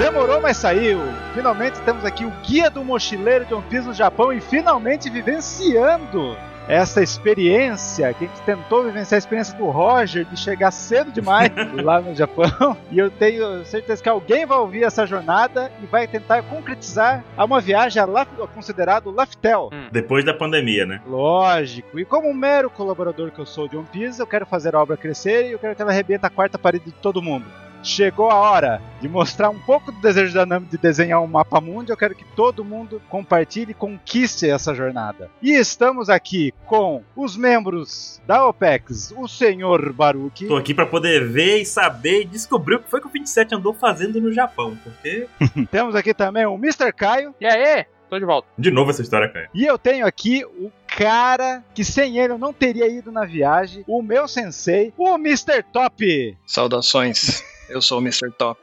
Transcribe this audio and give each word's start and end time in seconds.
Demorou, 0.00 0.40
mas 0.40 0.56
saiu. 0.56 0.98
Finalmente 1.34 1.78
temos 1.82 2.06
aqui 2.06 2.24
o 2.24 2.30
Guia 2.42 2.70
do 2.70 2.82
Mochileiro 2.82 3.44
de 3.44 3.52
One 3.52 3.62
Piece 3.68 3.86
no 3.86 3.92
Japão 3.92 4.32
e 4.32 4.40
finalmente 4.40 5.10
vivenciando 5.10 6.38
essa 6.66 7.02
experiência, 7.02 8.14
que 8.14 8.24
a 8.24 8.28
gente 8.28 8.40
tentou 8.40 8.82
vivenciar 8.82 9.16
a 9.16 9.18
experiência 9.18 9.58
do 9.58 9.66
Roger 9.66 10.24
de 10.24 10.38
chegar 10.38 10.70
cedo 10.70 11.12
demais 11.12 11.50
lá 11.84 12.00
no 12.00 12.14
Japão. 12.14 12.78
E 12.90 12.98
eu 12.98 13.10
tenho 13.10 13.62
certeza 13.66 14.02
que 14.02 14.08
alguém 14.08 14.46
vai 14.46 14.56
ouvir 14.56 14.84
essa 14.84 15.04
jornada 15.04 15.70
e 15.82 15.86
vai 15.86 16.08
tentar 16.08 16.44
concretizar 16.44 17.22
a 17.36 17.44
uma 17.44 17.60
viagem 17.60 18.00
a 18.00 18.06
Laf, 18.06 18.30
considerado 18.54 19.10
Laftel. 19.10 19.68
Depois 19.92 20.24
da 20.24 20.32
pandemia, 20.32 20.86
né? 20.86 21.02
Lógico. 21.06 22.00
E 22.00 22.06
como 22.06 22.26
um 22.26 22.34
mero 22.34 22.70
colaborador 22.70 23.30
que 23.30 23.38
eu 23.38 23.46
sou 23.46 23.68
de 23.68 23.76
One 23.76 23.86
Piece, 23.92 24.18
eu 24.18 24.26
quero 24.26 24.46
fazer 24.46 24.74
a 24.74 24.80
obra 24.80 24.96
crescer 24.96 25.48
e 25.48 25.52
eu 25.52 25.58
quero 25.58 25.76
que 25.76 25.82
ela 25.82 25.90
arrebente 25.90 26.24
a 26.24 26.30
quarta 26.30 26.58
parede 26.58 26.86
de 26.86 26.92
todo 26.92 27.20
mundo. 27.20 27.44
Chegou 27.82 28.30
a 28.30 28.34
hora 28.34 28.82
de 29.00 29.08
mostrar 29.08 29.48
um 29.48 29.58
pouco 29.58 29.90
do 29.90 30.00
desejo 30.00 30.34
da 30.34 30.44
Nami 30.44 30.66
de 30.66 30.76
desenhar 30.76 31.22
um 31.22 31.26
mapa 31.26 31.60
mundo. 31.60 31.90
Eu 31.90 31.96
quero 31.96 32.14
que 32.14 32.24
todo 32.36 32.64
mundo 32.64 33.00
compartilhe 33.08 33.70
e 33.70 33.74
conquiste 33.74 34.48
essa 34.48 34.74
jornada. 34.74 35.30
E 35.40 35.52
estamos 35.52 36.10
aqui 36.10 36.52
com 36.66 37.02
os 37.16 37.36
membros 37.36 38.20
da 38.26 38.46
OPEX, 38.46 39.14
o 39.16 39.26
senhor 39.26 39.92
Baruki. 39.92 40.46
Tô 40.46 40.56
aqui 40.56 40.74
pra 40.74 40.86
poder 40.86 41.26
ver 41.26 41.62
e 41.62 41.64
saber 41.64 42.22
e 42.22 42.24
descobrir 42.26 42.76
o 42.76 42.80
que 42.80 42.90
foi 42.90 43.00
que 43.00 43.06
o 43.06 43.10
27 43.10 43.54
andou 43.54 43.72
fazendo 43.72 44.20
no 44.20 44.32
Japão, 44.32 44.76
porque... 44.82 45.26
Temos 45.70 45.94
aqui 45.94 46.12
também 46.12 46.44
o 46.44 46.54
Mr. 46.54 46.92
Caio. 46.92 47.34
E 47.40 47.46
aí? 47.46 47.86
Tô 48.10 48.18
de 48.18 48.24
volta. 48.24 48.48
De 48.58 48.70
novo 48.70 48.90
essa 48.90 49.02
história, 49.02 49.28
Caio. 49.28 49.48
E 49.54 49.64
eu 49.64 49.78
tenho 49.78 50.04
aqui 50.04 50.44
o 50.44 50.70
cara 50.88 51.64
que 51.72 51.84
sem 51.84 52.18
ele 52.18 52.32
eu 52.32 52.38
não 52.38 52.52
teria 52.52 52.88
ido 52.88 53.12
na 53.12 53.24
viagem, 53.24 53.84
o 53.86 54.02
meu 54.02 54.26
sensei, 54.26 54.92
o 54.98 55.14
Mr. 55.14 55.62
Top. 55.72 56.36
Saudações. 56.44 57.42
Eu 57.70 57.80
sou 57.80 57.98
o 57.98 58.02
Mr. 58.02 58.30
Top. 58.36 58.60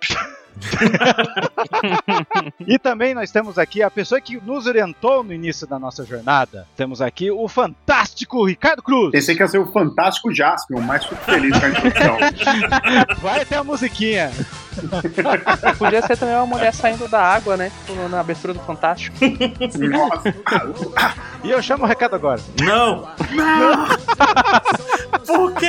e 2.68 2.78
também 2.78 3.14
nós 3.14 3.32
temos 3.32 3.58
aqui 3.58 3.82
a 3.82 3.90
pessoa 3.90 4.20
que 4.20 4.38
nos 4.42 4.66
orientou 4.66 5.24
no 5.24 5.32
início 5.32 5.66
da 5.66 5.80
nossa 5.80 6.06
jornada. 6.06 6.68
Temos 6.76 7.02
aqui 7.02 7.32
o 7.32 7.48
fantástico 7.48 8.46
Ricardo 8.46 8.84
Cruz. 8.84 9.12
Pensei 9.12 9.36
que 9.36 9.42
ia 9.42 9.48
ser 9.48 9.60
o 9.60 9.72
fantástico 9.72 10.34
Jaspion, 10.34 10.82
mais 10.82 11.06
fico 11.06 11.24
feliz 11.24 11.58
com 11.58 11.66
a 11.66 11.70
introdução. 11.70 12.18
Vai 13.22 13.46
ter 13.46 13.56
a 13.56 13.64
musiquinha. 13.64 14.32
Podia 15.78 16.02
ser 16.02 16.18
também 16.18 16.36
uma 16.36 16.46
mulher 16.46 16.74
saindo 16.74 17.08
da 17.08 17.22
água, 17.22 17.58
né? 17.58 17.72
Na 18.10 18.20
abertura 18.20 18.54
do 18.54 18.60
Fantástico. 18.60 19.18
Nossa. 19.80 20.36
E 21.44 21.52
eu 21.52 21.62
chamo 21.62 21.84
o 21.84 21.88
recado 21.88 22.16
agora. 22.16 22.42
Não! 22.62 23.08
Não! 23.32 23.88
Por 25.26 25.54
quê? 25.54 25.68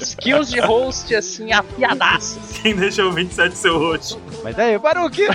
Skills 0.00 0.50
de 0.50 0.60
host, 0.60 1.14
assim, 1.14 1.52
afiadaças. 1.52 2.58
Quem 2.62 2.76
deixou 2.76 3.08
o 3.08 3.12
27 3.12 3.56
seu 3.56 3.78
host? 3.78 4.18
Mas 4.42 4.54
daí, 4.54 4.78
Baruque, 4.78 5.26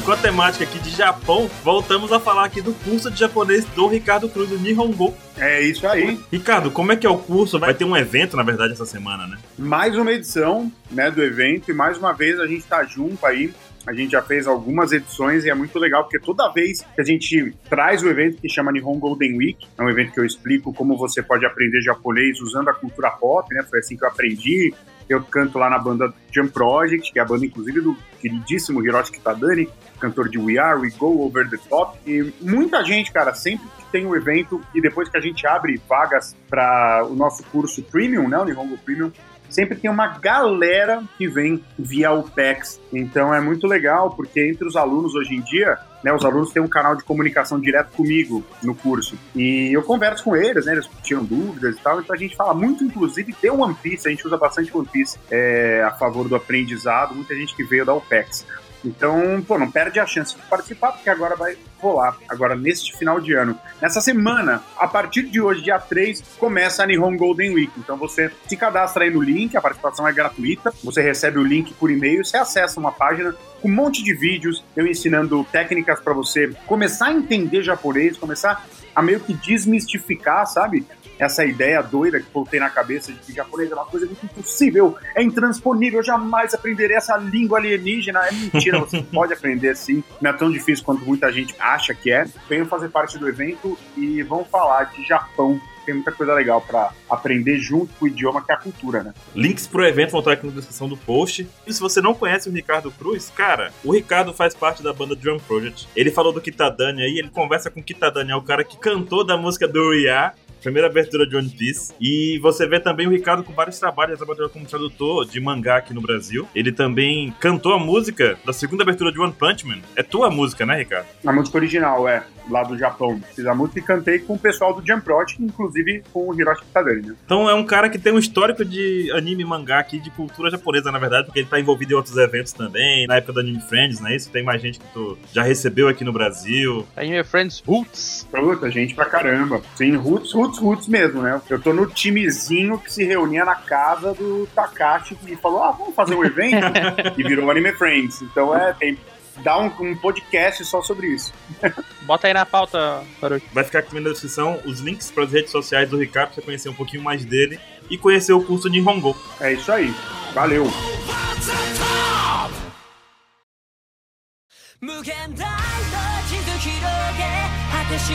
E 0.00 0.02
com 0.02 0.12
a 0.12 0.16
temática 0.16 0.64
aqui 0.64 0.78
de 0.78 0.88
Japão, 0.88 1.46
voltamos 1.62 2.10
a 2.10 2.18
falar 2.18 2.46
aqui 2.46 2.62
do 2.62 2.72
curso 2.72 3.10
de 3.10 3.20
japonês 3.20 3.66
do 3.66 3.86
Ricardo 3.86 4.30
Cruz, 4.30 4.48
do 4.48 4.58
Nihongo. 4.58 5.14
É 5.36 5.60
isso 5.60 5.86
aí. 5.86 6.18
Ricardo, 6.32 6.70
como 6.70 6.90
é 6.90 6.96
que 6.96 7.06
é 7.06 7.10
o 7.10 7.18
curso? 7.18 7.58
Vai 7.58 7.74
ter 7.74 7.84
um 7.84 7.94
evento, 7.94 8.34
na 8.34 8.42
verdade, 8.42 8.72
essa 8.72 8.86
semana, 8.86 9.26
né? 9.26 9.36
Mais 9.58 9.94
uma 9.94 10.10
edição 10.10 10.72
né, 10.90 11.10
do 11.10 11.22
evento 11.22 11.70
e 11.70 11.74
mais 11.74 11.98
uma 11.98 12.14
vez 12.14 12.40
a 12.40 12.46
gente 12.46 12.64
tá 12.64 12.82
junto 12.82 13.26
aí. 13.26 13.52
A 13.86 13.92
gente 13.92 14.12
já 14.12 14.22
fez 14.22 14.46
algumas 14.46 14.90
edições 14.90 15.44
e 15.44 15.50
é 15.50 15.54
muito 15.54 15.78
legal 15.78 16.04
porque 16.04 16.18
toda 16.18 16.50
vez 16.50 16.80
que 16.80 17.00
a 17.00 17.04
gente 17.04 17.54
traz 17.68 18.02
o 18.02 18.08
evento 18.08 18.40
que 18.40 18.48
chama 18.48 18.72
Nihon 18.72 18.98
Golden 18.98 19.36
Week, 19.36 19.66
é 19.76 19.82
um 19.82 19.90
evento 19.90 20.12
que 20.12 20.20
eu 20.20 20.24
explico 20.24 20.72
como 20.72 20.96
você 20.96 21.22
pode 21.22 21.44
aprender 21.44 21.82
japonês 21.82 22.40
usando 22.40 22.68
a 22.68 22.72
cultura 22.72 23.10
pop, 23.10 23.54
né? 23.54 23.62
Foi 23.68 23.80
assim 23.80 23.98
que 23.98 24.04
eu 24.04 24.08
aprendi. 24.08 24.72
Eu 25.12 25.22
canto 25.24 25.58
lá 25.58 25.68
na 25.68 25.76
banda 25.76 26.14
Jump 26.32 26.52
Project, 26.52 27.12
que 27.12 27.18
é 27.18 27.22
a 27.22 27.24
banda 27.24 27.44
inclusive 27.44 27.80
do 27.80 27.96
queridíssimo 28.20 28.80
Hiroshi 28.80 29.10
Kitadani, 29.10 29.68
cantor 29.98 30.28
de 30.28 30.38
We 30.38 30.56
Are, 30.56 30.78
We 30.78 30.90
Go 30.96 31.26
Over 31.26 31.50
the 31.50 31.58
Top. 31.68 31.98
E 32.06 32.32
muita 32.40 32.84
gente, 32.84 33.10
cara, 33.10 33.34
sempre 33.34 33.66
que 33.76 33.84
tem 33.90 34.06
um 34.06 34.14
evento 34.14 34.60
e 34.72 34.80
depois 34.80 35.08
que 35.08 35.18
a 35.18 35.20
gente 35.20 35.44
abre 35.46 35.80
vagas 35.88 36.36
para 36.48 37.04
o 37.10 37.16
nosso 37.16 37.42
curso 37.44 37.82
Premium, 37.82 38.28
né, 38.28 38.38
o 38.38 38.44
Nihongo 38.44 38.78
Premium, 38.78 39.10
sempre 39.50 39.76
tem 39.76 39.90
uma 39.90 40.06
galera 40.18 41.02
que 41.18 41.28
vem 41.28 41.62
via 41.78 42.12
o 42.12 42.22
PEX. 42.22 42.80
Então 42.92 43.34
é 43.34 43.40
muito 43.40 43.66
legal, 43.66 44.10
porque 44.10 44.48
entre 44.48 44.66
os 44.66 44.76
alunos 44.76 45.14
hoje 45.14 45.34
em 45.34 45.40
dia, 45.40 45.78
né, 46.02 46.12
os 46.12 46.24
alunos 46.24 46.52
têm 46.52 46.62
um 46.62 46.68
canal 46.68 46.96
de 46.96 47.04
comunicação 47.04 47.60
direto 47.60 47.92
comigo 47.92 48.44
no 48.62 48.74
curso. 48.74 49.18
E 49.34 49.70
eu 49.72 49.82
converso 49.82 50.24
com 50.24 50.36
eles, 50.36 50.66
né, 50.66 50.72
eles 50.72 50.88
tiram 51.02 51.24
dúvidas 51.24 51.76
e 51.76 51.80
tal, 51.80 52.00
então 52.00 52.14
a 52.14 52.18
gente 52.18 52.36
fala 52.36 52.54
muito, 52.54 52.84
inclusive, 52.84 53.34
de 53.40 53.50
One 53.50 53.74
Piece, 53.74 54.08
a 54.08 54.10
gente 54.10 54.26
usa 54.26 54.36
bastante 54.36 54.74
One 54.76 54.88
Piece 54.90 55.18
é, 55.30 55.82
a 55.82 55.90
favor 55.90 56.28
do 56.28 56.36
aprendizado, 56.36 57.14
muita 57.14 57.34
gente 57.34 57.54
que 57.54 57.64
veio 57.64 57.84
da 57.84 57.94
UPEX. 57.94 58.46
Então, 58.84 59.42
pô, 59.46 59.58
não 59.58 59.70
perde 59.70 60.00
a 60.00 60.06
chance 60.06 60.34
de 60.34 60.42
participar, 60.42 60.92
porque 60.92 61.10
agora 61.10 61.36
vai 61.36 61.56
rolar, 61.78 62.16
agora 62.28 62.54
neste 62.54 62.96
final 62.96 63.20
de 63.20 63.34
ano. 63.34 63.58
Nessa 63.80 64.00
semana, 64.00 64.62
a 64.76 64.86
partir 64.86 65.22
de 65.24 65.40
hoje, 65.40 65.62
dia 65.62 65.78
3, 65.78 66.22
começa 66.38 66.82
a 66.82 66.86
Nihon 66.86 67.16
Golden 67.16 67.54
Week. 67.54 67.72
Então 67.78 67.96
você 67.96 68.30
se 68.46 68.56
cadastra 68.56 69.04
aí 69.04 69.10
no 69.10 69.20
link, 69.20 69.56
a 69.56 69.60
participação 69.60 70.06
é 70.06 70.12
gratuita, 70.12 70.72
você 70.82 71.02
recebe 71.02 71.38
o 71.38 71.44
link 71.44 71.72
por 71.74 71.90
e-mail, 71.90 72.24
você 72.24 72.36
acessa 72.36 72.78
uma 72.78 72.92
página 72.92 73.34
com 73.60 73.68
um 73.68 73.72
monte 73.72 74.02
de 74.02 74.14
vídeos, 74.14 74.64
eu 74.74 74.86
ensinando 74.86 75.44
técnicas 75.44 76.00
para 76.00 76.14
você 76.14 76.50
começar 76.66 77.06
a 77.06 77.12
entender 77.12 77.62
japonês, 77.62 78.16
começar 78.16 78.66
a 78.94 79.02
meio 79.02 79.20
que 79.20 79.34
desmistificar, 79.34 80.46
sabe? 80.46 80.86
Essa 81.20 81.44
ideia 81.44 81.82
doida 81.82 82.18
que 82.18 82.26
tenho 82.50 82.62
na 82.62 82.70
cabeça 82.70 83.12
de 83.12 83.18
que 83.18 83.32
japonês 83.32 83.70
é 83.70 83.74
uma 83.74 83.84
coisa 83.84 84.06
muito 84.06 84.24
impossível, 84.24 84.96
é 85.14 85.22
intransponível, 85.22 86.00
eu 86.00 86.04
jamais 86.04 86.54
aprenderei 86.54 86.96
essa 86.96 87.16
língua 87.16 87.58
alienígena. 87.58 88.20
É 88.26 88.32
mentira, 88.32 88.78
você 88.78 89.02
pode 89.12 89.34
aprender 89.34 89.76
sim, 89.76 90.02
não 90.20 90.30
é 90.30 90.32
tão 90.32 90.50
difícil 90.50 90.84
quanto 90.84 91.04
muita 91.04 91.30
gente 91.30 91.54
acha 91.58 91.94
que 91.94 92.10
é. 92.10 92.24
Venham 92.48 92.66
fazer 92.66 92.88
parte 92.88 93.18
do 93.18 93.28
evento 93.28 93.78
e 93.96 94.22
vão 94.22 94.44
falar 94.44 94.84
de 94.84 95.04
Japão 95.04 95.60
tem 95.90 95.94
muita 95.94 96.12
coisa 96.12 96.34
legal 96.34 96.60
para 96.60 96.92
aprender 97.08 97.58
junto 97.58 97.92
com 97.94 98.04
o 98.04 98.08
idioma 98.08 98.42
que 98.44 98.52
é 98.52 98.54
a 98.54 98.58
cultura, 98.58 99.02
né? 99.02 99.14
Links 99.34 99.66
pro 99.66 99.84
evento 99.84 100.10
vão 100.12 100.20
estar 100.20 100.32
aqui 100.32 100.46
na 100.46 100.52
descrição 100.52 100.88
do 100.88 100.96
post. 100.96 101.48
E 101.66 101.72
se 101.72 101.80
você 101.80 102.00
não 102.00 102.14
conhece 102.14 102.48
o 102.48 102.52
Ricardo 102.52 102.90
Cruz, 102.92 103.30
cara, 103.34 103.72
o 103.84 103.92
Ricardo 103.92 104.32
faz 104.32 104.54
parte 104.54 104.82
da 104.82 104.92
banda 104.92 105.16
Drum 105.16 105.38
Project. 105.38 105.88
Ele 105.96 106.10
falou 106.10 106.32
do 106.32 106.40
Kitadani 106.40 107.02
aí, 107.02 107.18
ele 107.18 107.30
conversa 107.30 107.70
com 107.70 107.80
o 107.80 107.82
Kitadani, 107.82 108.30
é 108.30 108.36
o 108.36 108.42
cara 108.42 108.62
que 108.62 108.76
cantou 108.78 109.24
da 109.24 109.36
música 109.36 109.66
do 109.66 109.92
Ria 109.92 110.32
primeira 110.60 110.88
abertura 110.88 111.26
de 111.26 111.36
One 111.36 111.48
Piece. 111.48 111.92
E 112.00 112.38
você 112.40 112.66
vê 112.66 112.78
também 112.78 113.06
o 113.06 113.10
Ricardo 113.10 113.42
com 113.42 113.52
vários 113.52 113.78
trabalhos, 113.78 114.10
ele 114.10 114.24
trabalhou 114.24 114.48
como 114.48 114.66
tradutor 114.66 115.26
de 115.26 115.40
mangá 115.40 115.76
aqui 115.76 115.94
no 115.94 116.00
Brasil. 116.00 116.48
Ele 116.54 116.72
também 116.72 117.34
cantou 117.40 117.72
a 117.72 117.78
música 117.78 118.38
da 118.44 118.52
segunda 118.52 118.82
abertura 118.82 119.12
de 119.12 119.20
One 119.20 119.32
Punch 119.32 119.66
Man. 119.66 119.78
É 119.96 120.02
tua 120.02 120.30
música, 120.30 120.64
né, 120.64 120.78
Ricardo? 120.78 121.06
A 121.26 121.32
música 121.32 121.58
original, 121.58 122.08
é, 122.08 122.24
lá 122.48 122.62
do 122.62 122.76
Japão. 122.76 123.20
Fiz 123.34 123.46
a 123.46 123.54
música 123.54 123.78
e 123.78 123.82
cantei 123.82 124.18
com 124.18 124.34
o 124.34 124.38
pessoal 124.38 124.74
do 124.74 124.86
Jump 124.86 125.04
Project, 125.04 125.42
inclusive 125.42 126.02
com 126.12 126.28
o 126.28 126.38
Hiroshi 126.38 126.62
Kitadani, 126.62 127.02
né? 127.02 127.14
Então 127.24 127.48
é 127.48 127.54
um 127.54 127.64
cara 127.64 127.88
que 127.88 127.98
tem 127.98 128.12
um 128.12 128.18
histórico 128.18 128.64
de 128.64 129.10
anime 129.12 129.42
e 129.42 129.46
mangá 129.46 129.78
aqui, 129.78 129.98
de 129.98 130.10
cultura 130.10 130.50
japonesa, 130.50 130.90
na 130.90 130.98
verdade, 130.98 131.26
porque 131.26 131.40
ele 131.40 131.48
tá 131.48 131.58
envolvido 131.58 131.92
em 131.92 131.96
outros 131.96 132.16
eventos 132.16 132.52
também, 132.52 133.06
na 133.06 133.16
época 133.16 133.32
do 133.32 133.40
Anime 133.40 133.60
Friends, 133.60 134.00
não 134.00 134.08
é 134.08 134.16
isso? 134.16 134.30
Tem 134.30 134.42
mais 134.42 134.60
gente 134.60 134.78
que 134.78 134.86
tu 134.92 135.18
já 135.32 135.42
recebeu 135.42 135.88
aqui 135.88 136.04
no 136.04 136.12
Brasil. 136.12 136.86
Anime 136.96 137.22
Friends 137.24 137.62
Roots. 137.66 138.28
Puta, 138.30 138.70
gente 138.70 138.94
pra 138.94 139.04
caramba. 139.04 139.62
Sim, 139.74 139.96
Roots, 139.96 140.32
Roots, 140.32 140.49
Roots 140.58 140.88
mesmo, 140.88 141.22
né? 141.22 141.40
Eu 141.48 141.60
tô 141.60 141.72
no 141.72 141.86
timezinho 141.86 142.78
que 142.78 142.92
se 142.92 143.04
reunia 143.04 143.44
na 143.44 143.54
casa 143.54 144.14
do 144.14 144.46
Takashi 144.54 145.16
e 145.26 145.36
falou: 145.36 145.62
ah, 145.62 145.72
vamos 145.72 145.94
fazer 145.94 146.14
um 146.14 146.24
evento? 146.24 146.66
e 147.16 147.22
virou 147.22 147.50
Anime 147.50 147.72
Friends. 147.72 148.22
Então 148.22 148.56
é, 148.56 148.72
tem 148.72 148.98
dá 149.42 149.58
um, 149.58 149.72
um, 149.80 149.96
podcast 149.96 150.64
só 150.64 150.82
sobre 150.82 151.08
isso. 151.08 151.32
Bota 152.02 152.26
aí 152.26 152.34
na 152.34 152.46
pauta, 152.46 153.02
Baruch. 153.20 153.46
Vai 153.52 153.64
ficar 153.64 153.80
aqui 153.80 153.98
na 153.98 154.10
descrição 154.10 154.60
os 154.64 154.80
links 154.80 155.10
para 155.10 155.24
as 155.24 155.32
redes 155.32 155.50
sociais 155.50 155.88
do 155.88 155.98
Ricardo 155.98 156.28
pra 156.28 156.34
você 156.36 156.42
conhecer 156.42 156.68
um 156.68 156.74
pouquinho 156.74 157.02
mais 157.02 157.24
dele 157.24 157.58
e 157.88 157.98
conhecer 157.98 158.32
o 158.32 158.42
curso 158.42 158.68
de 158.70 158.80
Hongo. 158.80 159.16
É 159.40 159.52
isso 159.52 159.70
aí. 159.70 159.94
Valeu. 160.34 160.66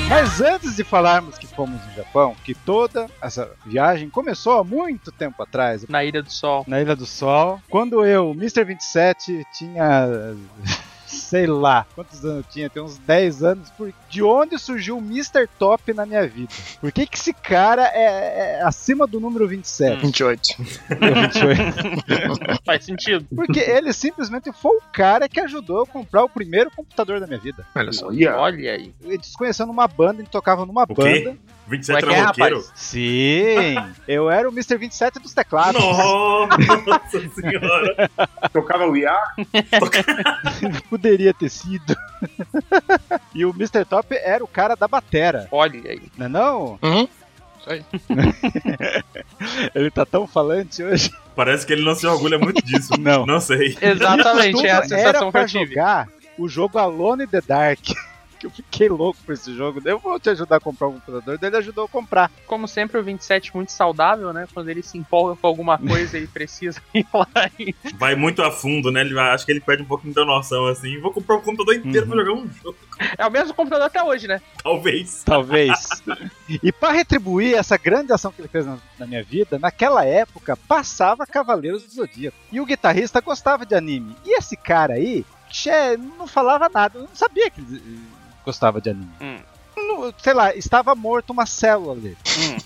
Mas 0.09 0.41
antes 0.41 0.75
de 0.75 0.83
falarmos 0.83 1.37
que 1.37 1.45
fomos 1.45 1.79
no 1.85 1.93
Japão, 1.93 2.35
que 2.43 2.55
toda 2.55 3.07
essa 3.21 3.51
viagem 3.65 4.09
começou 4.09 4.59
há 4.59 4.63
muito 4.63 5.11
tempo 5.11 5.43
atrás. 5.43 5.85
Na 5.87 6.03
Ilha 6.03 6.23
do 6.23 6.31
Sol. 6.31 6.63
Na 6.67 6.81
Ilha 6.81 6.95
do 6.95 7.05
Sol. 7.05 7.61
Quando 7.69 8.03
eu, 8.03 8.31
Mr. 8.31 8.63
27, 8.63 9.45
tinha 9.53 10.35
sei 11.05 11.45
lá, 11.45 11.85
quantos 11.95 12.23
anos 12.23 12.37
eu 12.37 12.51
tinha? 12.51 12.69
Tem 12.69 12.81
uns 12.81 12.97
10 12.97 13.43
anos. 13.43 13.69
Por... 13.71 13.93
De 14.09 14.23
onde 14.23 14.57
surgiu 14.57 14.97
o 14.97 15.01
Mr. 15.01 15.47
Top 15.59 15.93
na 15.93 16.05
minha 16.05 16.27
vida? 16.27 16.49
Por 16.79 16.91
que, 16.91 17.05
que 17.05 17.17
esse 17.17 17.33
cara 17.33 17.83
é, 17.93 18.57
é 18.59 18.61
acima 18.63 19.05
do 19.05 19.19
número 19.19 19.47
27? 19.47 20.01
28. 20.01 20.49
É 20.89 21.21
28. 21.27 22.61
Faz 22.65 22.85
sentido. 22.85 23.25
Porque 23.35 23.59
ele 23.59 23.93
simplesmente 23.93 24.51
foi 24.51 24.77
o 24.77 24.81
cara 24.91 25.27
que 25.29 25.39
ajudou 25.39 25.79
eu 25.79 25.85
comprar 25.85 26.23
o 26.23 26.29
primeiro 26.29 26.71
computador 26.71 27.19
da 27.19 27.27
minha 27.27 27.39
vida. 27.39 27.65
Olha 27.75 27.91
só. 27.91 28.07
Olha, 28.07 28.35
Olha 28.37 28.71
aí. 28.73 28.93
Eles 29.03 29.35
conhecendo 29.35 29.71
uma 29.71 29.87
banda, 29.87 30.13
a 30.13 30.23
gente 30.23 30.29
tocava 30.31 30.65
numa 30.65 30.83
O 30.83 30.87
quê? 30.87 31.23
banda. 31.23 31.37
27 31.67 31.99
Como 32.01 32.11
é 32.11 32.13
que 32.13 32.19
é, 32.19 32.19
era 32.21 32.27
roqueiro? 32.27 32.55
rapaz? 32.57 32.71
Sim, 32.75 33.75
eu 34.07 34.29
era 34.29 34.47
o 34.47 34.51
Mr. 34.51 34.77
27 34.77 35.19
dos 35.19 35.33
teclados. 35.33 35.81
Nossa 35.81 37.29
senhora! 37.35 38.09
tocava 38.53 38.87
o 38.87 38.95
IA? 38.95 39.15
Poderia 40.89 41.33
ter 41.33 41.49
sido. 41.49 41.95
e 43.33 43.45
o 43.45 43.49
Mr. 43.51 43.85
Top 43.85 44.07
era 44.15 44.43
o 44.43 44.47
cara 44.47 44.75
da 44.75 44.87
batera, 44.87 45.47
Olha 45.51 45.79
aí. 45.91 46.01
não 46.17 46.25
é 46.25 46.29
não? 46.29 46.79
Uhum. 46.81 47.07
Isso 47.59 47.69
aí. 47.71 47.85
Ele 49.73 49.89
tá 49.91 50.05
tão 50.05 50.27
falante 50.27 50.83
hoje. 50.83 51.11
Parece 51.35 51.65
que 51.65 51.73
ele 51.73 51.83
não 51.83 51.95
se 51.95 52.05
orgulha 52.07 52.37
muito 52.39 52.63
disso. 52.63 52.93
Não. 52.99 53.25
Não 53.25 53.39
sei. 53.41 53.75
Exatamente, 53.81 54.65
é 54.65 54.71
a 54.71 54.75
era 54.77 54.87
sensação 54.87 55.25
que 55.27 55.31
pra 55.33 55.41
eu 55.41 55.47
tive. 55.47 55.65
jogar 55.73 56.07
o 56.37 56.47
jogo 56.47 56.77
Alone 56.77 57.23
in 57.23 57.27
the 57.27 57.41
Dark. 57.41 57.79
Que 58.39 58.45
eu 58.47 58.51
fiquei 58.51 58.89
louco 58.89 59.19
por 59.25 59.33
esse 59.33 59.53
jogo. 59.55 59.81
Eu 59.85 59.99
vou 59.99 60.19
te 60.19 60.29
ajudar 60.29 60.57
a 60.57 60.59
comprar 60.59 60.87
um 60.87 60.93
computador. 60.93 61.37
Daí 61.37 61.49
ele 61.49 61.57
ajudou 61.57 61.85
a 61.85 61.89
comprar. 61.89 62.31
Como 62.47 62.67
sempre, 62.67 62.97
o 62.99 63.03
27 63.03 63.55
muito 63.55 63.71
saudável, 63.71 64.31
né? 64.33 64.47
Quando 64.53 64.69
ele 64.69 64.81
se 64.83 64.97
empolga 64.97 65.35
com 65.35 65.47
alguma 65.47 65.77
coisa, 65.77 66.17
ele 66.17 66.27
precisa 66.27 66.81
ir 66.93 67.05
lá 67.13 67.27
e 67.59 67.73
Vai 67.97 68.15
muito 68.15 68.41
a 68.41 68.51
fundo, 68.51 68.91
né? 68.91 69.01
Ele 69.01 69.13
vai- 69.13 69.31
acho 69.31 69.45
que 69.45 69.51
ele 69.51 69.61
perde 69.61 69.83
um 69.83 69.87
pouquinho 69.87 70.13
da 70.13 70.25
noção, 70.25 70.65
assim. 70.67 70.99
Vou 70.99 71.11
comprar 71.11 71.35
o 71.37 71.41
computador 71.41 71.75
inteiro 71.75 72.05
Uhum. 72.07 72.11
pra 72.13 72.23
jogar 72.25 72.33
um 72.41 72.49
jogo. 72.63 72.77
É 73.17 73.25
o 73.25 73.31
mesmo 73.31 73.53
computador 73.53 73.87
até 73.87 74.01
hoje, 74.03 74.27
né? 74.27 74.41
Talvez. 74.63 75.23
Talvez. 75.25 76.01
e 76.63 76.71
pra 76.71 76.91
retribuir 76.91 77.55
essa 77.55 77.77
grande 77.77 78.13
ação 78.13 78.31
que 78.31 78.41
ele 78.41 78.47
fez 78.47 78.65
na, 78.65 78.77
na 78.99 79.05
minha 79.05 79.23
vida, 79.23 79.59
naquela 79.59 80.05
época 80.05 80.55
passava 80.55 81.25
Cavaleiros 81.25 81.83
do 81.83 81.91
Zodíaco. 81.91 82.37
E 82.51 82.59
o 82.61 82.65
guitarrista 82.65 83.19
gostava 83.21 83.65
de 83.65 83.75
anime. 83.75 84.15
E 84.25 84.37
esse 84.37 84.55
cara 84.55 84.93
aí, 84.93 85.25
che, 85.49 85.69
não 86.17 86.25
falava 86.27 86.69
nada. 86.73 86.99
Eu 86.99 87.03
não 87.03 87.15
sabia 87.15 87.49
que 87.49 87.59
ele 87.61 88.01
gostava 88.45 88.79
de 88.79 88.91
anime. 88.91 89.11
Hum. 89.21 89.39
Sei 90.17 90.33
lá, 90.33 90.55
estava 90.55 90.95
morto 90.95 91.31
uma 91.31 91.45
célula 91.45 91.93
ali. 91.93 92.17
Hum. 92.39 92.57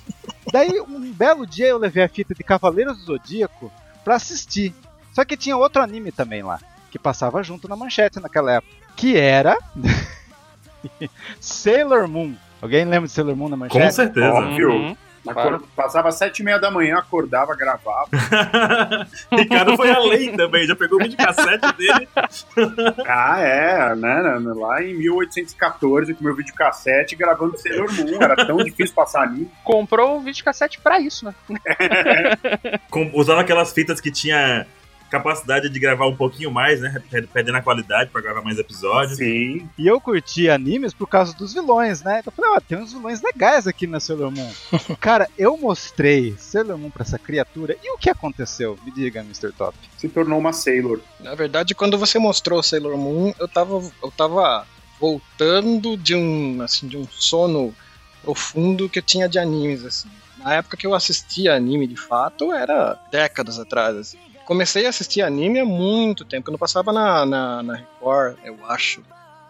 Daí, 0.52 0.80
um 0.82 1.12
belo 1.12 1.46
dia, 1.46 1.68
eu 1.68 1.78
levei 1.78 2.04
a 2.04 2.10
fita 2.10 2.36
de 2.36 2.44
Cavaleiros 2.44 2.98
do 2.98 3.06
Zodíaco 3.06 3.72
pra 4.04 4.16
assistir. 4.16 4.74
Só 5.14 5.26
que 5.26 5.38
tinha 5.38 5.58
outro 5.58 5.82
anime 5.82 6.12
também 6.12 6.44
lá, 6.44 6.60
que 6.92 7.00
passava 7.00 7.42
junto 7.44 7.68
na 7.68 7.76
manchete 7.76 8.20
naquela 8.20 8.54
época. 8.54 8.74
Que 8.96 9.18
era. 9.18 9.58
Sailor 11.40 12.08
Moon. 12.08 12.36
Alguém 12.62 12.86
lembra 12.86 13.08
de 13.08 13.14
Sailor 13.14 13.36
Moon 13.36 13.50
na 13.50 13.58
manchete? 13.58 13.86
Com 13.86 13.92
certeza. 13.92 14.34
Óbvio. 14.34 14.72
Uhum. 14.72 14.98
Acor- 15.32 15.62
Passava 15.76 16.10
às 16.10 16.16
sete 16.16 16.40
e 16.40 16.44
meia 16.46 16.60
da 16.60 16.70
manhã, 16.72 16.98
acordava, 16.98 17.56
gravava. 17.56 18.08
Ricardo 19.32 19.76
foi 19.76 19.90
além 19.92 20.36
também, 20.36 20.66
já 20.68 20.76
pegou 20.76 21.00
o 21.00 21.04
videocassete 21.04 21.76
dele. 21.78 22.08
Ah, 23.08 23.40
é, 23.40 23.96
né? 23.96 24.22
né, 24.40 24.54
Lá 24.56 24.82
em 24.84 24.94
1814, 24.96 26.14
com 26.14 26.24
meu 26.24 26.36
videocassete 26.36 27.16
gravando 27.16 27.58
Sailor 27.58 27.92
Moon. 27.94 28.22
Era 28.22 28.36
tão 28.46 28.58
difícil 28.64 28.94
passar 28.96 29.24
anime. 29.24 29.50
Comprou 29.64 30.18
o 30.18 30.22
videocassete 30.22 30.80
pra 30.80 31.00
isso, 31.00 31.26
né? 31.26 31.34
Com- 32.90 33.12
usava 33.14 33.42
aquelas 33.42 33.72
fitas 33.74 34.00
que 34.02 34.12
tinha 34.12 34.66
capacidade 35.10 35.70
de 35.70 35.80
gravar 35.80 36.06
um 36.08 36.16
pouquinho 36.16 36.52
mais, 36.52 36.80
né? 36.82 37.02
Per- 37.10 37.28
Perdendo 37.28 37.58
a 37.58 37.62
qualidade 37.62 38.10
pra 38.10 38.22
gravar 38.22 38.42
mais 38.42 38.58
episódios. 38.58 39.18
Sim. 39.18 39.70
E 39.78 39.88
eu 39.88 40.00
curti 40.00 40.50
animes 40.50 40.94
por 40.94 41.08
causa 41.08 41.34
dos 41.36 41.54
vilões, 41.54 42.02
né? 42.04 42.20
Então 42.20 42.32
eu 42.32 42.44
falei, 42.44 42.58
ó, 42.58 42.60
tem 42.60 42.78
uns 42.78 42.94
vilões 42.94 43.22
legais 43.22 43.68
aqui 43.68 43.86
na 43.88 44.00
Sailor 44.00 44.32
Moon. 44.32 44.52
Cara, 45.00 45.28
eu 45.38 45.58
mostrei 45.58 46.36
Sailor 46.38 46.78
Moon 46.78 46.90
pra 46.90 47.04
essa 47.04 47.18
criatura. 47.20 47.76
E 47.84 47.92
o 47.94 47.98
que 47.98 48.10
aconteceu? 48.10 48.78
Me 48.86 48.92
diga, 48.92 49.22
Mr. 49.22 49.52
Top. 49.52 49.76
Se 49.98 50.08
tornou 50.10 50.38
uma 50.40 50.54
Sailor. 50.54 51.00
Na 51.20 51.36
verdade, 51.36 51.74
quando 51.76 51.98
você 51.98 52.18
mostrou 52.20 52.62
Sailor 52.64 52.98
Moon, 52.98 53.34
eu 53.40 53.48
tava, 53.48 53.82
eu 54.04 54.12
tava 54.12 54.66
voltando 55.00 55.98
de 55.98 56.14
um, 56.16 56.62
assim, 56.62 56.88
de 56.88 56.98
um 56.98 57.08
sono 57.10 57.74
profundo 58.22 58.90
que 58.90 59.00
eu 59.00 59.04
tinha 59.04 59.28
de 59.30 59.40
animes, 59.40 59.84
assim. 59.86 60.10
Na 60.38 60.54
época 60.54 60.78
que 60.78 60.86
eu 60.88 60.94
assistia 60.94 61.54
anime 61.56 61.88
de 61.88 61.96
fato, 61.98 62.54
era 62.54 62.98
décadas 63.12 63.60
atrás, 63.60 63.96
assim. 63.98 64.18
Comecei 64.50 64.88
a 64.88 64.90
assistir 64.90 65.22
anime 65.22 65.60
há 65.60 65.66
muito 65.66 66.26
tempo, 66.26 66.46
quando 66.50 66.58
passava 66.58 66.92
na, 66.92 67.24
na, 67.24 67.62
na 67.62 67.76
Record, 67.76 68.36
eu 68.44 68.58
acho, 68.68 69.04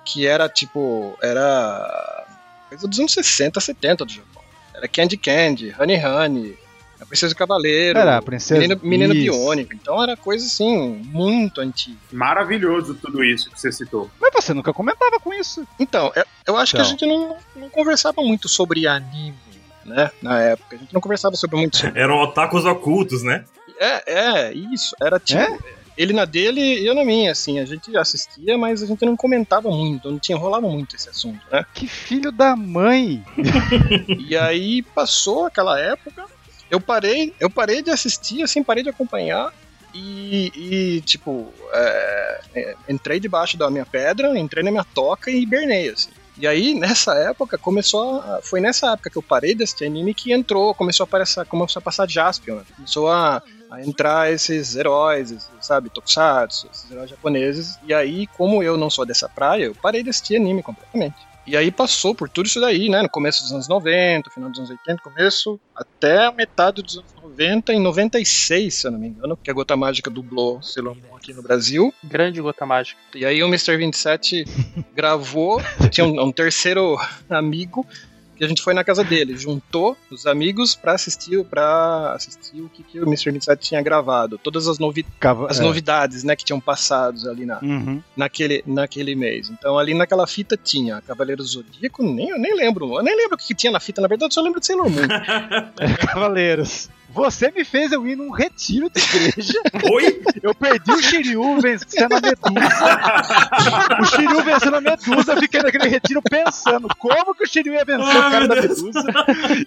que 0.04 0.28
era 0.28 0.50
tipo, 0.50 1.18
era 1.24 2.28
coisa 2.68 2.86
dos 2.86 3.00
anos 3.00 3.13
60, 3.13 3.62
70 3.62 4.04
do 4.04 4.12
Japão. 4.12 4.44
Era 4.75 4.90
Candy 4.90 5.16
Candy, 5.16 5.74
Honey 5.80 6.06
Honey, 6.06 6.57
a 7.00 7.06
Princesa 7.06 7.31
e 7.31 7.34
o 7.34 7.38
Cavaleiro, 7.38 7.98
Era 7.98 8.18
a 8.18 8.22
princesa. 8.22 8.60
Menino, 8.60 8.80
Menino. 8.84 9.13
Biônico. 9.13 9.74
Então 9.74 10.04
era 10.04 10.18
coisa 10.18 10.46
assim, 10.46 11.02
muito 11.06 11.62
antiga. 11.62 11.98
Maravilhoso 12.12 12.94
tudo 12.95 13.24
isso 13.24 13.50
que 13.50 13.57
você 13.57 13.72
citou. 13.72 14.12
Mas 14.19 14.31
você 14.34 14.54
nunca 14.54 14.74
comentava 14.74 15.18
com 15.18 15.34
isso. 15.34 15.66
Então, 15.80 16.12
eu- 16.13 16.25
eu 16.48 16.57
acho 16.57 16.74
que 16.75 16.81
a 16.81 16.84
Então. 16.84 16.92
gente 16.92 17.06
não, 17.06 17.38
não 17.56 17.69
conversava 17.69 18.22
muito 18.22 18.50
sobre 18.50 18.86
anime, 18.86 19.34
né? 19.86 20.12
Na 20.22 20.42
época. 20.42 20.75
A 20.75 20.80
gente 20.80 20.94
não 20.94 21.00
conversava 21.00 21.38
sobre 21.38 21.56
muito 21.56 21.78
sobre. 21.78 21.98
Eram 22.02 22.18
otakus 22.18 22.66
ocultos, 22.66 23.24
né? 23.24 23.45
É, 23.80 24.04
é, 24.06 24.54
isso. 24.54 24.96
Era 25.02 25.20
tipo. 25.20 25.40
É? 25.42 25.80
Ele 25.98 26.14
na 26.14 26.24
dele 26.24 26.62
e 26.62 26.86
eu 26.86 26.96
na 26.96 27.04
minha, 27.04 27.31
assim. 27.31 27.60
A 27.60 27.66
gente 27.66 27.96
assistia, 27.98 28.58
mas 28.58 28.81
a 28.81 28.86
gente 28.86 29.06
não 29.06 29.18
comentava 29.18 29.70
muito, 29.70 30.10
não 30.10 30.20
tinha 30.20 30.38
rolado 30.38 30.68
muito 30.68 30.96
esse 30.96 31.10
assunto, 31.10 31.42
né? 31.52 31.66
Que 31.74 31.88
filho 31.88 32.31
da 32.31 32.56
mãe. 32.56 33.24
E 34.18 34.38
aí 34.38 34.84
passou 34.84 35.48
aquela 35.48 35.80
época, 35.80 36.26
eu 36.70 36.80
parei, 36.80 37.34
eu 37.40 37.50
parei 37.50 37.81
de 37.81 37.90
assistir, 37.90 38.44
assim, 38.44 38.64
parei 38.64 38.84
de 38.84 38.90
acompanhar. 38.90 39.52
E, 39.94 40.52
e, 40.56 41.02
tipo, 41.02 41.52
é, 41.74 42.42
é, 42.54 42.76
entrei 42.88 43.20
debaixo 43.20 43.58
da 43.58 43.72
minha 43.72 43.86
pedra, 43.86 44.38
entrei 44.38 44.64
na 44.64 44.70
minha 44.70 44.84
toca 44.84 45.31
e 45.31 45.42
hibernei, 45.42 45.90
assim. 45.90 46.12
E 46.38 46.48
aí, 46.48 46.74
nessa 46.74 47.14
época, 47.16 47.58
começou 47.58 48.20
a, 48.22 48.40
Foi 48.42 48.62
nessa 48.62 48.94
época 48.94 49.10
que 49.10 49.18
eu 49.18 49.24
parei 49.24 49.54
desse 49.54 49.84
anime 49.84 50.14
que 50.14 50.31
entrou, 50.31 50.74
começou 50.74 51.04
a, 51.04 51.08
aparecer, 51.08 51.46
começou 51.46 51.80
a 51.80 51.84
passar 51.84 52.10
Jaspion, 52.10 52.58
né? 52.58 52.64
Começou 52.76 53.10
a, 53.10 53.42
a 53.69 53.81
entrar 53.81 54.31
esses 54.31 54.75
heróis, 54.75 55.50
sabe, 55.62 55.89
Tokusatsu, 55.89 56.69
esses 56.71 56.89
heróis 56.89 57.10
japoneses. 57.10 57.80
E 57.83 57.94
aí, 57.94 58.27
como 58.27 58.63
eu 58.63 58.77
não 58.77 58.89
sou 58.89 59.06
dessa 59.06 59.30
praia, 59.30 59.66
eu 59.66 59.75
parei 59.75 60.04
de 60.04 60.10
assistir 60.10 60.36
anime 60.36 60.63
completamente. 60.63 61.30
E 61.50 61.57
aí 61.57 61.71
passou 61.71 62.13
por 62.13 62.30
tudo 62.30 62.45
isso 62.45 62.62
daí, 62.62 62.89
né? 62.89 63.01
No 63.01 63.10
começo 63.10 63.42
dos 63.42 63.51
anos 63.51 63.68
90, 63.68 64.30
final 64.30 64.51
dos 64.51 64.60
anos 64.60 64.69
80, 64.69 65.01
começo 65.01 65.60
até 65.75 66.31
metade 66.31 66.83
dos 66.83 67.00
anos 67.00 67.12
90, 67.24 67.74
em 67.74 67.80
96, 67.80 68.71
se 68.71 68.86
eu 68.86 68.92
não 68.92 69.00
me 69.00 69.07
engano, 69.07 69.36
que 69.36 69.50
a 69.50 69.54
Gota 69.54 69.75
Mágica 69.75 70.12
dublou 70.12 70.62
Sailor 70.62 70.95
Moon 70.95 71.16
aqui 71.16 71.33
no 71.33 71.42
Brasil. 71.42 71.92
Grande 72.04 72.39
gota 72.39 72.68
mágica. 72.68 73.00
E 73.16 73.25
aí 73.25 73.42
o 73.42 73.48
Mr. 73.48 73.77
27 73.77 74.44
gravou, 74.94 75.60
tinha 75.90 76.06
um, 76.06 76.21
um 76.21 76.31
terceiro 76.31 76.99
amigo, 77.28 77.83
que 78.40 78.46
a 78.46 78.48
gente 78.48 78.62
foi 78.64 78.74
na 78.74 78.84
casa 78.84 79.04
dele, 79.04 79.38
juntou 79.38 79.96
os 80.10 80.26
amigos 80.26 80.74
pra 80.76 80.94
assistir, 80.94 81.44
pra 81.46 82.14
assistir 82.16 82.62
o 82.62 82.69
que, 82.69 82.81
que 82.81 83.00
o 83.00 83.04
Mr. 83.04 83.31
27 83.31 83.60
tinha 83.62 83.81
gravado, 83.81 84.38
todas 84.38 84.68
as, 84.68 84.80
novi 84.80 85.06
Cava- 85.19 85.48
as 85.52 85.60
é. 85.60 85.64
novidades, 85.64 86.24
né, 86.24 86.36
que 86.36 86.44
tinham 86.46 86.60
passado 86.60 87.30
ali 87.30 87.46
na, 87.46 87.60
Uhum. 87.62 88.02
naquele, 88.16 88.64
naquele 88.66 89.14
mês. 89.14 89.50
Então 89.50 89.78
ali 89.78 89.94
naquela 89.94 90.26
fita 90.26 90.56
tinha 90.58 91.02
Cavaleiro 91.06 91.44
Zodíaco, 91.44 92.02
nem, 92.02 92.30
eu 92.30 92.40
nem 92.40 92.56
lembro, 92.56 92.96
eu 92.98 93.04
nem 93.04 93.16
lembro 93.16 93.36
o 93.36 93.38
que, 93.38 93.48
que 93.48 93.56
tinha 93.56 93.72
na 93.74 93.80
fita, 93.80 94.02
na 94.02 94.08
verdade 94.08 94.31
eu 94.31 94.34
só 94.34 94.42
lembro 94.42 94.60
de 94.62 94.66
Sailor 94.66 94.90
Moon. 94.90 95.08
Cavaleiros. 96.08 96.90
Você 97.12 97.50
me 97.52 97.66
fez 97.66 97.92
eu 97.92 98.06
ir 98.08 98.16
num 98.16 98.30
retiro 98.30 98.88
de 98.88 99.02
igreja. 99.02 99.60
Oi? 99.92 100.22
Eu 100.44 100.54
perdi 100.54 100.92
o 100.92 101.02
Shiryu 101.02 101.60
vencendo 101.60 102.14
a 102.14 102.22
Medusa. 102.22 102.40
o 104.01 104.06
Shiryu 104.06 104.44
vencendo 104.44 104.75
a 104.75 104.81
Medusa, 104.81 105.35
fiquei 105.37 105.61
naquele 105.61 105.87
retiro 105.87 106.21
pensando 106.21 106.87
como 106.97 107.33
que 107.35 107.44
o 107.44 107.47
Shiryu 107.47 107.73
ia 107.73 107.85
vencer 107.85 108.15
o 108.15 108.19
Ah, 108.19 108.31
cara 108.31 108.47
da. 108.47 108.56
Medusa. 108.56 109.03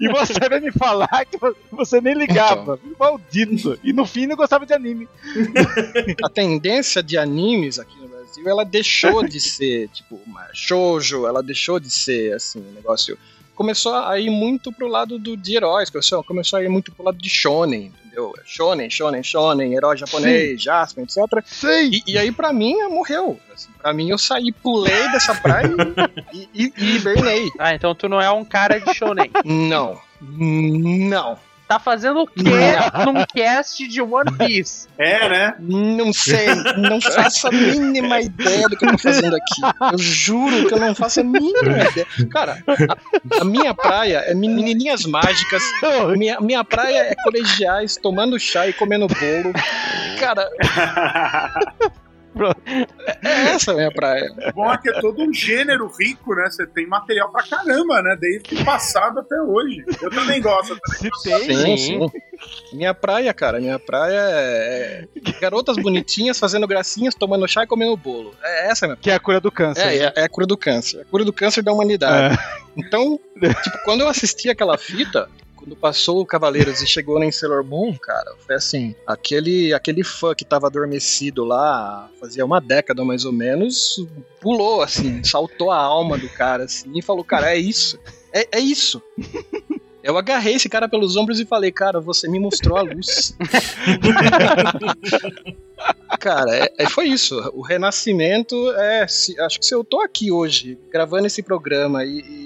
E 0.00 0.08
você 0.08 0.48
vai 0.48 0.60
me 0.60 0.72
falar 0.72 1.24
que 1.24 1.38
você 1.70 2.00
nem 2.00 2.14
ligava. 2.14 2.78
Maldito. 2.98 3.78
E 3.82 3.92
no 3.92 4.04
fim 4.06 4.26
não 4.26 4.36
gostava 4.36 4.64
de 4.66 4.72
anime. 4.74 5.08
a 6.24 6.28
tendência 6.28 7.02
de 7.02 7.16
animes 7.18 7.78
aqui 7.78 7.96
no 8.00 8.08
Brasil, 8.08 8.48
ela 8.48 8.64
deixou 8.64 9.26
de 9.26 9.40
ser, 9.40 9.88
tipo, 9.88 10.20
uma 10.26 10.46
shoujo, 10.52 11.26
ela 11.26 11.42
deixou 11.42 11.78
de 11.78 11.90
ser, 11.90 12.34
assim, 12.34 12.60
um 12.60 12.72
negócio... 12.72 13.18
Começou 13.54 13.94
a 13.94 14.18
ir 14.18 14.30
muito 14.30 14.72
pro 14.72 14.88
lado 14.88 15.18
do, 15.18 15.36
de 15.36 15.54
heróis, 15.54 15.90
começou, 15.90 16.24
começou 16.24 16.58
a 16.58 16.64
ir 16.64 16.70
muito 16.70 16.90
pro 16.90 17.04
lado 17.04 17.18
de 17.18 17.28
shonen, 17.28 17.92
entendeu? 18.12 18.32
Shonen, 18.44 18.90
shonen, 18.90 19.22
shonen, 19.22 19.72
herói 19.74 19.96
japonês, 19.96 20.62
Jasper, 20.62 21.04
etc. 21.04 21.18
Sei. 21.46 21.88
E, 21.88 22.12
e 22.12 22.18
aí, 22.18 22.30
pra 22.30 22.52
mim, 22.52 22.76
morreu. 22.88 23.40
Assim, 23.52 23.70
pra 23.80 23.92
mim, 23.92 24.10
eu 24.10 24.18
saí, 24.18 24.52
pulei 24.52 25.10
dessa 25.10 25.34
praia 25.34 25.70
e, 26.32 26.48
e, 26.54 26.72
e 26.76 26.96
hibernei. 26.96 27.50
Ah, 27.58 27.74
então 27.74 27.94
tu 27.94 28.08
não 28.08 28.20
é 28.20 28.30
um 28.30 28.44
cara 28.44 28.78
de 28.78 28.94
shonen. 28.94 29.30
Não. 29.44 29.98
Não. 30.20 31.38
Tá 31.72 31.78
fazendo 31.78 32.20
o 32.20 32.26
quê 32.26 32.42
num 33.06 33.24
cast 33.24 33.88
de 33.88 34.02
One 34.02 34.30
Piece? 34.36 34.86
É, 34.98 35.26
né? 35.26 35.54
Não 35.58 36.12
sei, 36.12 36.44
não 36.76 37.00
faço 37.00 37.48
a 37.48 37.50
mínima 37.50 38.20
ideia 38.20 38.68
do 38.68 38.76
que 38.76 38.84
eu 38.84 38.90
tô 38.90 38.98
fazendo 38.98 39.34
aqui. 39.34 39.62
Eu 39.90 39.96
juro 39.96 40.68
que 40.68 40.74
eu 40.74 40.78
não 40.78 40.94
faço 40.94 41.20
a 41.20 41.24
mínima 41.24 41.62
ideia. 41.62 42.06
Cara, 42.30 42.62
a, 42.68 43.40
a 43.40 43.44
minha 43.44 43.72
praia 43.72 44.18
é 44.18 44.34
menininhas 44.34 45.06
mágicas. 45.06 45.62
Minha, 46.14 46.38
minha 46.42 46.62
praia 46.62 47.04
é 47.04 47.14
colegiais 47.24 47.96
tomando 47.96 48.38
chá 48.38 48.68
e 48.68 48.74
comendo 48.74 49.06
bolo. 49.06 49.54
Cara, 50.20 50.50
é 53.22 53.54
essa 53.54 53.72
a 53.72 53.74
minha 53.74 53.90
praia. 53.90 54.32
Bom 54.54 54.72
é 54.72 54.78
que 54.78 54.90
é 54.90 55.00
todo 55.00 55.22
um 55.22 55.32
gênero 55.32 55.90
rico, 55.98 56.34
né? 56.34 56.44
Você 56.50 56.66
tem 56.66 56.86
material 56.86 57.30
pra 57.30 57.42
caramba, 57.42 58.02
né? 58.02 58.16
Desde 58.20 58.54
o 58.54 58.64
passado 58.64 59.20
até 59.20 59.40
hoje. 59.40 59.84
Eu 60.00 60.10
também 60.10 60.40
gosto. 60.40 60.78
Se 60.96 61.10
tem, 61.22 61.56
Sim, 61.56 61.76
sim. 61.76 62.10
Minha 62.72 62.92
praia, 62.92 63.32
cara, 63.32 63.60
minha 63.60 63.78
praia 63.78 64.18
é 64.18 64.82
é 64.82 65.06
garotas 65.40 65.76
bonitinhas 65.76 66.38
fazendo 66.38 66.66
gracinhas, 66.66 67.14
tomando 67.14 67.46
chá 67.48 67.64
e 67.64 67.66
comendo 67.66 67.96
bolo. 67.96 68.34
É 68.42 68.70
essa 68.70 68.86
a 68.86 68.88
minha 68.88 68.96
que 68.96 69.10
é 69.10 69.14
a 69.14 69.20
cura 69.20 69.40
do 69.40 69.50
câncer. 69.50 69.86
É, 69.86 69.96
é, 69.96 70.12
é 70.16 70.24
a 70.24 70.28
cura 70.28 70.46
do 70.46 70.56
câncer. 70.56 70.98
É 70.98 71.02
a 71.02 71.04
cura 71.04 71.24
do 71.24 71.32
câncer 71.32 71.62
da 71.62 71.72
humanidade. 71.72 72.38
Então, 72.76 73.20
tipo, 73.62 73.78
quando 73.84 74.00
eu 74.00 74.08
assisti 74.08 74.48
aquela 74.48 74.78
fita, 74.78 75.28
quando 75.62 75.76
passou 75.76 76.20
o 76.20 76.26
Cavaleiros 76.26 76.82
e 76.82 76.86
chegou 76.88 77.22
em 77.22 77.30
Sailor 77.30 77.64
Moon, 77.64 77.96
cara, 77.96 78.34
foi 78.44 78.56
assim, 78.56 78.96
aquele, 79.06 79.72
aquele 79.72 80.02
fã 80.02 80.34
que 80.34 80.44
tava 80.44 80.66
adormecido 80.66 81.44
lá, 81.44 82.10
fazia 82.18 82.44
uma 82.44 82.60
década 82.60 83.04
mais 83.04 83.24
ou 83.24 83.32
menos, 83.32 84.04
pulou, 84.40 84.82
assim, 84.82 85.22
saltou 85.22 85.70
a 85.70 85.76
alma 85.76 86.18
do 86.18 86.28
cara, 86.28 86.64
assim, 86.64 86.90
e 86.96 87.00
falou, 87.00 87.22
cara, 87.22 87.54
é 87.54 87.58
isso, 87.58 87.96
é, 88.32 88.58
é 88.58 88.60
isso. 88.60 89.00
Eu 90.02 90.18
agarrei 90.18 90.54
esse 90.54 90.68
cara 90.68 90.88
pelos 90.88 91.14
ombros 91.14 91.38
e 91.38 91.46
falei, 91.46 91.70
cara, 91.70 92.00
você 92.00 92.28
me 92.28 92.40
mostrou 92.40 92.76
a 92.76 92.82
luz. 92.82 93.36
cara, 96.18 96.56
é, 96.56 96.72
é- 96.76 96.88
foi 96.88 97.06
isso. 97.06 97.38
O 97.54 97.62
renascimento 97.62 98.56
é. 98.72 99.06
se- 99.06 99.38
acho 99.40 99.60
que 99.60 99.66
se 99.66 99.72
eu 99.72 99.84
tô 99.84 100.00
aqui 100.00 100.32
hoje, 100.32 100.76
gravando 100.90 101.28
esse 101.28 101.40
programa 101.40 102.04
e, 102.04 102.18
e- 102.18 102.41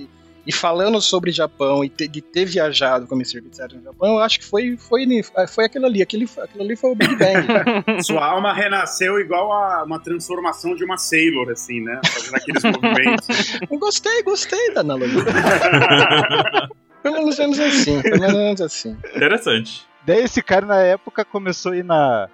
e 0.47 0.53
falando 0.53 1.01
sobre 1.01 1.33
Japão 1.33 1.85
e 1.85 1.89
te- 1.89 2.07
de 2.07 2.21
ter 2.21 2.45
viajado 2.45 3.07
como 3.07 3.21
esse 3.23 3.37
etc 3.37 3.73
no 3.75 3.83
Japão, 3.83 4.15
eu 4.15 4.19
acho 4.21 4.39
que 4.39 4.45
foi, 4.45 4.77
foi, 4.77 5.05
foi 5.49 5.65
aquilo 5.65 5.87
ali. 5.87 6.01
Aquele, 6.03 6.29
aquilo 6.39 6.63
ali 6.63 6.77
foi 6.77 6.91
o 6.93 6.95
Big 6.95 7.17
Bang. 7.17 7.47
Sua 8.05 8.25
alma 8.25 8.53
renasceu 8.53 9.19
igual 9.19 9.53
a 9.53 9.83
uma 9.85 9.99
transformação 9.99 10.75
de 10.77 10.85
uma 10.85 10.97
Sailor, 10.97 11.51
assim, 11.51 11.81
né? 11.81 12.01
Fazendo 12.05 12.37
aqueles 12.37 12.63
movimentos. 12.63 13.59
gostei, 13.79 14.23
gostei 14.23 14.73
da 14.73 14.81
analogia. 14.83 15.23
Ou 17.05 17.13
menos 17.13 17.39
assim. 17.61 17.97
Ou 17.97 18.19
menos 18.21 18.61
assim. 18.61 18.97
Interessante. 19.15 19.87
Daí 20.05 20.23
esse 20.23 20.43
cara 20.43 20.67
na 20.67 20.81
época 20.81 21.25
começou 21.25 21.73
a 21.73 21.77
ir 21.77 21.85
na, 21.85 22.29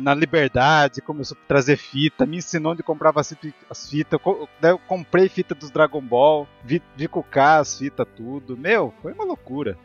na 0.00 0.14
Liberdade, 0.14 1.00
começou 1.00 1.36
a 1.42 1.48
trazer 1.48 1.76
fita, 1.76 2.24
me 2.26 2.38
ensinou 2.38 2.72
onde 2.72 2.82
comprava 2.82 3.20
as 3.20 3.28
fita- 3.28 3.54
as 3.68 3.88
fitas. 3.88 4.20
Eu, 4.62 4.78
comprei 4.78 5.28
fita 5.28 5.54
dos 5.54 5.70
Dragon 5.70 6.00
Ball, 6.00 6.46
vi, 6.64 6.82
vi 6.96 7.08
K 7.08 7.58
as 7.58 7.78
fitas, 7.78 8.06
tudo. 8.16 8.56
Meu, 8.56 8.94
foi 9.02 9.12
uma 9.12 9.24
loucura. 9.24 9.76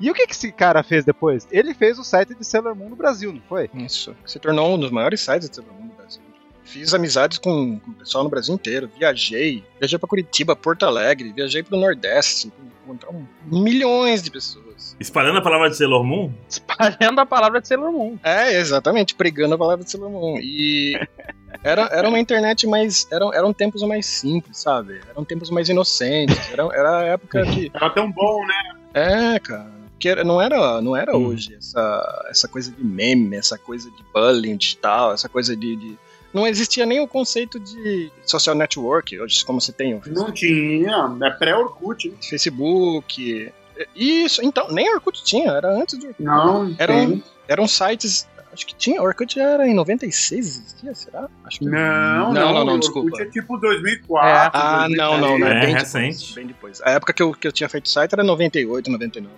E 0.00 0.10
o 0.10 0.14
que, 0.14 0.26
que 0.26 0.32
esse 0.32 0.50
cara 0.50 0.82
fez 0.82 1.04
depois? 1.04 1.46
Ele 1.50 1.74
fez 1.74 1.98
o 1.98 2.04
site 2.04 2.34
de 2.34 2.44
Sailor 2.46 2.74
Moon 2.74 2.88
no 2.88 2.96
Brasil, 2.96 3.32
não 3.32 3.42
foi? 3.42 3.68
Isso. 3.74 4.16
Se 4.24 4.38
tornou 4.38 4.74
um 4.74 4.78
dos 4.78 4.90
maiores 4.90 5.20
sites 5.20 5.50
de 5.50 5.56
Sailor 5.56 5.74
Moon 5.74 5.86
no 5.88 5.94
Brasil. 5.94 6.22
Fiz 6.64 6.94
amizades 6.94 7.38
com, 7.38 7.78
com 7.80 7.90
o 7.90 7.94
pessoal 7.94 8.24
no 8.24 8.30
Brasil 8.30 8.54
inteiro. 8.54 8.90
Viajei. 8.98 9.64
Viajei 9.80 9.98
pra 9.98 10.08
Curitiba, 10.08 10.54
Porto 10.56 10.84
Alegre. 10.84 11.32
Viajei 11.32 11.62
pro 11.62 11.76
Nordeste. 11.76 12.52
Encontrar 12.84 13.10
milhões 13.46 14.22
de 14.22 14.30
pessoas. 14.30 14.96
Espalhando 14.98 15.38
a 15.38 15.42
palavra 15.42 15.70
de 15.70 15.76
Sailor 15.76 16.02
Moon, 16.04 16.32
Espalhando 16.48 17.20
a 17.20 17.26
palavra 17.26 17.60
de 17.60 17.68
Sailor 17.68 17.92
Moon. 17.92 18.18
É, 18.22 18.58
exatamente. 18.58 19.14
Pregando 19.14 19.54
a 19.54 19.58
palavra 19.58 19.84
de 19.84 19.90
Sailor 19.90 20.10
Moon. 20.10 20.38
E 20.40 20.98
era, 21.62 21.82
era 21.92 22.08
uma 22.08 22.18
internet 22.18 22.66
mais... 22.66 23.06
Eram, 23.10 23.32
eram 23.32 23.52
tempos 23.52 23.82
mais 23.82 24.06
simples, 24.06 24.58
sabe? 24.58 25.00
Eram 25.10 25.24
tempos 25.24 25.50
mais 25.50 25.68
inocentes. 25.68 26.50
Era, 26.52 26.64
era 26.74 26.98
a 26.98 27.02
época 27.04 27.44
que... 27.46 27.70
Era 27.74 27.90
tão 27.90 28.10
bom, 28.10 28.44
né? 28.46 28.54
É, 28.94 29.38
cara. 29.38 29.70
Que 29.98 30.08
era- 30.08 30.24
não 30.24 30.42
era, 30.42 30.80
não 30.82 30.96
era 30.96 31.16
Hum. 31.16 31.26
hoje 31.26 31.54
essa, 31.54 32.26
essa 32.28 32.48
coisa 32.48 32.72
de 32.72 32.84
meme, 32.84 33.36
essa 33.36 33.56
coisa 33.56 33.88
de 33.88 34.02
bullying 34.12 34.56
digital, 34.56 35.12
essa 35.12 35.28
coisa 35.28 35.54
de, 35.56 35.76
de- 35.76 35.98
Não 36.32 36.46
existia 36.46 36.86
nem 36.86 37.00
o 37.00 37.06
conceito 37.06 37.60
de 37.60 38.10
social 38.24 38.54
network, 38.56 39.18
hoje 39.20 39.44
como 39.44 39.60
você 39.60 39.72
tem 39.72 40.00
Não 40.06 40.32
tinha. 40.32 41.14
É 41.22 41.30
pré-Orkut. 41.30 42.08
né? 42.08 42.14
Facebook. 42.20 43.52
Isso, 43.96 44.42
então, 44.44 44.68
nem 44.70 44.88
Orkut 44.94 45.22
tinha, 45.24 45.50
era 45.50 45.68
antes 45.74 45.98
do 45.98 46.06
Orkut. 46.06 46.22
Não, 46.22 46.74
Era 46.78 46.92
tem. 46.94 47.08
um- 47.08 47.22
Eram 47.48 47.66
sites. 47.68 48.28
Acho 48.52 48.66
que 48.66 48.74
tinha. 48.74 49.00
Orkut 49.02 49.40
era 49.40 49.66
em 49.66 49.74
96, 49.74 50.46
existia, 50.46 50.94
será? 50.94 51.28
Acho 51.44 51.58
que 51.58 51.64
Não, 51.64 52.32
Não, 52.32 52.52
não, 52.52 52.64
não, 52.66 52.74
o 52.74 52.78
desculpa. 52.78 53.08
Orkut 53.10 53.22
é 53.22 53.30
tipo 53.30 53.58
2004. 53.58 54.50
Ah, 54.52 54.86
não, 54.90 55.18
não, 55.18 55.38
não. 55.38 55.46
É, 55.48 55.66
bem 55.66 55.74
recente. 55.74 56.18
Depois, 56.18 56.34
bem 56.34 56.46
depois. 56.46 56.82
A 56.82 56.90
época 56.90 57.12
que 57.14 57.22
eu, 57.22 57.32
que 57.32 57.48
eu 57.48 57.52
tinha 57.52 57.68
feito 57.68 57.88
site 57.88 58.12
era 58.12 58.22
98, 58.22 58.90
99. 58.90 59.34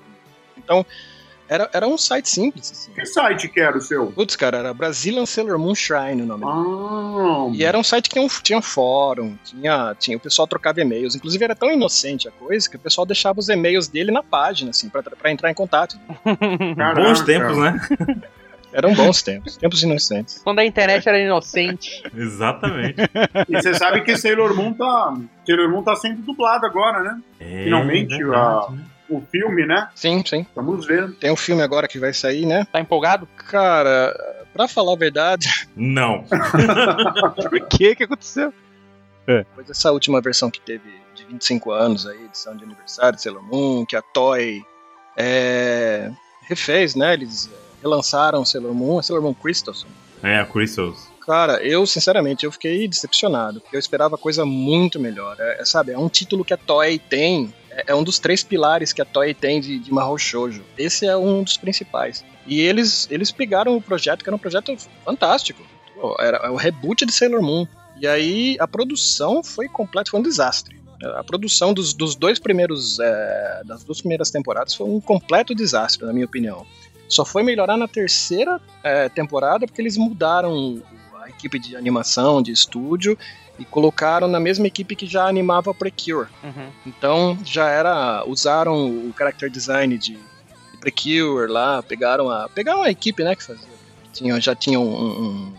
Então, 0.58 0.84
era, 1.48 1.68
era 1.72 1.86
um 1.86 1.98
site 1.98 2.28
simples, 2.28 2.70
assim. 2.72 2.92
Que 2.92 3.04
site 3.06 3.48
que 3.48 3.60
era 3.60 3.76
o 3.76 3.80
seu? 3.80 4.06
Putz, 4.12 4.34
cara, 4.36 4.58
era 4.58 4.72
Brazilian 4.74 5.26
Sailor 5.26 5.58
Moon 5.58 5.74
Shrine 5.74 6.22
o 6.22 6.26
nome. 6.26 6.44
dele. 6.44 6.52
Ah, 6.54 7.50
E 7.54 7.64
era 7.64 7.78
um 7.78 7.82
site 7.84 8.08
que 8.08 8.14
tinha, 8.14 8.24
um, 8.24 8.28
tinha 8.28 8.62
fórum, 8.62 9.36
tinha, 9.44 9.94
tinha, 9.98 10.16
o 10.16 10.20
pessoal 10.20 10.46
trocava 10.48 10.80
e-mails. 10.80 11.14
Inclusive 11.14 11.44
era 11.44 11.54
tão 11.54 11.70
inocente 11.70 12.26
a 12.28 12.30
coisa 12.30 12.68
que 12.68 12.76
o 12.76 12.78
pessoal 12.78 13.06
deixava 13.06 13.38
os 13.40 13.48
e-mails 13.48 13.88
dele 13.88 14.10
na 14.10 14.22
página, 14.22 14.70
assim, 14.70 14.88
pra, 14.88 15.02
pra 15.02 15.30
entrar 15.30 15.50
em 15.50 15.54
contato. 15.54 15.96
caraca. 16.76 17.00
bons 17.02 17.20
tempos, 17.22 17.56
né? 17.58 17.80
Eram 18.76 18.92
bons 18.92 19.22
tempos, 19.22 19.56
tempos 19.56 19.80
inocentes. 19.84 20.40
Quando 20.42 20.58
a 20.58 20.64
internet 20.64 21.08
era 21.08 21.16
inocente. 21.20 22.02
Exatamente. 22.12 22.96
E 23.48 23.52
você 23.62 23.72
sabe 23.72 24.00
que 24.00 24.16
Sailor 24.16 24.52
Moon 24.52 24.72
tá. 24.72 25.14
Sailor 25.46 25.70
Moon 25.70 25.82
tá 25.84 25.94
sendo 25.94 26.22
dublado 26.22 26.66
agora, 26.66 27.00
né? 27.00 27.20
É, 27.38 27.62
Finalmente, 27.64 28.16
verdade, 28.16 28.66
a- 28.68 28.72
né? 28.72 28.84
O 29.08 29.20
filme, 29.20 29.66
né? 29.66 29.88
Sim, 29.94 30.22
sim. 30.24 30.46
Vamos 30.54 30.86
ver. 30.86 31.12
Tem 31.16 31.30
um 31.30 31.36
filme 31.36 31.62
agora 31.62 31.86
que 31.86 31.98
vai 31.98 32.12
sair, 32.12 32.46
né? 32.46 32.66
Tá 32.72 32.80
empolgado? 32.80 33.28
Cara, 33.36 34.14
pra 34.52 34.66
falar 34.66 34.94
a 34.94 34.96
verdade, 34.96 35.68
Não. 35.76 36.24
Por 37.36 37.68
que 37.68 37.94
que 37.94 38.04
aconteceu? 38.04 38.52
depois 39.26 39.66
dessa 39.66 39.90
última 39.90 40.20
versão 40.20 40.50
que 40.50 40.60
teve 40.60 40.88
de 41.14 41.24
25 41.24 41.70
anos 41.70 42.06
aí, 42.06 42.24
edição 42.24 42.54
de 42.56 42.64
aniversário 42.64 43.16
de 43.16 43.22
Sailor 43.22 43.42
Moon, 43.42 43.86
que 43.86 43.96
a 43.96 44.02
Toy 44.02 44.62
é, 45.16 46.10
refez, 46.42 46.94
né? 46.94 47.14
Eles 47.14 47.48
é, 47.52 47.56
relançaram 47.82 48.44
Sailor 48.44 48.74
Moon, 48.74 48.98
a 48.98 49.02
Sailor 49.02 49.22
Moon 49.22 49.34
Crystals. 49.34 49.86
É, 50.22 50.38
a 50.38 50.46
Crystals. 50.46 51.08
Cara, 51.24 51.62
eu, 51.62 51.86
sinceramente, 51.86 52.44
eu 52.44 52.52
fiquei 52.52 52.86
decepcionado, 52.86 53.60
porque 53.60 53.76
eu 53.76 53.80
esperava 53.80 54.18
coisa 54.18 54.44
muito 54.44 55.00
melhor. 55.00 55.36
É, 55.38 55.62
é, 55.62 55.64
sabe, 55.64 55.92
é 55.92 55.98
um 55.98 56.08
título 56.08 56.44
que 56.44 56.52
a 56.52 56.56
Toei 56.56 56.98
tem, 56.98 57.52
é, 57.74 57.84
é 57.88 57.94
um 57.94 58.02
dos 58.02 58.18
três 58.18 58.42
pilares 58.42 58.92
que 58.92 59.02
a 59.02 59.04
Toei 59.04 59.34
tem 59.34 59.60
de, 59.60 59.78
de 59.78 59.92
Mahou 59.92 60.18
Shoujo. 60.18 60.64
Esse 60.78 61.06
é 61.06 61.16
um 61.16 61.42
dos 61.42 61.56
principais. 61.56 62.24
E 62.46 62.60
eles, 62.60 63.08
eles 63.10 63.30
pegaram 63.30 63.76
o 63.76 63.82
projeto, 63.82 64.22
que 64.22 64.28
era 64.28 64.36
um 64.36 64.38
projeto 64.38 64.76
fantástico. 65.04 65.62
Era 66.18 66.50
o 66.52 66.56
reboot 66.56 67.04
de 67.04 67.12
Sailor 67.12 67.42
Moon. 67.42 67.66
E 68.00 68.06
aí 68.06 68.56
a 68.60 68.66
produção 68.66 69.42
foi 69.42 69.68
completa, 69.68 70.10
foi 70.10 70.20
um 70.20 70.22
desastre. 70.22 70.82
A 71.16 71.24
produção 71.24 71.74
dos, 71.74 71.92
dos 71.92 72.14
dois 72.14 72.38
primeiros, 72.38 72.98
é, 72.98 73.62
das 73.64 73.84
duas 73.84 74.00
primeiras 74.00 74.30
temporadas 74.30 74.74
foi 74.74 74.88
um 74.88 75.00
completo 75.00 75.54
desastre, 75.54 76.06
na 76.06 76.12
minha 76.12 76.26
opinião. 76.26 76.66
Só 77.08 77.24
foi 77.24 77.42
melhorar 77.42 77.76
na 77.76 77.86
terceira 77.86 78.60
é, 78.82 79.08
temporada 79.08 79.66
porque 79.66 79.80
eles 79.80 79.96
mudaram 79.96 80.82
equipe 81.44 81.58
de 81.58 81.76
animação, 81.76 82.42
de 82.42 82.50
estúdio, 82.50 83.18
e 83.58 83.64
colocaram 83.64 84.26
na 84.26 84.40
mesma 84.40 84.66
equipe 84.66 84.96
que 84.96 85.06
já 85.06 85.26
animava 85.28 85.72
Precure. 85.74 86.28
Uhum. 86.42 86.68
Então 86.86 87.38
já 87.44 87.68
era. 87.68 88.24
Usaram 88.26 88.88
o 88.88 89.14
character 89.16 89.50
design 89.50 89.96
de, 89.96 90.14
de 90.14 90.78
Precure 90.80 91.46
lá, 91.46 91.82
pegaram 91.82 92.30
a. 92.30 92.48
Pegaram 92.48 92.82
a 92.82 92.90
equipe, 92.90 93.22
né, 93.22 93.36
que 93.36 93.44
fazia. 93.44 93.74
Tinha, 94.12 94.40
já 94.40 94.54
tinha 94.54 94.78
um, 94.78 95.52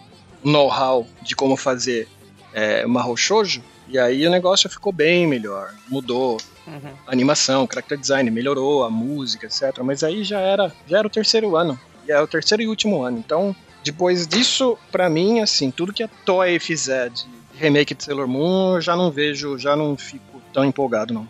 um 0.44 0.50
know-how 0.52 1.08
de 1.22 1.36
como 1.36 1.56
fazer 1.56 2.08
é, 2.54 2.86
Shoujo. 3.16 3.62
E 3.88 4.00
aí 4.00 4.26
o 4.26 4.32
negócio 4.32 4.70
ficou 4.70 4.92
bem 4.92 5.28
melhor. 5.28 5.74
Mudou 5.88 6.38
Uhum. 6.68 6.94
a 7.06 7.12
animação, 7.12 7.64
o 7.64 7.68
character 7.68 7.96
design, 7.96 8.32
melhorou 8.32 8.84
a 8.84 8.90
música, 8.90 9.46
etc. 9.46 9.78
Mas 9.84 10.04
aí 10.04 10.24
já 10.24 10.40
era, 10.40 10.74
já 10.88 10.98
era 10.98 11.06
o 11.06 11.12
terceiro 11.12 11.56
ano. 11.56 11.80
E 12.08 12.12
é 12.12 12.20
o 12.20 12.26
terceiro 12.26 12.64
e 12.64 12.68
último 12.68 13.04
ano. 13.04 13.20
Então, 13.20 13.56
depois 13.86 14.28
disso, 14.28 14.78
pra 14.92 15.10
mim, 15.12 15.42
assim, 15.42 15.70
tudo 15.70 15.94
que 15.94 16.02
a 16.02 16.08
Toei 16.08 16.58
fizer 16.60 17.12
de 17.12 17.24
remake 17.54 17.94
de 17.94 18.04
Sailor 18.04 18.28
Moon, 18.28 18.74
eu 18.76 18.82
já 18.82 18.96
não 18.96 19.12
vejo, 19.12 19.60
já 19.60 19.76
não 19.76 19.96
fico 19.96 20.42
tão 20.52 20.66
empolgado, 20.66 21.14
não. 21.14 21.26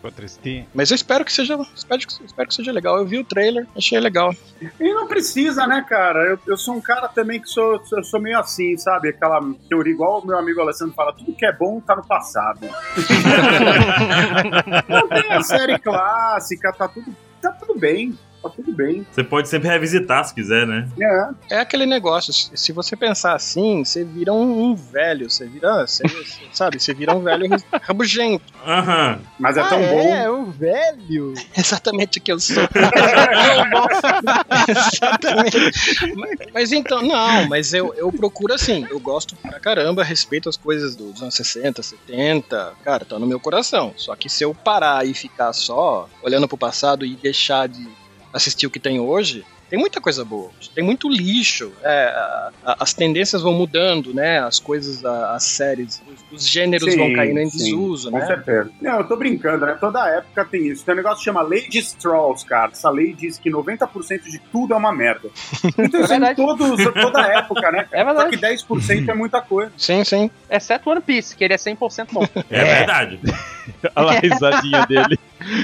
Mas 0.72 0.90
eu 0.90 0.94
espero 0.94 1.22
que 1.22 1.32
seja, 1.32 1.58
espero 1.74 2.00
que, 2.00 2.24
espero 2.24 2.48
que 2.48 2.54
seja 2.54 2.72
legal. 2.72 2.96
Eu 2.96 3.04
vi 3.04 3.18
o 3.18 3.24
trailer, 3.24 3.66
achei 3.76 4.00
legal. 4.00 4.34
E 4.80 4.94
não 4.94 5.06
precisa, 5.06 5.66
né, 5.66 5.84
cara? 5.86 6.30
Eu, 6.30 6.38
eu 6.46 6.56
sou 6.56 6.74
um 6.74 6.80
cara 6.80 7.08
também 7.08 7.38
que 7.40 7.48
sou, 7.48 7.78
eu 7.92 8.04
sou 8.04 8.18
meio 8.20 8.38
assim, 8.38 8.74
sabe? 8.78 9.10
Aquela 9.10 9.42
teoria, 9.68 9.92
igual 9.92 10.22
o 10.22 10.26
meu 10.26 10.38
amigo 10.38 10.62
Alessandro 10.62 10.94
fala, 10.94 11.12
tudo 11.12 11.34
que 11.34 11.44
é 11.44 11.52
bom 11.52 11.78
tá 11.80 11.94
no 11.94 12.06
passado. 12.06 12.60
não 14.88 15.08
tem 15.08 15.30
a 15.30 15.42
série 15.42 15.78
clássica, 15.78 16.72
tá 16.72 16.88
tudo, 16.88 17.14
tá 17.42 17.52
tudo 17.52 17.78
bem. 17.78 18.16
Tá 18.48 18.56
tudo 18.56 18.72
bem. 18.72 19.06
Você 19.10 19.22
pode 19.24 19.48
sempre 19.48 19.68
revisitar 19.68 20.24
se 20.24 20.34
quiser, 20.34 20.66
né? 20.66 20.88
É, 21.00 21.56
É 21.56 21.60
aquele 21.60 21.86
negócio, 21.86 22.32
se 22.32 22.50
se 22.56 22.72
você 22.72 22.96
pensar 22.96 23.34
assim, 23.34 23.84
você 23.84 24.04
vira 24.04 24.32
um, 24.32 24.70
um 24.70 24.74
velho, 24.74 25.30
você 25.30 25.46
vira, 25.46 25.84
você- 25.86 26.02
sabe, 26.52 26.80
você 26.80 26.92
vira 26.94 27.14
um 27.14 27.20
velho 27.22 27.46
rabugento. 27.82 28.44
Aham. 28.66 29.20
mas 29.38 29.56
é 29.56 29.60
ah, 29.60 29.68
tão 29.68 29.78
bom. 29.78 30.14
é, 30.14 30.30
o 30.30 30.46
velho. 30.46 31.34
Exatamente 31.56 32.18
o 32.18 32.22
que 32.22 32.32
eu 32.32 32.40
sou. 32.40 32.62
Exatamente. 34.68 36.14
Mas, 36.16 36.30
mas 36.52 36.72
então, 36.72 37.02
não, 37.02 37.48
mas 37.48 37.72
eu, 37.72 37.94
eu 37.94 38.10
procuro 38.12 38.52
assim, 38.54 38.86
eu 38.90 38.98
gosto 38.98 39.36
pra 39.36 39.60
caramba, 39.60 40.02
respeito 40.02 40.48
as 40.48 40.56
coisas 40.56 40.94
dos 40.96 41.22
anos 41.22 41.34
60, 41.34 41.82
70, 41.82 42.72
cara, 42.84 43.04
tá 43.04 43.18
no 43.18 43.26
meu 43.26 43.38
coração. 43.40 43.92
Só 43.96 44.14
que 44.16 44.28
se 44.28 44.44
eu 44.44 44.54
parar 44.54 45.06
e 45.06 45.14
ficar 45.14 45.52
só 45.52 46.08
olhando 46.22 46.48
pro 46.48 46.56
passado 46.58 47.04
e 47.04 47.14
deixar 47.16 47.68
de 47.68 47.86
assistir 48.36 48.66
o 48.66 48.70
que 48.70 48.78
tem 48.78 49.00
hoje, 49.00 49.44
tem 49.70 49.78
muita 49.78 50.00
coisa 50.00 50.24
boa, 50.24 50.50
tem 50.74 50.84
muito 50.84 51.08
lixo, 51.08 51.72
é, 51.82 52.04
a- 52.08 52.50
a- 52.64 52.76
as 52.80 52.92
tendências 52.92 53.42
vão 53.42 53.52
mudando, 53.52 54.14
né? 54.14 54.38
As 54.38 54.60
coisas, 54.60 55.04
a- 55.04 55.34
as 55.34 55.42
séries, 55.42 56.00
os, 56.06 56.24
os 56.42 56.48
gêneros 56.48 56.92
Sim, 56.92 56.98
vão 56.98 57.12
caindo 57.14 57.40
em 57.40 57.50
sim, 57.50 57.58
desuso, 57.58 58.10
Com 58.10 58.18
né? 58.18 58.26
certeza. 58.26 58.70
Não, 58.80 58.98
eu 58.98 59.04
tô 59.08 59.16
brincando, 59.16 59.66
né? 59.66 59.76
Toda 59.80 60.06
época 60.08 60.44
tem 60.44 60.68
isso. 60.68 60.84
Tem 60.84 60.94
um 60.94 60.98
negócio 60.98 61.18
que 61.18 61.24
chama 61.24 61.42
Lei 61.42 61.66
de 61.68 61.78
Strauss, 61.78 62.44
cara. 62.44 62.70
Essa 62.72 62.90
lei 62.90 63.12
diz 63.14 63.38
que 63.38 63.50
90% 63.50 64.22
de 64.30 64.38
tudo 64.52 64.74
é 64.74 64.76
uma 64.76 64.92
merda. 64.94 65.28
Então, 65.78 66.00
isso 66.02 66.12
é 66.12 66.18
verdade. 66.18 66.36
todos, 66.36 66.84
toda 66.94 67.26
época, 67.26 67.72
né? 67.72 67.88
É 67.92 67.98
Só 68.00 68.04
verdade. 68.04 68.30
que 68.30 68.36
10% 68.36 69.08
é 69.08 69.14
muita 69.14 69.40
coisa. 69.40 69.72
Sim, 69.76 70.04
sim. 70.04 70.30
Exceto 70.50 70.90
One 70.90 71.00
Piece, 71.00 71.34
que 71.34 71.42
ele 71.42 71.54
é 71.54 71.56
100% 71.56 72.08
bom. 72.12 72.28
É, 72.50 72.64
verdade. 72.64 73.18
Olha 73.96 74.10
a 74.18 74.20
risadinha 74.20 74.86
dele. 74.86 75.18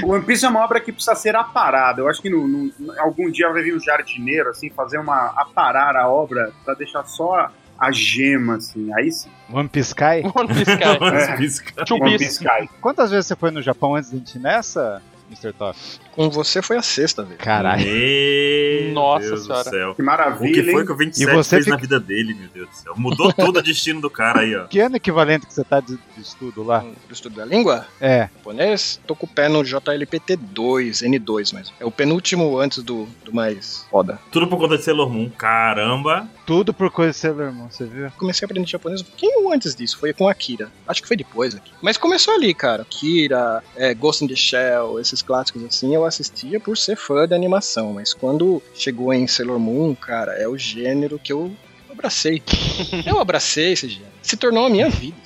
O 0.04 0.10
One 0.12 0.24
Piece 0.24 0.44
é 0.44 0.48
uma 0.48 0.64
obra 0.64 0.80
que 0.80 0.92
precisa 0.92 1.14
ser 1.14 1.34
aparada. 1.36 2.00
Eu 2.00 2.08
acho 2.08 2.20
que 2.22 2.30
no, 2.30 2.46
no- 2.46 2.72
algum 3.00 3.30
dia 3.30 3.50
vai 3.52 3.62
vir 3.62 3.74
um 3.74 3.80
jardineiro, 3.80 4.50
assim, 4.50 4.70
fazer 4.70 4.98
uma. 4.98 5.32
aparar 5.36 5.96
a 5.96 6.08
obra 6.08 6.52
pra 6.64 6.74
deixar 6.74 7.04
só 7.04 7.50
a 7.78 7.90
gema, 7.90 8.56
assim. 8.56 8.92
Aí 8.94 9.10
sim. 9.10 9.28
One 9.52 9.68
Piece 9.68 9.94
Kai. 9.94 10.22
One 10.34 10.48
Piece, 10.48 11.36
pisca. 11.36 11.84
Two 11.84 11.96
One 12.02 12.12
Piece. 12.18 12.24
Piece 12.38 12.44
cai. 12.44 12.68
Quantas 12.80 13.10
vezes 13.10 13.26
você 13.26 13.36
foi 13.36 13.50
no 13.50 13.60
Japão 13.62 13.94
antes 13.96 14.10
de 14.10 14.16
a 14.16 14.18
gente 14.18 14.34
ir 14.36 14.40
nessa, 14.40 15.02
Mr. 15.28 15.52
Top? 15.52 15.78
Com 16.12 16.28
você 16.30 16.60
foi 16.62 16.76
a 16.76 16.82
sexta 16.82 17.22
vez. 17.24 17.40
Caralho. 17.40 17.84
Meu 17.84 18.92
Nossa 18.92 19.26
Deus 19.26 19.42
senhora. 19.44 19.64
do 19.64 19.70
céu. 19.70 19.94
Que 19.94 20.02
O 20.02 20.04
maravilha. 20.04 20.62
que 20.62 20.70
foi 20.70 20.80
hein? 20.82 20.86
que 20.86 20.92
o 20.92 20.96
27 20.96 21.22
E 21.30 21.34
você 21.34 21.50
fez 21.50 21.64
fica- 21.64 21.76
na 21.76 21.80
vida 21.80 21.98
dele, 21.98 22.34
meu 22.34 22.48
Deus 22.52 22.68
do 22.68 22.74
céu? 22.76 22.94
Mudou 22.96 23.32
todo 23.34 23.56
o 23.58 23.62
destino 23.62 24.00
do 24.00 24.10
cara 24.10 24.40
aí, 24.40 24.54
ó. 24.54 24.64
Que 24.64 24.78
ano 24.80 24.96
equivalente 24.96 25.46
que 25.46 25.54
você 25.54 25.64
tá 25.64 25.80
de, 25.80 25.96
de 26.14 26.20
estudo 26.20 26.62
lá? 26.62 26.80
Do 26.80 27.12
estudo 27.12 27.36
da 27.36 27.44
língua 27.44 27.86
É. 28.00 28.28
japonês, 28.36 29.00
tô 29.06 29.16
com 29.16 29.26
o 29.26 29.28
pé 29.28 29.48
no 29.48 29.62
JLPT2, 29.62 31.02
N2 31.02 31.54
mesmo. 31.54 31.74
É 31.80 31.84
o 31.84 31.90
penúltimo 31.90 32.58
antes 32.58 32.82
do, 32.82 33.06
do 33.24 33.34
mais 33.34 33.86
foda. 33.90 34.18
Tudo 34.30 34.46
por 34.46 34.58
conta 34.58 34.76
de 34.76 34.84
Sailor 34.84 35.08
Moon. 35.10 35.30
Caramba. 35.30 36.28
Tudo 36.46 36.74
por 36.74 36.90
coisa 36.90 37.12
de 37.12 37.16
Sailor 37.18 37.52
Moon, 37.52 37.68
você 37.70 37.84
viu? 37.84 38.10
Comecei 38.18 38.44
a 38.44 38.46
aprender 38.46 38.68
japonês 38.68 39.00
um 39.00 39.04
pouquinho 39.04 39.52
antes 39.52 39.74
disso, 39.74 39.98
foi 39.98 40.12
com 40.12 40.28
Akira. 40.28 40.70
Acho 40.86 41.00
que 41.02 41.08
foi 41.08 41.16
depois 41.16 41.54
aqui. 41.54 41.72
Mas 41.80 41.96
começou 41.96 42.34
ali, 42.34 42.52
cara. 42.52 42.82
Akira, 42.82 43.62
é, 43.76 43.94
Ghost 43.94 44.24
in 44.24 44.28
the 44.28 44.36
Shell, 44.36 45.00
esses 45.00 45.22
clássicos 45.22 45.64
assim, 45.64 45.94
eu 45.94 46.01
assistia 46.04 46.60
por 46.60 46.76
ser 46.76 46.96
fã 46.96 47.26
da 47.26 47.36
animação. 47.36 47.92
Mas 47.92 48.14
quando 48.14 48.62
chegou 48.74 49.12
em 49.12 49.26
Sailor 49.26 49.58
Moon, 49.58 49.94
cara, 49.94 50.32
é 50.32 50.48
o 50.48 50.56
gênero 50.56 51.18
que 51.18 51.32
eu 51.32 51.52
abracei. 51.90 52.42
eu 53.06 53.20
abracei 53.20 53.72
esse 53.72 53.88
gênero. 53.88 54.12
Se 54.22 54.36
tornou 54.36 54.66
a 54.66 54.70
minha 54.70 54.88
vida. 54.88 55.16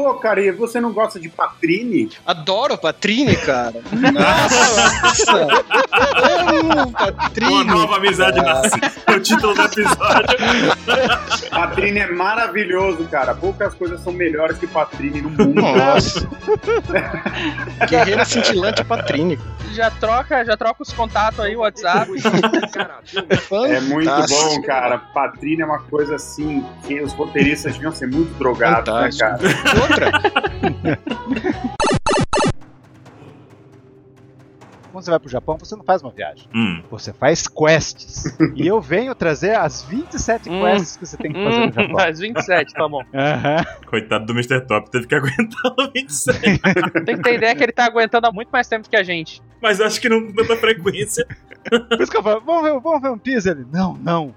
Pô, 0.00 0.14
cara, 0.14 0.40
e 0.42 0.50
você 0.50 0.80
não 0.80 0.94
gosta 0.94 1.20
de 1.20 1.28
Patrine? 1.28 2.08
Adoro 2.26 2.78
Patrine, 2.78 3.36
cara. 3.36 3.74
Nossa! 3.92 5.46
Amo 6.22 6.72
Uma 6.72 6.86
Patrine. 7.12 7.64
nova 7.64 7.96
amizade 7.96 8.40
nasce. 8.40 8.80
É 9.10 9.16
o 9.16 9.20
título 9.20 9.54
do 9.54 9.62
episódio. 9.62 10.38
Patrine 11.50 11.98
é 11.98 12.06
maravilhoso, 12.12 13.04
cara. 13.08 13.34
Poucas 13.34 13.74
coisas 13.74 14.00
são 14.02 14.12
melhores 14.12 14.56
que 14.56 14.68
Patrine 14.68 15.20
no 15.20 15.30
mundo. 15.30 15.60
Nossa. 15.60 16.28
Guerreira 17.90 18.24
cintilante 18.24 18.84
Patrine. 18.84 19.36
Já 19.72 19.90
troca, 19.90 20.44
já 20.44 20.56
troca 20.56 20.82
os 20.82 20.92
contatos 20.92 21.40
aí, 21.40 21.56
o 21.56 21.60
WhatsApp. 21.60 22.10
É 23.68 23.80
muito 23.80 24.10
bom, 24.28 24.62
cara. 24.62 24.98
Patrine 24.98 25.62
é 25.62 25.64
uma 25.66 25.80
coisa 25.80 26.14
assim 26.14 26.64
que 26.86 27.00
os 27.02 27.12
roteiristas 27.12 27.72
deviam 27.74 27.92
ser 27.92 28.06
muito 28.06 28.32
drogados, 28.38 28.92
né, 28.94 29.10
Fantástico. 29.10 29.18
cara? 29.18 29.89
Outra, 29.90 30.10
Quando 34.92 35.04
você 35.04 35.10
vai 35.10 35.20
pro 35.20 35.28
Japão, 35.28 35.56
você 35.56 35.76
não 35.76 35.84
faz 35.84 36.02
uma 36.02 36.10
viagem. 36.10 36.48
Hum. 36.52 36.82
Você 36.90 37.12
faz 37.12 37.46
quests. 37.46 38.36
e 38.56 38.66
eu 38.66 38.80
venho 38.80 39.14
trazer 39.14 39.54
as 39.56 39.84
27 39.84 40.50
Hum. 40.50 40.60
quests 40.64 40.96
que 40.96 41.06
você 41.06 41.16
tem 41.16 41.32
que 41.32 41.44
fazer 41.44 41.58
no 41.60 41.66
Hum, 41.66 41.72
Japão. 41.72 41.92
mais 41.92 42.18
27, 42.18 42.72
tá 42.74 42.88
bom. 42.88 43.00
Aham. 43.14 43.64
Coitado 43.86 44.26
do 44.26 44.32
Mr. 44.32 44.60
Top, 44.66 44.90
teve 44.90 45.06
que 45.06 45.14
aguentar 45.14 45.72
o 45.78 45.92
27. 45.92 46.40
Tem 47.04 47.16
que 47.16 47.22
ter 47.22 47.34
ideia 47.34 47.54
que 47.54 47.62
ele 47.62 47.70
tá 47.72 47.84
aguentando 47.84 48.26
há 48.26 48.32
muito 48.32 48.48
mais 48.50 48.66
tempo 48.66 48.90
que 48.90 48.96
a 48.96 49.04
gente. 49.04 49.40
Mas 49.62 49.80
acho 49.80 50.00
que 50.00 50.08
não 50.08 50.26
com 50.26 50.32
tanta 50.32 50.56
frequência. 50.56 51.24
Por 51.88 52.00
isso 52.00 52.10
que 52.10 52.16
eu 52.16 52.22
falo, 52.24 52.40
vamos 52.40 52.62
ver, 52.64 52.80
vamos 52.80 53.00
ver 53.00 53.10
um 53.10 53.18
Piece? 53.18 53.48
Ele, 53.48 53.64
não, 53.72 53.94
não. 53.94 54.34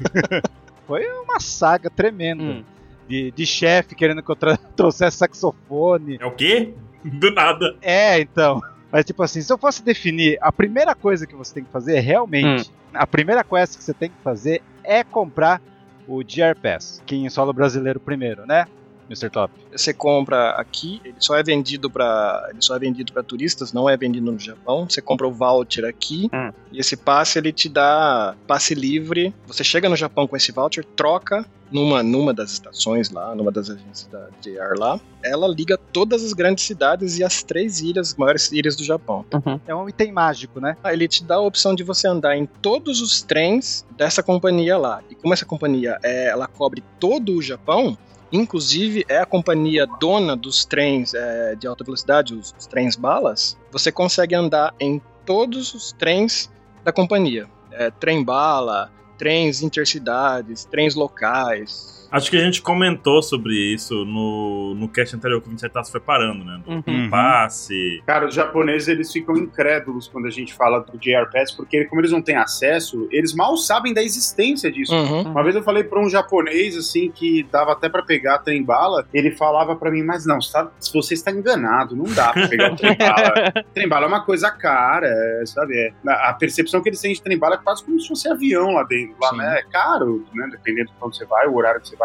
Foi 0.86 1.06
uma 1.24 1.40
saga 1.40 1.88
tremenda. 1.88 2.42
Hum. 2.42 2.64
De, 3.12 3.30
de 3.30 3.44
chefe 3.44 3.94
querendo 3.94 4.22
que 4.22 4.30
eu 4.30 4.36
tra- 4.36 4.56
trouxesse 4.74 5.18
saxofone. 5.18 6.16
É 6.18 6.24
o 6.24 6.30
quê? 6.30 6.72
Do 7.04 7.30
nada. 7.30 7.76
É, 7.82 8.18
então. 8.20 8.62
Mas, 8.90 9.04
tipo 9.04 9.22
assim, 9.22 9.42
se 9.42 9.52
eu 9.52 9.58
fosse 9.58 9.82
definir, 9.82 10.38
a 10.40 10.50
primeira 10.50 10.94
coisa 10.94 11.26
que 11.26 11.34
você 11.34 11.52
tem 11.54 11.64
que 11.64 11.70
fazer 11.70 12.00
realmente, 12.00 12.70
a 12.94 13.06
primeira 13.06 13.44
quest 13.44 13.76
que 13.76 13.84
você 13.84 13.92
tem 13.92 14.08
que 14.08 14.16
fazer 14.24 14.62
é 14.82 15.04
comprar 15.04 15.60
o 16.08 16.18
GR 16.18 16.58
Pass, 16.62 17.02
que 17.04 17.14
em 17.16 17.28
solo 17.28 17.52
brasileiro 17.52 18.00
primeiro, 18.00 18.46
né? 18.46 18.66
Mr. 19.12 19.30
Top. 19.30 19.52
você 19.70 19.92
compra 19.92 20.50
aqui, 20.50 21.00
ele 21.04 21.14
só 21.18 21.36
é 21.36 21.42
vendido 21.42 21.90
para, 21.90 22.48
ele 22.50 22.60
só 22.62 22.74
é 22.76 22.78
vendido 22.78 23.12
para 23.12 23.22
turistas, 23.22 23.72
não 23.72 23.88
é 23.88 23.96
vendido 23.96 24.30
no 24.32 24.38
Japão. 24.38 24.88
Você 24.88 25.00
compra 25.02 25.26
o 25.28 25.32
voucher 25.32 25.84
aqui 25.84 26.28
Hum. 26.32 26.52
e 26.72 26.78
esse 26.80 26.96
passe 26.96 27.38
ele 27.38 27.52
te 27.52 27.68
dá 27.68 28.34
passe 28.46 28.74
livre. 28.74 29.34
Você 29.46 29.62
chega 29.64 29.88
no 29.88 29.96
Japão 29.96 30.26
com 30.26 30.36
esse 30.36 30.50
voucher, 30.52 30.84
troca 30.96 31.44
numa 31.70 32.02
numa 32.02 32.34
das 32.34 32.52
estações 32.52 33.10
lá, 33.10 33.34
numa 33.34 33.50
das 33.50 33.70
agências 33.70 34.06
da 34.12 34.28
JR 34.42 34.78
lá. 34.78 35.00
Ela 35.24 35.48
liga 35.48 35.78
todas 35.78 36.22
as 36.22 36.32
grandes 36.34 36.64
cidades 36.64 37.18
e 37.18 37.24
as 37.24 37.42
três 37.42 37.80
ilhas, 37.80 38.14
maiores 38.14 38.52
ilhas 38.52 38.76
do 38.76 38.84
Japão. 38.84 39.24
É 39.66 39.74
um 39.74 39.88
item 39.88 40.12
mágico, 40.12 40.60
né? 40.60 40.76
Ah, 40.84 40.92
Ele 40.92 41.08
te 41.08 41.24
dá 41.24 41.36
a 41.36 41.40
opção 41.40 41.74
de 41.74 41.82
você 41.82 42.06
andar 42.06 42.36
em 42.36 42.44
todos 42.44 43.00
os 43.00 43.22
trens 43.22 43.86
dessa 43.96 44.22
companhia 44.22 44.76
lá. 44.76 45.00
E 45.08 45.14
como 45.14 45.32
essa 45.32 45.46
companhia 45.46 45.98
é, 46.02 46.26
ela 46.28 46.46
cobre 46.46 46.82
todo 47.00 47.36
o 47.36 47.40
Japão, 47.42 47.96
inclusive 48.32 49.04
é 49.08 49.18
a 49.18 49.26
companhia 49.26 49.86
dona 50.00 50.34
dos 50.34 50.64
trens 50.64 51.12
é, 51.14 51.54
de 51.54 51.66
alta 51.66 51.84
velocidade, 51.84 52.34
os, 52.34 52.54
os 52.58 52.66
trens 52.66 52.96
balas, 52.96 53.58
você 53.70 53.92
consegue 53.92 54.34
andar 54.34 54.74
em 54.80 55.00
todos 55.24 55.74
os 55.74 55.92
trens 55.92 56.50
da 56.82 56.92
companhia. 56.92 57.48
É, 57.70 57.90
trem 57.90 58.24
bala, 58.24 58.90
trens 59.18 59.62
intercidades, 59.62 60.64
trens 60.64 60.94
locais. 60.94 62.01
Acho 62.12 62.30
que 62.30 62.36
a 62.36 62.40
gente 62.44 62.60
comentou 62.60 63.22
sobre 63.22 63.54
isso 63.54 64.04
no, 64.04 64.74
no 64.74 64.88
cast 64.88 65.16
anterior 65.16 65.40
que 65.40 65.46
o 65.46 65.50
27 65.50 65.72
tá 65.72 65.82
se 65.82 65.90
preparando, 65.90 66.44
né? 66.44 66.60
Uhum. 66.66 66.82
Uhum. 66.86 67.10
Passe. 67.10 68.02
Cara, 68.06 68.26
os 68.28 68.34
japoneses 68.34 68.88
eles 68.88 69.10
ficam 69.10 69.36
incrédulos 69.36 70.08
quando 70.08 70.26
a 70.26 70.30
gente 70.30 70.52
fala 70.54 70.80
do 70.80 70.98
JR 70.98 71.30
Pass, 71.32 71.50
porque 71.52 71.84
como 71.86 72.00
eles 72.00 72.12
não 72.12 72.20
têm 72.20 72.36
acesso, 72.36 73.08
eles 73.10 73.34
mal 73.34 73.56
sabem 73.56 73.94
da 73.94 74.02
existência 74.02 74.70
disso. 74.70 74.94
Uhum. 74.94 75.22
Uma 75.22 75.42
vez 75.42 75.56
eu 75.56 75.62
falei 75.62 75.84
pra 75.84 75.98
um 76.00 76.08
japonês, 76.10 76.76
assim, 76.76 77.10
que 77.10 77.42
dava 77.50 77.72
até 77.72 77.88
pra 77.88 78.02
pegar 78.02 78.38
trem 78.40 78.62
bala, 78.62 79.06
ele 79.12 79.30
falava 79.30 79.74
pra 79.74 79.90
mim, 79.90 80.02
mas 80.02 80.26
não, 80.26 80.40
você 80.40 80.52
tá- 80.52 80.70
você 80.92 81.14
está 81.14 81.30
enganado, 81.30 81.96
não 81.96 82.04
dá 82.12 82.32
pra 82.32 82.46
pegar 82.48 82.72
o 82.72 82.76
trem 82.76 82.96
bala. 82.96 83.52
trem 83.72 83.88
bala 83.88 84.04
é 84.04 84.08
uma 84.08 84.24
coisa 84.24 84.50
cara, 84.50 85.06
é, 85.06 85.46
sabe? 85.46 85.74
É, 85.78 85.92
a 86.28 86.32
percepção 86.34 86.82
que 86.82 86.88
eles 86.90 87.00
têm 87.00 87.12
de 87.14 87.22
trem 87.22 87.38
bala 87.38 87.54
é 87.54 87.58
quase 87.58 87.82
como 87.84 87.98
se 87.98 88.08
fosse 88.08 88.28
avião 88.28 88.72
lá 88.72 88.82
dentro, 88.84 89.16
lá, 89.20 89.30
Sim. 89.30 89.36
né? 89.38 89.58
É 89.60 89.62
caro, 89.70 90.26
né? 90.34 90.46
Dependendo 90.50 90.88
de 90.88 90.94
onde 91.00 91.16
você 91.16 91.24
vai, 91.24 91.46
o 91.46 91.54
horário 91.56 91.80
que 91.80 91.88
você 91.88 91.96
vai. 91.96 92.01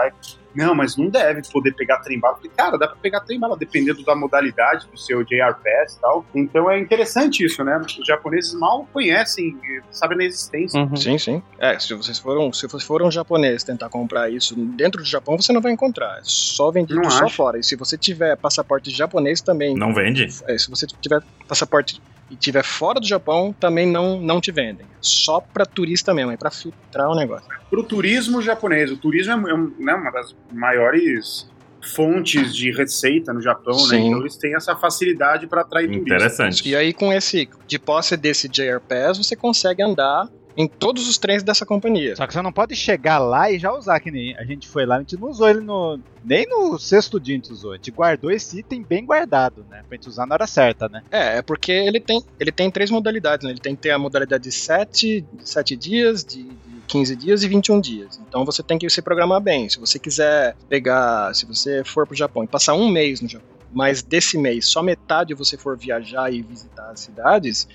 Não, 0.55 0.73
mas 0.73 0.97
não 0.97 1.07
deve 1.07 1.41
poder 1.51 1.73
pegar 1.75 1.99
trem 1.99 2.19
bala. 2.19 2.35
Falei, 2.37 2.51
cara, 2.57 2.77
dá 2.79 2.87
pra 2.87 2.95
pegar 2.97 3.19
trem 3.19 3.39
bala, 3.39 3.55
dependendo 3.55 4.03
da 4.03 4.15
modalidade 4.15 4.87
do 4.87 4.97
seu 4.97 5.23
JR 5.23 5.53
Pass 5.63 5.95
e 5.95 6.01
tal. 6.01 6.25
Então 6.33 6.71
é 6.71 6.79
interessante 6.79 7.45
isso, 7.45 7.63
né? 7.63 7.77
Os 7.79 8.07
japoneses 8.07 8.55
mal 8.55 8.87
conhecem, 8.91 9.55
eh, 9.63 9.81
sabem 9.91 10.17
da 10.17 10.23
existência. 10.23 10.81
Uhum. 10.81 10.95
Sim, 10.95 11.17
sim. 11.19 11.43
É, 11.59 11.77
se 11.77 11.93
vocês 11.93 12.17
foram, 12.17 12.51
se 12.51 12.65
você 12.67 12.83
for 12.83 13.03
um 13.03 13.11
japonês 13.11 13.63
tentar 13.63 13.89
comprar 13.89 14.31
isso 14.31 14.55
dentro 14.55 15.03
do 15.03 15.07
Japão, 15.07 15.39
você 15.39 15.53
não 15.53 15.61
vai 15.61 15.71
encontrar. 15.71 16.17
É 16.17 16.21
só 16.23 16.71
vendido 16.71 16.99
Não 17.01 17.09
só 17.11 17.25
acho. 17.25 17.35
fora. 17.35 17.59
E 17.59 17.63
se 17.63 17.75
você 17.75 17.95
tiver 17.95 18.35
passaporte 18.35 18.89
japonês 18.89 19.41
também, 19.41 19.75
Não 19.75 19.93
vende? 19.93 20.27
é, 20.47 20.57
se 20.57 20.69
você 20.71 20.87
tiver 20.87 21.21
passaporte 21.47 22.01
e 22.29 22.35
tiver 22.35 22.63
fora 22.63 22.99
do 22.99 23.07
Japão, 23.07 23.55
também 23.57 23.85
não, 23.87 24.19
não 24.19 24.41
te 24.41 24.51
vendem. 24.51 24.85
É 24.85 24.97
Só 25.01 25.39
pra 25.39 25.65
turista 25.65 26.13
mesmo, 26.13 26.31
é 26.31 26.37
pra 26.37 26.51
filtrar 26.51 27.09
o 27.09 27.15
negócio. 27.15 27.47
Pro 27.69 27.83
turismo 27.83 28.41
japonês, 28.41 28.91
o 28.91 28.97
turismo 28.97 29.47
é, 29.47 29.53
um- 29.53 29.73
né, 29.79 29.93
uma 29.93 30.11
das 30.11 30.35
maiores 30.51 31.49
fontes 31.95 32.53
de 32.53 32.71
receita 32.71 33.31
no 33.31 33.41
Japão, 33.41 33.75
né? 33.87 33.97
Sim. 33.97 34.07
Então 34.07 34.19
eles 34.19 34.35
têm 34.35 34.55
essa 34.55 34.75
facilidade 34.75 35.47
para 35.47 35.61
atrair 35.61 35.87
turistas. 35.87 36.07
Interessante. 36.15 36.67
E 36.69 36.75
aí, 36.75 36.91
com 36.93 37.13
esse, 37.13 37.47
de 37.65 37.79
posse 37.79 38.17
desse 38.17 38.49
JR 38.49 38.79
Pass, 38.87 39.17
você 39.17 39.35
consegue 39.35 39.81
andar 39.81 40.27
em 40.57 40.67
todos 40.67 41.07
os 41.07 41.19
trens 41.19 41.43
dessa 41.43 41.63
companhia. 41.67 42.15
Só 42.15 42.25
que 42.25 42.33
você 42.33 42.41
não 42.41 42.51
pode 42.51 42.75
chegar 42.75 43.19
lá 43.19 43.51
e 43.51 43.59
já 43.59 43.71
usar, 43.71 43.99
que 43.99 44.09
nem 44.09 44.35
a 44.37 44.43
gente 44.43 44.67
foi 44.67 44.87
lá, 44.87 44.95
a 44.95 44.99
gente 44.99 45.15
não 45.15 45.29
usou 45.29 45.47
ele 45.47 45.61
no. 45.61 45.99
Nem 46.25 46.47
no 46.49 46.79
sexto 46.79 47.19
dia 47.19 47.35
a 47.35 47.37
gente 47.37 47.53
usou. 47.53 47.73
A 47.73 47.75
gente 47.75 47.91
guardou 47.91 48.31
esse 48.31 48.59
item 48.59 48.81
bem 48.81 49.05
guardado, 49.05 49.63
né? 49.69 49.83
Pra 49.87 49.95
gente 49.95 50.09
usar 50.09 50.25
na 50.25 50.33
hora 50.33 50.47
certa, 50.47 50.89
né? 50.89 51.03
É, 51.11 51.37
é 51.37 51.41
porque 51.43 51.71
ele 51.71 51.99
tem, 51.99 52.23
ele 52.39 52.51
tem 52.51 52.71
três 52.71 52.89
modalidades, 52.89 53.45
né? 53.45 53.51
Ele 53.51 53.59
tem 53.59 53.75
que 53.75 53.83
ter 53.83 53.91
a 53.91 53.99
modalidade 53.99 54.45
de 54.45 54.51
7, 54.51 55.23
sete 55.43 55.75
dias, 55.75 56.23
de, 56.23 56.41
de 56.43 56.81
15 56.87 57.15
dias 57.15 57.43
e 57.43 57.47
21 57.47 57.79
dias. 57.79 58.19
Então 58.27 58.43
você 58.43 58.63
tem 58.63 58.79
que 58.79 58.89
se 58.89 59.01
programar 59.01 59.39
bem. 59.39 59.69
Se 59.69 59.79
você 59.79 59.99
quiser 59.99 60.55
pegar, 60.67 61.35
se 61.35 61.45
você 61.45 61.83
for 61.83 62.07
pro 62.07 62.15
Japão 62.15 62.43
e 62.43 62.47
passar 62.47 62.73
um 62.73 62.89
mês 62.89 63.21
no 63.21 63.29
Japão, 63.29 63.57
mas 63.71 64.01
desse 64.01 64.37
mês 64.37 64.65
só 64.65 64.81
metade 64.81 65.33
você 65.33 65.55
for 65.55 65.77
viajar 65.77 66.33
e 66.33 66.41
visitar 66.41 66.89
as 66.89 67.01
cidades, 67.01 67.67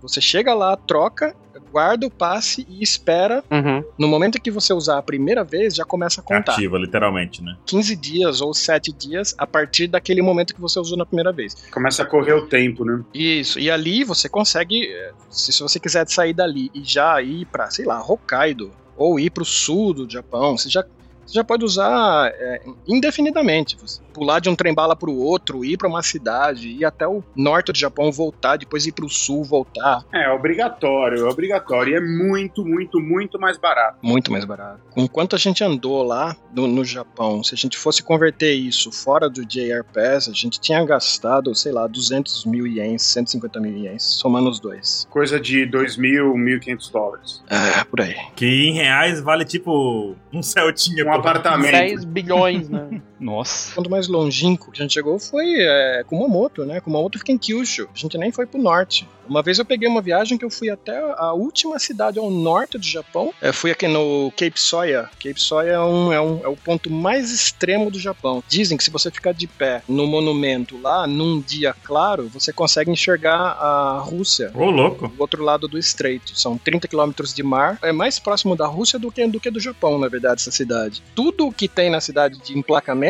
você 0.00 0.20
chega 0.20 0.54
lá, 0.54 0.76
troca, 0.76 1.34
guarda 1.70 2.06
o 2.06 2.10
passe 2.10 2.66
e 2.68 2.82
espera. 2.82 3.42
Uhum. 3.50 3.84
No 3.98 4.08
momento 4.08 4.40
que 4.40 4.50
você 4.50 4.72
usar 4.72 4.98
a 4.98 5.02
primeira 5.02 5.44
vez, 5.44 5.74
já 5.74 5.84
começa 5.84 6.20
a 6.20 6.24
contar. 6.24 6.52
Ativa, 6.52 6.78
literalmente, 6.78 7.42
né? 7.42 7.56
15 7.66 7.96
dias 7.96 8.40
ou 8.40 8.52
7 8.52 8.92
dias 8.92 9.34
a 9.38 9.46
partir 9.46 9.86
daquele 9.86 10.22
momento 10.22 10.54
que 10.54 10.60
você 10.60 10.78
usou 10.78 10.98
na 10.98 11.06
primeira 11.06 11.32
vez. 11.32 11.54
Começa 11.70 12.02
a 12.02 12.06
correr 12.06 12.32
o 12.32 12.46
tempo, 12.46 12.84
né? 12.84 13.02
Isso, 13.14 13.58
e 13.58 13.70
ali 13.70 14.04
você 14.04 14.28
consegue, 14.28 14.86
eh, 14.86 15.12
se, 15.30 15.52
se 15.52 15.62
você 15.62 15.78
quiser 15.78 16.08
sair 16.08 16.32
dali 16.32 16.70
e 16.74 16.82
já 16.82 17.20
ir 17.22 17.46
pra, 17.46 17.70
sei 17.70 17.84
lá, 17.84 18.00
Hokkaido, 18.00 18.72
ou 18.96 19.18
ir 19.18 19.30
pro 19.30 19.44
sul 19.44 19.94
do 19.94 20.10
Japão, 20.10 20.58
você 20.58 20.68
já, 20.68 20.84
você 21.30 21.34
já 21.34 21.44
pode 21.44 21.64
usar 21.64 22.32
é, 22.34 22.62
indefinidamente. 22.88 23.76
Você 23.80 24.00
pular 24.12 24.40
de 24.40 24.48
um 24.48 24.56
trem-bala 24.56 24.96
pro 24.96 25.14
outro, 25.14 25.64
ir 25.64 25.76
pra 25.76 25.88
uma 25.88 26.02
cidade, 26.02 26.68
ir 26.68 26.84
até 26.84 27.06
o 27.06 27.22
norte 27.34 27.72
do 27.72 27.78
Japão, 27.78 28.10
voltar, 28.10 28.56
depois 28.56 28.84
ir 28.86 28.92
pro 28.92 29.08
sul, 29.08 29.44
voltar. 29.44 30.04
É 30.12 30.28
obrigatório, 30.30 31.26
é 31.26 31.30
obrigatório. 31.30 31.92
E 31.92 31.96
é 31.96 32.00
muito, 32.00 32.64
muito, 32.64 33.00
muito 33.00 33.38
mais 33.38 33.56
barato. 33.56 33.98
Muito 34.02 34.32
mais 34.32 34.44
barato. 34.44 34.80
Com 34.90 35.06
quanto 35.06 35.36
a 35.36 35.38
gente 35.38 35.62
andou 35.62 36.02
lá 36.02 36.36
no, 36.52 36.66
no 36.66 36.84
Japão, 36.84 37.42
se 37.44 37.54
a 37.54 37.56
gente 37.56 37.78
fosse 37.78 38.02
converter 38.02 38.52
isso 38.52 38.90
fora 38.90 39.30
do 39.30 39.44
JR 39.46 39.84
Pass, 39.94 40.28
a 40.28 40.32
gente 40.32 40.60
tinha 40.60 40.84
gastado, 40.84 41.54
sei 41.54 41.72
lá, 41.72 41.86
200 41.86 42.44
mil 42.44 42.66
ienes, 42.66 43.02
150 43.02 43.60
mil 43.60 43.76
ienes, 43.76 44.02
somando 44.02 44.50
os 44.50 44.58
dois. 44.58 45.06
Coisa 45.08 45.38
de 45.38 45.64
2 45.64 45.96
mil, 45.96 46.34
1.500 46.34 46.92
dólares. 46.92 47.42
É, 47.48 47.84
por 47.84 48.00
aí. 48.00 48.16
Que 48.34 48.46
em 48.46 48.74
reais 48.74 49.20
vale 49.20 49.44
tipo 49.44 50.16
um 50.32 50.42
Celtinha. 50.42 51.04
Um 51.04 51.06
pô. 51.06 51.19
Apartamento. 51.20 51.70
10 51.72 52.04
bilhões, 52.04 52.68
né? 52.68 53.00
Nossa. 53.20 53.74
ponto 53.74 53.90
mais 53.90 54.08
longínquo 54.08 54.72
que 54.72 54.80
a 54.80 54.82
gente 54.82 54.94
chegou 54.94 55.18
foi 55.18 55.56
é, 55.58 56.02
Kumamoto, 56.06 56.64
né? 56.64 56.80
Kumamoto 56.80 57.18
fica 57.18 57.32
em 57.32 57.38
Kyushu. 57.38 57.88
A 57.94 57.98
gente 57.98 58.16
nem 58.16 58.32
foi 58.32 58.46
pro 58.46 58.60
norte. 58.60 59.06
Uma 59.30 59.42
vez 59.42 59.60
eu 59.60 59.64
peguei 59.64 59.88
uma 59.88 60.02
viagem 60.02 60.36
que 60.36 60.44
eu 60.44 60.50
fui 60.50 60.70
até 60.70 60.98
a 61.16 61.32
última 61.32 61.78
cidade 61.78 62.18
ao 62.18 62.28
norte 62.28 62.76
do 62.76 62.84
Japão. 62.84 63.32
É, 63.40 63.52
fui 63.52 63.70
aqui 63.70 63.86
no 63.86 64.32
Cape 64.36 64.58
Soya. 64.58 65.08
Cape 65.22 65.40
Soya 65.40 65.70
é, 65.70 65.80
um, 65.80 66.12
é, 66.12 66.20
um, 66.20 66.40
é 66.42 66.48
o 66.48 66.56
ponto 66.56 66.90
mais 66.90 67.30
extremo 67.30 67.92
do 67.92 67.98
Japão. 68.00 68.42
Dizem 68.48 68.76
que 68.76 68.82
se 68.82 68.90
você 68.90 69.08
ficar 69.08 69.32
de 69.32 69.46
pé 69.46 69.82
no 69.88 70.04
monumento 70.04 70.80
lá, 70.80 71.06
num 71.06 71.40
dia 71.40 71.72
claro, 71.84 72.28
você 72.28 72.52
consegue 72.52 72.90
enxergar 72.90 73.38
a 73.38 74.00
Rússia. 74.00 74.50
Ô, 74.52 74.68
louco. 74.68 75.06
Do 75.06 75.20
outro 75.20 75.44
lado 75.44 75.68
do 75.68 75.78
estreito. 75.78 76.36
São 76.36 76.58
30 76.58 76.88
quilômetros 76.88 77.32
de 77.32 77.44
mar. 77.44 77.78
É 77.82 77.92
mais 77.92 78.18
próximo 78.18 78.56
da 78.56 78.66
Rússia 78.66 78.98
do 78.98 79.12
que, 79.12 79.24
do 79.28 79.38
que 79.38 79.50
do 79.50 79.60
Japão, 79.60 79.96
na 79.96 80.08
verdade, 80.08 80.40
essa 80.40 80.50
cidade. 80.50 81.02
Tudo 81.14 81.52
que 81.52 81.68
tem 81.68 81.88
na 81.88 82.00
cidade 82.00 82.40
de 82.40 82.58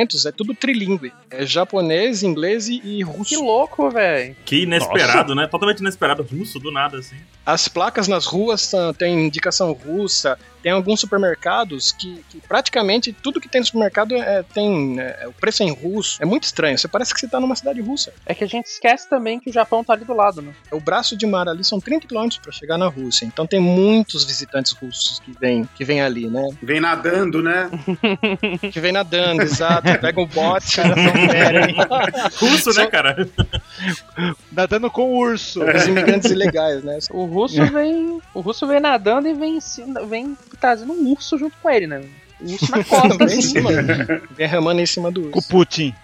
emplacamentos 0.00 0.26
é 0.26 0.32
tudo 0.32 0.54
trilingue. 0.54 1.12
É 1.30 1.44
japonês, 1.44 2.22
inglês 2.22 2.68
e 2.68 3.02
russo. 3.02 3.30
Que 3.30 3.36
louco, 3.36 3.90
velho. 3.90 4.36
Que 4.44 4.62
inesperado, 4.62 5.34
né? 5.34 5.46
Totalmente 5.46 5.80
inesperado. 5.80 6.22
Russo 6.22 6.58
do 6.58 6.70
nada, 6.70 6.98
assim. 6.98 7.16
As 7.44 7.68
placas 7.68 8.06
nas 8.08 8.26
ruas 8.26 8.72
têm 8.96 9.26
indicação 9.26 9.72
russa. 9.72 10.38
Tem 10.62 10.72
alguns 10.72 11.00
supermercados 11.00 11.90
que, 11.90 12.22
que 12.28 12.38
praticamente 12.40 13.12
tudo 13.12 13.40
que 13.40 13.48
tem 13.48 13.62
no 13.62 13.66
supermercado 13.66 14.14
é, 14.14 14.42
tem 14.42 15.00
é, 15.00 15.26
o 15.26 15.32
preço 15.32 15.62
é 15.62 15.66
em 15.66 15.72
russo. 15.72 16.22
É 16.22 16.26
muito 16.26 16.44
estranho. 16.44 16.76
Você 16.76 16.86
parece 16.86 17.14
que 17.14 17.20
você 17.20 17.26
tá 17.26 17.40
numa 17.40 17.56
cidade 17.56 17.80
russa. 17.80 18.12
É 18.26 18.34
que 18.34 18.44
a 18.44 18.46
gente 18.46 18.66
esquece 18.66 19.08
também 19.08 19.40
que 19.40 19.48
o 19.48 19.52
Japão 19.52 19.82
tá 19.82 19.94
ali 19.94 20.04
do 20.04 20.12
lado, 20.14 20.42
né? 20.42 20.52
O 20.70 20.78
braço 20.78 21.16
de 21.16 21.26
mar 21.26 21.48
ali 21.48 21.64
são 21.64 21.80
30 21.80 22.06
quilômetros 22.06 22.38
para 22.38 22.52
chegar 22.52 22.76
na 22.76 22.88
Rússia. 22.88 23.24
Então 23.24 23.46
tem 23.46 23.58
muitos 23.58 24.24
visitantes 24.24 24.72
russos 24.72 25.18
que 25.20 25.32
vêm 25.40 25.66
que 25.74 25.84
vêm 25.84 26.02
ali, 26.02 26.28
né? 26.28 26.46
Vem 26.62 26.80
nadando, 26.80 27.42
né? 27.42 27.70
Que 28.70 28.80
vêm 28.80 28.92
nadando, 28.92 29.42
exato. 29.42 29.88
Pegam 29.98 30.24
o 30.24 30.26
bote. 30.26 30.76
querem. 31.30 31.76
Russo, 32.38 32.72
né, 32.74 32.86
cara? 32.86 33.28
Nadando 34.52 34.90
com 34.90 35.02
o 35.02 35.16
urso. 35.16 35.62
Os 35.64 35.86
imigrantes 35.86 36.30
ilegais, 36.30 36.82
né? 36.82 36.98
O 37.10 37.24
russo 37.24 37.64
vem. 37.66 38.20
O 38.34 38.40
russo 38.40 38.66
vem 38.66 38.80
nadando 38.80 39.28
e 39.28 39.34
vem, 39.34 39.58
vem 40.08 40.36
trazendo 40.60 40.92
um 40.92 41.10
urso 41.12 41.38
junto 41.38 41.56
com 41.62 41.70
ele, 41.70 41.86
né? 41.86 42.02
O 42.40 42.50
urso 42.52 42.70
na 42.70 42.82
costa, 42.84 43.16
Vem 43.18 43.36
em 43.36 43.38
assim. 43.38 43.42
cima, 43.42 43.70
vem 44.30 44.46
remando 44.48 44.80
em 44.80 44.86
cima 44.86 45.10
do 45.10 45.20
urso. 45.22 45.32
Com 45.32 45.38
o 45.40 45.42
Putin. 45.44 45.94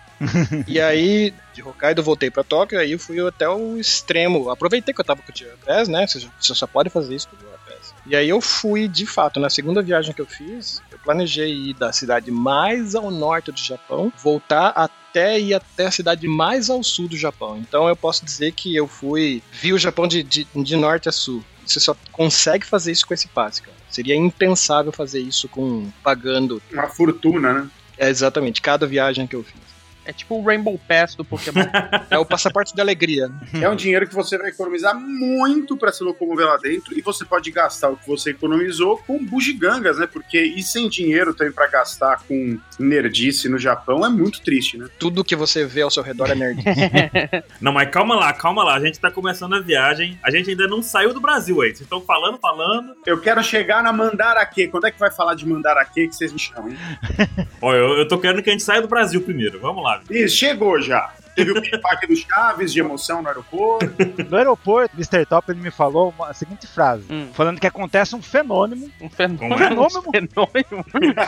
E 0.66 0.80
aí, 0.80 1.34
de 1.52 1.62
Hokkaido, 1.62 2.02
voltei 2.02 2.30
pra 2.30 2.42
Tóquio, 2.42 2.78
aí 2.78 2.92
eu 2.92 2.98
fui 2.98 3.20
até 3.26 3.48
o 3.48 3.76
extremo. 3.78 4.48
Aproveitei 4.50 4.94
que 4.94 5.00
eu 5.00 5.04
tava 5.04 5.20
com 5.20 5.30
o 5.30 5.66
Pass, 5.66 5.88
né? 5.88 6.06
Você, 6.06 6.26
só 6.40 6.66
pode 6.66 6.88
fazer 6.88 7.14
isso 7.14 7.28
com 7.28 7.36
o 7.36 7.38
Pass. 7.70 7.94
E 8.06 8.16
aí 8.16 8.28
eu 8.28 8.40
fui, 8.40 8.88
de 8.88 9.04
fato, 9.04 9.38
na 9.38 9.50
segunda 9.50 9.82
viagem 9.82 10.14
que 10.14 10.20
eu 10.20 10.26
fiz, 10.26 10.80
planejei 11.06 11.70
ir 11.70 11.74
da 11.74 11.92
cidade 11.92 12.32
mais 12.32 12.96
ao 12.96 13.12
norte 13.12 13.52
do 13.52 13.60
Japão, 13.60 14.12
voltar 14.22 14.70
até 14.70 15.38
ir 15.38 15.54
até 15.54 15.86
a 15.86 15.90
cidade 15.90 16.26
mais 16.26 16.68
ao 16.68 16.82
sul 16.82 17.06
do 17.06 17.16
Japão. 17.16 17.56
Então 17.56 17.88
eu 17.88 17.94
posso 17.94 18.24
dizer 18.24 18.52
que 18.52 18.74
eu 18.74 18.88
fui, 18.88 19.40
vi 19.52 19.72
o 19.72 19.78
Japão 19.78 20.08
de, 20.08 20.24
de, 20.24 20.46
de 20.52 20.76
norte 20.76 21.08
a 21.08 21.12
sul. 21.12 21.44
Você 21.64 21.78
só 21.78 21.96
consegue 22.10 22.66
fazer 22.66 22.90
isso 22.90 23.06
com 23.06 23.14
esse 23.14 23.28
passe, 23.28 23.62
cara. 23.62 23.76
Seria 23.88 24.16
impensável 24.16 24.92
fazer 24.92 25.20
isso 25.20 25.48
com 25.48 25.88
pagando. 26.02 26.60
Uma 26.72 26.88
fortuna, 26.88 27.52
né? 27.52 27.70
É 27.96 28.08
exatamente 28.08 28.60
cada 28.60 28.86
viagem 28.86 29.26
que 29.26 29.36
eu 29.36 29.44
fiz. 29.44 29.65
É 30.06 30.12
tipo 30.12 30.36
o 30.36 30.42
Rainbow 30.44 30.78
Pass 30.88 31.14
do 31.14 31.24
Pokémon. 31.24 31.64
É 32.08 32.18
o 32.18 32.24
passaporte 32.24 32.74
de 32.74 32.80
alegria. 32.80 33.30
É 33.60 33.68
um 33.68 33.74
dinheiro 33.74 34.06
que 34.06 34.14
você 34.14 34.38
vai 34.38 34.50
economizar 34.50 34.98
muito 34.98 35.76
para 35.76 35.90
se 35.92 36.04
locomover 36.04 36.46
lá 36.46 36.56
dentro 36.56 36.96
e 36.96 37.02
você 37.02 37.24
pode 37.24 37.50
gastar 37.50 37.90
o 37.90 37.96
que 37.96 38.06
você 38.06 38.30
economizou 38.30 38.98
com 38.98 39.24
bugigangas, 39.24 39.98
né? 39.98 40.06
Porque 40.06 40.40
e 40.40 40.62
sem 40.62 40.88
dinheiro 40.88 41.34
também 41.34 41.52
para 41.52 41.66
gastar 41.66 42.22
com 42.26 42.58
nerdice 42.78 43.48
no 43.48 43.58
Japão 43.58 44.04
é 44.04 44.08
muito 44.08 44.40
triste, 44.40 44.78
né? 44.78 44.88
Tudo 44.98 45.24
que 45.24 45.34
você 45.34 45.64
vê 45.64 45.82
ao 45.82 45.90
seu 45.90 46.02
redor 46.02 46.30
é 46.30 46.34
nerd. 46.34 46.62
Não, 47.60 47.72
mas 47.72 47.90
calma 47.90 48.14
lá, 48.14 48.32
calma 48.32 48.62
lá. 48.62 48.76
A 48.76 48.80
gente 48.80 49.00
tá 49.00 49.10
começando 49.10 49.54
a 49.54 49.60
viagem. 49.60 50.18
A 50.22 50.30
gente 50.30 50.50
ainda 50.50 50.66
não 50.66 50.82
saiu 50.82 51.12
do 51.12 51.20
Brasil 51.20 51.60
aí. 51.62 51.70
Vocês 51.70 51.80
estão 51.82 52.00
falando, 52.00 52.38
falando. 52.38 52.94
Eu 53.04 53.20
quero 53.20 53.42
chegar 53.42 53.82
na 53.82 53.92
Mandaraque. 53.92 54.68
Quando 54.68 54.86
é 54.86 54.90
que 54.90 54.98
vai 54.98 55.10
falar 55.10 55.34
de 55.34 55.46
Mandaraque 55.46 56.08
que 56.08 56.14
vocês 56.14 56.32
me 56.32 56.38
chamam, 56.38 56.70
hein? 56.70 56.76
Ó, 57.60 57.74
eu, 57.74 57.98
eu 57.98 58.08
tô 58.08 58.18
querendo 58.18 58.42
que 58.42 58.50
a 58.50 58.52
gente 58.52 58.62
saia 58.62 58.82
do 58.82 58.88
Brasil 58.88 59.20
primeiro. 59.22 59.58
Vamos 59.60 59.82
lá. 59.82 59.95
Isso, 60.10 60.36
chegou 60.36 60.80
já. 60.80 61.12
Teve 61.34 61.50
o 61.50 61.60
piripaque 61.60 62.06
do 62.06 62.16
Chaves 62.16 62.72
de 62.72 62.80
emoção 62.80 63.20
no 63.20 63.28
aeroporto. 63.28 63.86
No 64.30 64.36
aeroporto, 64.38 64.94
Mr. 64.96 65.26
Top 65.26 65.50
ele 65.52 65.60
me 65.60 65.70
falou 65.70 66.14
uma, 66.16 66.30
a 66.30 66.34
seguinte 66.34 66.66
frase: 66.66 67.04
Hum. 67.10 67.28
falando 67.34 67.60
que 67.60 67.66
acontece 67.66 68.16
um 68.16 68.22
fenômeno, 68.22 68.90
Um 68.98 69.10
fenômeno. 69.10 69.54
É? 69.54 69.68
Fenômeno. 69.68 70.84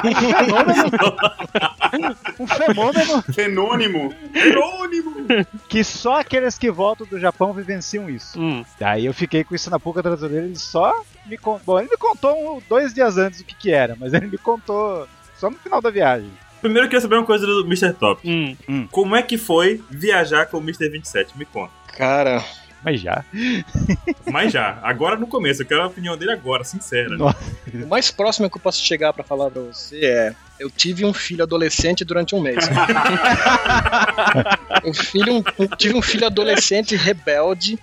Um 0.00 0.06
fenômeno. 0.26 0.90
um 2.40 2.46
fenômeno 2.46 3.22
Fenônimo. 3.34 4.14
Fenônimo. 4.32 5.14
que 5.68 5.84
só 5.84 6.20
aqueles 6.20 6.56
que 6.56 6.70
voltam 6.70 7.06
do 7.06 7.18
Japão 7.18 7.52
vivenciam 7.52 8.08
isso. 8.08 8.40
Hum. 8.40 8.64
Daí 8.78 9.04
eu 9.06 9.12
fiquei 9.14 9.44
com 9.44 9.54
isso 9.54 9.68
na 9.70 9.78
boca 9.78 10.00
atrás 10.00 10.20
da 10.20 10.26
orelha, 10.26 10.44
ele 10.46 10.56
só 10.58 10.92
me 11.26 11.36
contou. 11.36 11.60
Bom, 11.74 11.78
ele 11.80 11.90
me 11.90 11.96
contou 11.96 12.56
um- 12.56 12.62
dois 12.68 12.94
dias 12.94 13.18
antes 13.18 13.40
o 13.40 13.44
que, 13.44 13.54
que 13.54 13.70
era, 13.72 13.96
mas 13.98 14.12
ele 14.14 14.26
me 14.26 14.38
contou 14.38 15.06
só 15.38 15.50
no 15.50 15.56
final 15.58 15.80
da 15.82 15.90
viagem. 15.90 16.30
Primeiro 16.60 16.86
eu 16.86 16.88
queria 16.88 17.00
saber 17.00 17.16
uma 17.16 17.26
coisa 17.26 17.46
do 17.46 17.64
Mr. 17.66 17.92
Top. 17.94 18.20
Hum. 18.28 18.86
Como 18.90 19.16
é 19.16 19.22
que 19.22 19.36
foi 19.38 19.82
viajar 19.90 20.46
com 20.46 20.58
o 20.58 20.60
Mr. 20.60 20.88
27? 20.90 21.36
Me 21.38 21.44
conta. 21.44 21.72
Cara, 21.96 22.44
Mas 22.82 23.00
já. 23.00 23.24
Mas 24.30 24.52
já, 24.52 24.78
agora 24.82 25.16
no 25.16 25.26
começo, 25.26 25.62
eu 25.62 25.66
quero 25.66 25.82
a 25.82 25.86
opinião 25.86 26.16
dele 26.16 26.32
agora, 26.32 26.64
sincera. 26.64 27.16
Nossa. 27.16 27.36
o 27.74 27.86
mais 27.86 28.10
próximo 28.10 28.48
que 28.48 28.56
eu 28.56 28.62
posso 28.62 28.82
chegar 28.82 29.12
pra 29.12 29.22
falar 29.24 29.50
pra 29.50 29.60
você 29.62 30.04
é: 30.04 30.34
eu 30.58 30.70
tive 30.70 31.04
um 31.04 31.12
filho 31.12 31.42
adolescente 31.42 32.04
durante 32.06 32.34
um 32.34 32.40
mês. 32.40 32.66
eu, 34.84 34.94
filho, 35.04 35.36
um- 35.36 35.44
eu 35.58 35.68
tive 35.76 35.94
um 35.94 36.02
filho 36.02 36.26
adolescente 36.26 36.96
rebelde, 36.96 37.78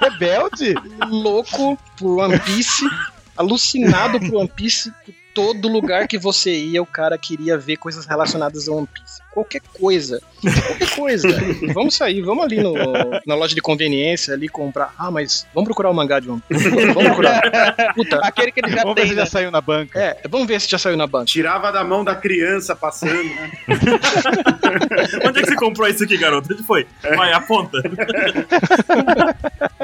Rebelde? 0.00 0.74
louco 1.08 1.76
por 1.98 2.18
One 2.20 2.38
Piece, 2.40 2.84
alucinado 3.36 4.20
por 4.20 4.36
One 4.36 4.48
Piece. 4.54 4.92
Todo 5.36 5.68
lugar 5.68 6.08
que 6.08 6.16
você 6.16 6.50
ia, 6.50 6.82
o 6.82 6.86
cara 6.86 7.18
queria 7.18 7.58
ver 7.58 7.76
coisas 7.76 8.06
relacionadas 8.06 8.66
a 8.66 8.72
One 8.72 8.86
Piece. 8.86 9.20
Qualquer 9.36 9.60
coisa. 9.78 10.18
Qualquer 10.40 10.90
coisa. 10.94 11.28
vamos 11.74 11.94
sair, 11.94 12.22
vamos 12.22 12.42
ali 12.42 12.62
no, 12.62 12.72
na 13.26 13.34
loja 13.34 13.54
de 13.54 13.60
conveniência 13.60 14.32
ali 14.32 14.48
comprar. 14.48 14.94
Ah, 14.96 15.10
mas 15.10 15.46
vamos 15.52 15.66
procurar 15.68 15.90
o 15.90 15.94
mangá 15.94 16.18
de 16.20 16.30
One 16.30 16.42
Piece. 16.48 16.70
Vamos 16.70 17.04
procurar. 17.04 17.42
Puta. 17.94 18.16
Aquele 18.22 18.50
que 18.50 18.60
ele 18.60 18.70
já 18.70 18.80
Vamos 18.80 18.94
ver 18.94 19.02
tem, 19.02 19.10
se 19.10 19.14
né? 19.14 19.20
já 19.20 19.26
saiu 19.26 19.50
na 19.50 19.60
banca. 19.60 20.00
É, 20.00 20.22
vamos 20.26 20.46
ver 20.46 20.58
se 20.58 20.70
já 20.70 20.78
saiu 20.78 20.96
na 20.96 21.06
banca. 21.06 21.26
Tirava 21.26 21.70
da 21.70 21.84
mão 21.84 22.02
da 22.02 22.14
criança 22.14 22.74
passando, 22.74 23.12
né? 23.12 23.52
Onde 25.28 25.40
é 25.40 25.42
que 25.42 25.50
você 25.50 25.56
comprou 25.56 25.86
isso 25.86 26.02
aqui, 26.02 26.16
garoto? 26.16 26.54
Onde 26.54 26.62
foi? 26.62 26.86
Vai, 27.02 27.34
aponta. 27.34 27.78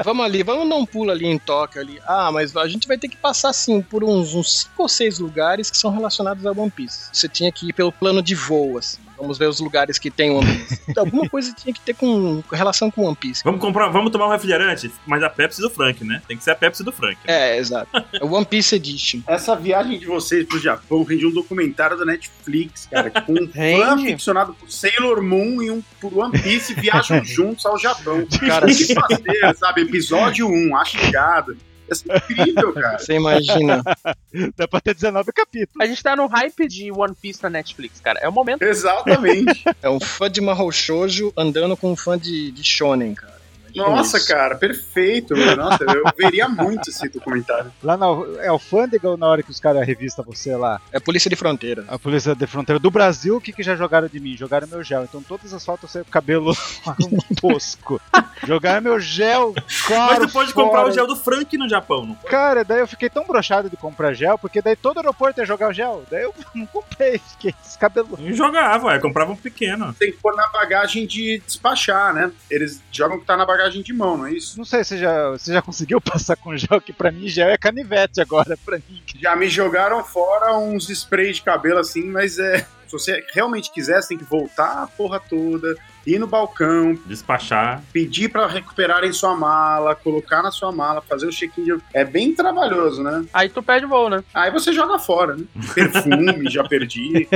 Vamos 0.02 0.24
ali, 0.24 0.42
vamos 0.42 0.68
dar 0.68 0.76
um 0.76 0.86
pulo 0.86 1.10
ali 1.10 1.26
em 1.26 1.38
Tóquio 1.38 1.80
ali. 1.80 2.00
Ah, 2.06 2.30
mas 2.32 2.56
a 2.56 2.66
gente 2.66 2.88
vai 2.88 2.98
ter 2.98 3.08
que 3.08 3.16
passar 3.16 3.50
assim 3.50 3.80
por 3.82 4.02
uns, 4.02 4.34
uns 4.34 4.60
cinco 4.60 4.82
ou 4.82 4.88
seis 4.88 5.18
lugares 5.18 5.70
que 5.70 5.76
são 5.76 5.92
relacionados 5.92 6.44
a 6.44 6.50
One 6.50 6.70
Piece. 6.70 7.08
Você 7.12 7.28
tinha 7.28 7.52
que 7.52 7.68
ir 7.68 7.72
pelo 7.72 7.92
plano 7.92 8.22
de 8.22 8.34
voo, 8.34 8.78
assim. 8.78 8.98
Vamos 9.22 9.38
ver 9.38 9.48
os 9.48 9.60
lugares 9.60 10.00
que 10.00 10.10
tem 10.10 10.32
One 10.32 10.44
Piece. 10.44 10.82
Alguma 10.98 11.28
coisa 11.28 11.54
tinha 11.54 11.72
que 11.72 11.80
ter 11.80 11.94
com, 11.94 12.42
com 12.42 12.56
relação 12.56 12.90
com 12.90 13.04
One 13.04 13.14
Piece. 13.14 13.44
Vamos 13.44 13.60
comprar, 13.60 13.86
vamos 13.86 14.10
tomar 14.10 14.26
um 14.26 14.30
refrigerante? 14.30 14.90
Mas 15.06 15.22
a 15.22 15.30
Pepsi 15.30 15.60
do 15.60 15.70
Frank, 15.70 16.02
né? 16.02 16.20
Tem 16.26 16.36
que 16.36 16.42
ser 16.42 16.50
a 16.50 16.56
Pepsi 16.56 16.82
do 16.82 16.90
Frank. 16.90 17.16
É, 17.24 17.56
exato. 17.56 17.88
É 18.12 18.24
o 18.24 18.32
One 18.32 18.44
Piece 18.44 18.74
Edition. 18.74 19.20
Essa 19.28 19.54
viagem 19.54 19.96
de 19.96 20.06
vocês 20.06 20.44
pro 20.44 20.58
Japão 20.58 21.04
rende 21.04 21.24
um 21.24 21.30
documentário 21.30 21.96
da 21.96 22.04
Netflix, 22.04 22.88
cara, 22.90 23.12
com 23.12 23.32
um 23.34 23.46
fã 23.46 23.96
ficcionado 23.96 24.54
por 24.54 24.68
Sailor 24.68 25.22
Moon 25.22 25.62
e 25.62 25.70
um 25.70 25.80
por 26.00 26.12
One 26.12 26.36
Piece 26.36 26.74
viajam 26.74 27.24
juntos 27.24 27.64
ao 27.64 27.78
Japão. 27.78 28.26
Cara, 28.40 28.66
Tem 28.66 28.74
que 28.74 28.92
fazer, 28.92 29.56
sabe? 29.56 29.82
Episódio 29.82 30.48
1, 30.48 30.76
a 30.76 30.84
chegada. 30.84 31.56
Isso 31.92 32.10
é 32.10 32.16
incrível, 32.16 32.72
cara. 32.74 32.98
Você 32.98 33.14
imagina. 33.14 33.82
Dá 34.56 34.66
pra 34.66 34.80
ter 34.80 34.94
19 34.94 35.32
capítulos. 35.32 35.80
A 35.80 35.86
gente 35.86 36.02
tá 36.02 36.16
no 36.16 36.26
hype 36.26 36.66
de 36.66 36.90
One 36.90 37.14
Piece 37.14 37.42
na 37.42 37.50
Netflix, 37.50 38.00
cara. 38.00 38.18
É 38.20 38.28
o 38.28 38.32
momento. 38.32 38.62
Exatamente. 38.62 39.64
É 39.82 39.88
um 39.88 40.00
fã 40.00 40.30
de 40.30 40.40
Mahou 40.40 40.72
Shoujo 40.72 41.32
andando 41.36 41.76
com 41.76 41.92
um 41.92 41.96
fã 41.96 42.18
de, 42.18 42.50
de 42.50 42.64
Shonen, 42.64 43.14
cara. 43.14 43.31
Nossa, 43.74 44.18
isso. 44.18 44.28
cara, 44.28 44.56
perfeito. 44.56 45.34
meu. 45.34 45.56
Nossa, 45.56 45.84
eu 45.84 46.04
veria 46.16 46.48
muito 46.48 46.90
esse 46.90 47.08
documentário. 47.08 47.72
Lá 47.82 47.96
na 47.96 48.06
é 48.40 48.48
alfândega 48.48 49.08
ou 49.10 49.16
na 49.16 49.26
hora 49.26 49.42
que 49.42 49.50
os 49.50 49.60
caras 49.60 49.86
revistam 49.86 50.24
você 50.24 50.54
lá? 50.56 50.80
É 50.92 51.00
Polícia 51.00 51.28
de 51.28 51.36
Fronteira. 51.36 51.84
A 51.88 51.98
polícia 51.98 52.34
de 52.34 52.46
fronteira 52.46 52.78
do 52.78 52.90
Brasil, 52.90 53.36
o 53.36 53.40
que, 53.40 53.52
que 53.52 53.62
já 53.62 53.76
jogaram 53.76 54.08
de 54.08 54.18
mim? 54.20 54.36
Jogaram 54.36 54.66
meu 54.66 54.82
gel. 54.82 55.04
Então 55.04 55.22
todas 55.22 55.52
as 55.52 55.64
fotos 55.64 55.94
o 55.94 56.04
cabelo 56.04 56.54
tosco. 57.40 58.00
jogaram 58.44 58.82
meu 58.82 58.98
gel, 59.00 59.54
claro. 59.86 60.20
Mas 60.20 60.26
tu 60.30 60.32
pode 60.32 60.52
comprar 60.52 60.86
o 60.86 60.90
gel 60.90 61.06
do 61.06 61.16
Frank 61.16 61.56
no 61.56 61.68
Japão, 61.68 62.06
não? 62.06 62.14
Cara, 62.28 62.64
daí 62.64 62.80
eu 62.80 62.86
fiquei 62.86 63.08
tão 63.08 63.26
brochado 63.26 63.68
de 63.70 63.76
comprar 63.76 64.14
gel, 64.14 64.38
porque 64.38 64.60
daí 64.62 64.76
todo 64.76 64.98
aeroporto 64.98 65.40
ia 65.40 65.46
jogar 65.46 65.68
o 65.68 65.72
gel. 65.72 66.02
Daí 66.10 66.22
eu 66.22 66.34
não 66.54 66.66
comprei, 66.66 67.18
fiquei 67.18 67.54
descabelado. 67.62 68.18
E 68.20 68.32
jogava, 68.32 68.88
ué, 68.88 68.98
comprava 68.98 69.32
um 69.32 69.36
pequeno. 69.36 69.92
Tem 69.94 70.10
que 70.12 70.18
pôr 70.18 70.34
na 70.34 70.46
bagagem 70.48 71.06
de 71.06 71.40
despachar, 71.46 72.12
né? 72.14 72.32
Eles 72.50 72.82
jogam 72.90 73.18
que 73.18 73.26
tá 73.26 73.36
na 73.36 73.46
bagagem 73.46 73.61
de 73.68 73.92
mão, 73.92 74.16
não 74.18 74.26
é 74.26 74.32
isso? 74.32 74.56
Não 74.58 74.64
sei 74.64 74.82
se 74.84 74.98
já, 74.98 75.30
você 75.30 75.52
já 75.52 75.62
conseguiu 75.62 76.00
passar 76.02 76.36
com 76.36 76.56
gel, 76.56 76.80
que 76.80 76.92
pra 76.92 77.10
mim 77.12 77.28
gel 77.28 77.48
é 77.48 77.56
canivete 77.56 78.20
agora, 78.20 78.56
pra 78.64 78.76
mim. 78.78 79.02
Já 79.20 79.34
me 79.36 79.48
jogaram 79.48 80.02
fora 80.04 80.56
uns 80.58 80.88
sprays 80.90 81.36
de 81.36 81.42
cabelo 81.42 81.78
assim, 81.78 82.04
mas 82.04 82.38
é. 82.38 82.66
Se 82.86 82.98
você 82.98 83.24
realmente 83.32 83.72
quiser, 83.72 84.02
você 84.02 84.08
tem 84.08 84.18
que 84.18 84.24
voltar 84.24 84.82
a 84.82 84.86
porra 84.86 85.18
toda, 85.18 85.74
ir 86.06 86.18
no 86.18 86.26
balcão, 86.26 86.94
Despachar. 87.06 87.82
pedir 87.90 88.28
pra 88.28 88.46
recuperarem 88.46 89.10
sua 89.14 89.34
mala, 89.34 89.94
colocar 89.94 90.42
na 90.42 90.50
sua 90.50 90.70
mala, 90.70 91.00
fazer 91.00 91.26
o 91.26 91.30
check-in. 91.30 91.64
de- 91.64 91.78
É 91.94 92.04
bem 92.04 92.34
trabalhoso, 92.34 93.02
né? 93.02 93.24
Aí 93.32 93.48
tu 93.48 93.62
perde 93.62 93.86
voo, 93.86 94.10
né? 94.10 94.22
Aí 94.34 94.50
você 94.50 94.74
joga 94.74 94.98
fora, 94.98 95.36
né? 95.36 95.44
Perfume, 95.74 96.50
já 96.50 96.62
perdi. 96.68 97.26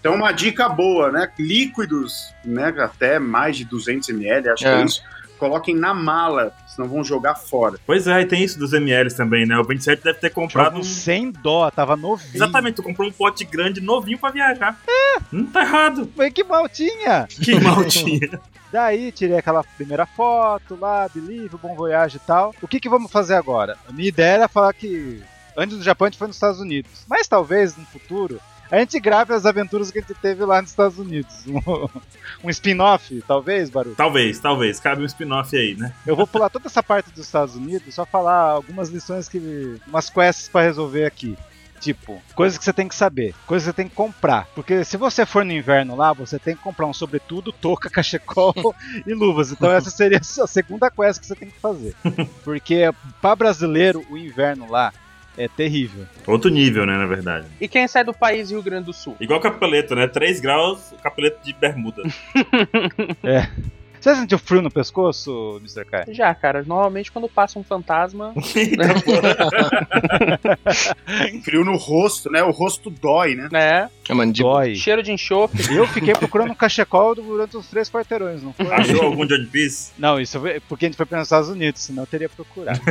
Então, 0.00 0.14
uma 0.14 0.32
dica 0.32 0.70
boa, 0.70 1.12
né? 1.12 1.28
Líquidos, 1.38 2.32
né? 2.42 2.68
Até 2.78 3.18
mais 3.18 3.58
de 3.58 3.66
200 3.66 4.08
ml, 4.08 4.48
acho 4.50 4.62
que 4.62 4.68
É. 4.68 4.80
é 4.80 4.84
isso. 4.84 5.02
Coloquem 5.44 5.76
na 5.76 5.92
mala, 5.92 6.54
senão 6.66 6.88
vão 6.88 7.04
jogar 7.04 7.34
fora. 7.34 7.78
Pois 7.84 8.06
é, 8.06 8.22
e 8.22 8.24
tem 8.24 8.42
isso 8.42 8.58
dos 8.58 8.72
MLs 8.72 9.14
também, 9.14 9.44
né? 9.44 9.58
O 9.58 9.62
27 9.62 10.02
deve 10.02 10.18
ter 10.18 10.30
comprado 10.30 10.78
um. 10.78 10.82
sem 10.82 11.30
dó, 11.30 11.70
tava 11.70 11.96
novinho. 11.96 12.34
Exatamente, 12.34 12.76
tu 12.76 12.82
comprou 12.82 13.06
um 13.06 13.12
pote 13.12 13.44
grande, 13.44 13.78
novinho 13.78 14.18
pra 14.18 14.30
viajar. 14.30 14.80
É. 14.88 15.18
Não 15.30 15.44
tá 15.44 15.60
errado. 15.60 16.10
Mas 16.16 16.32
que 16.32 16.42
mal 16.42 16.66
tinha! 16.66 17.28
Que 17.28 17.60
mal 17.60 17.84
tinha. 17.84 18.40
Daí 18.72 19.12
tirei 19.12 19.36
aquela 19.36 19.62
primeira 19.62 20.06
foto 20.06 20.78
lá, 20.80 21.06
Believe, 21.14 21.58
Bom 21.60 21.74
Voyage 21.74 22.16
e 22.16 22.20
tal. 22.20 22.54
O 22.62 22.66
que 22.66 22.80
que 22.80 22.88
vamos 22.88 23.12
fazer 23.12 23.34
agora? 23.34 23.76
A 23.86 23.92
minha 23.92 24.08
ideia 24.08 24.36
era 24.36 24.48
falar 24.48 24.72
que 24.72 25.22
antes 25.58 25.76
do 25.76 25.84
Japão 25.84 26.06
a 26.06 26.10
gente 26.10 26.18
foi 26.18 26.28
nos 26.28 26.36
Estados 26.36 26.58
Unidos. 26.58 27.04
Mas 27.06 27.28
talvez 27.28 27.76
no 27.76 27.84
futuro 27.84 28.40
a 28.74 28.80
gente 28.80 28.98
grave 28.98 29.32
as 29.32 29.46
aventuras 29.46 29.90
que 29.90 29.98
a 29.98 30.00
gente 30.00 30.14
teve 30.14 30.44
lá 30.44 30.60
nos 30.60 30.70
Estados 30.70 30.98
Unidos. 30.98 31.46
Um, 31.46 31.88
um 32.44 32.50
spin-off, 32.50 33.22
talvez, 33.26 33.70
Baru. 33.70 33.94
Talvez, 33.94 34.38
talvez. 34.38 34.80
Cabe 34.80 35.02
um 35.02 35.06
spin-off 35.06 35.56
aí, 35.56 35.74
né? 35.74 35.92
Eu 36.06 36.16
vou 36.16 36.26
pular 36.26 36.50
toda 36.50 36.66
essa 36.66 36.82
parte 36.82 37.10
dos 37.10 37.26
Estados 37.26 37.54
Unidos, 37.54 37.94
só 37.94 38.04
falar 38.04 38.40
algumas 38.40 38.88
lições 38.88 39.28
que. 39.28 39.78
umas 39.86 40.10
quests 40.10 40.48
pra 40.48 40.62
resolver 40.62 41.04
aqui. 41.04 41.36
Tipo, 41.80 42.22
coisas 42.34 42.56
que 42.56 42.64
você 42.64 42.72
tem 42.72 42.88
que 42.88 42.94
saber, 42.94 43.34
coisas 43.46 43.68
que 43.68 43.70
você 43.70 43.76
tem 43.76 43.88
que 43.88 43.94
comprar. 43.94 44.46
Porque 44.54 44.84
se 44.84 44.96
você 44.96 45.26
for 45.26 45.44
no 45.44 45.52
inverno 45.52 45.94
lá, 45.94 46.14
você 46.14 46.38
tem 46.38 46.56
que 46.56 46.62
comprar 46.62 46.86
um 46.86 46.94
sobretudo, 46.94 47.52
touca, 47.52 47.90
cachecol 47.90 48.74
e 49.06 49.12
luvas. 49.12 49.52
Então 49.52 49.70
essa 49.70 49.90
seria 49.90 50.18
a 50.18 50.46
segunda 50.46 50.90
quest 50.90 51.20
que 51.20 51.26
você 51.26 51.34
tem 51.34 51.50
que 51.50 51.60
fazer. 51.60 51.94
Porque 52.42 52.90
para 53.20 53.36
brasileiro, 53.36 54.02
o 54.08 54.16
inverno 54.16 54.70
lá 54.70 54.92
é 55.36 55.48
terrível. 55.48 56.06
Outro 56.26 56.50
nível, 56.50 56.86
né, 56.86 56.96
na 56.96 57.06
verdade. 57.06 57.46
E 57.60 57.68
quem 57.68 57.86
sai 57.88 58.04
do 58.04 58.14
país 58.14 58.50
Rio 58.50 58.62
Grande 58.62 58.86
do 58.86 58.92
Sul? 58.92 59.16
Igual 59.20 59.40
capeleto, 59.40 59.94
né? 59.94 60.06
3 60.06 60.40
graus, 60.40 60.94
capeleto 61.02 61.38
de 61.44 61.52
bermuda. 61.52 62.02
Você 64.04 64.14
sentiu 64.16 64.38
frio 64.38 64.60
no 64.60 64.70
pescoço, 64.70 65.58
Mr. 65.62 65.86
Kai? 65.86 66.04
Já, 66.10 66.34
cara, 66.34 66.62
normalmente 66.62 67.10
quando 67.10 67.26
passa 67.26 67.58
um 67.58 67.64
fantasma. 67.64 68.34
Frio 71.42 71.64
no 71.64 71.78
rosto, 71.78 72.30
né? 72.30 72.42
O 72.42 72.50
rosto 72.50 72.90
dói, 72.90 73.34
né? 73.34 73.48
né? 73.50 73.88
É 74.06 74.12
mandíbula. 74.12 74.56
Dói. 74.56 74.74
Cheiro 74.74 75.02
de 75.02 75.10
enxofre. 75.10 75.74
Eu 75.74 75.86
fiquei 75.86 76.12
procurando 76.12 76.50
um 76.50 76.54
cachecol 76.54 77.14
durante 77.14 77.56
os 77.56 77.66
três 77.66 77.88
quarteirões, 77.88 78.42
não 78.42 78.52
foi? 78.52 78.70
Achou 78.70 79.04
algum 79.04 79.24
de 79.24 79.32
One 79.32 79.46
Piece? 79.46 79.92
Não, 79.96 80.20
isso 80.20 80.38
foi 80.38 80.60
porque 80.60 80.84
a 80.84 80.88
gente 80.88 80.98
foi 80.98 81.06
para 81.06 81.20
os 81.20 81.26
Estados 81.26 81.48
Unidos, 81.48 81.80
senão 81.80 82.02
eu 82.02 82.06
teria 82.06 82.28
procurado. 82.28 82.82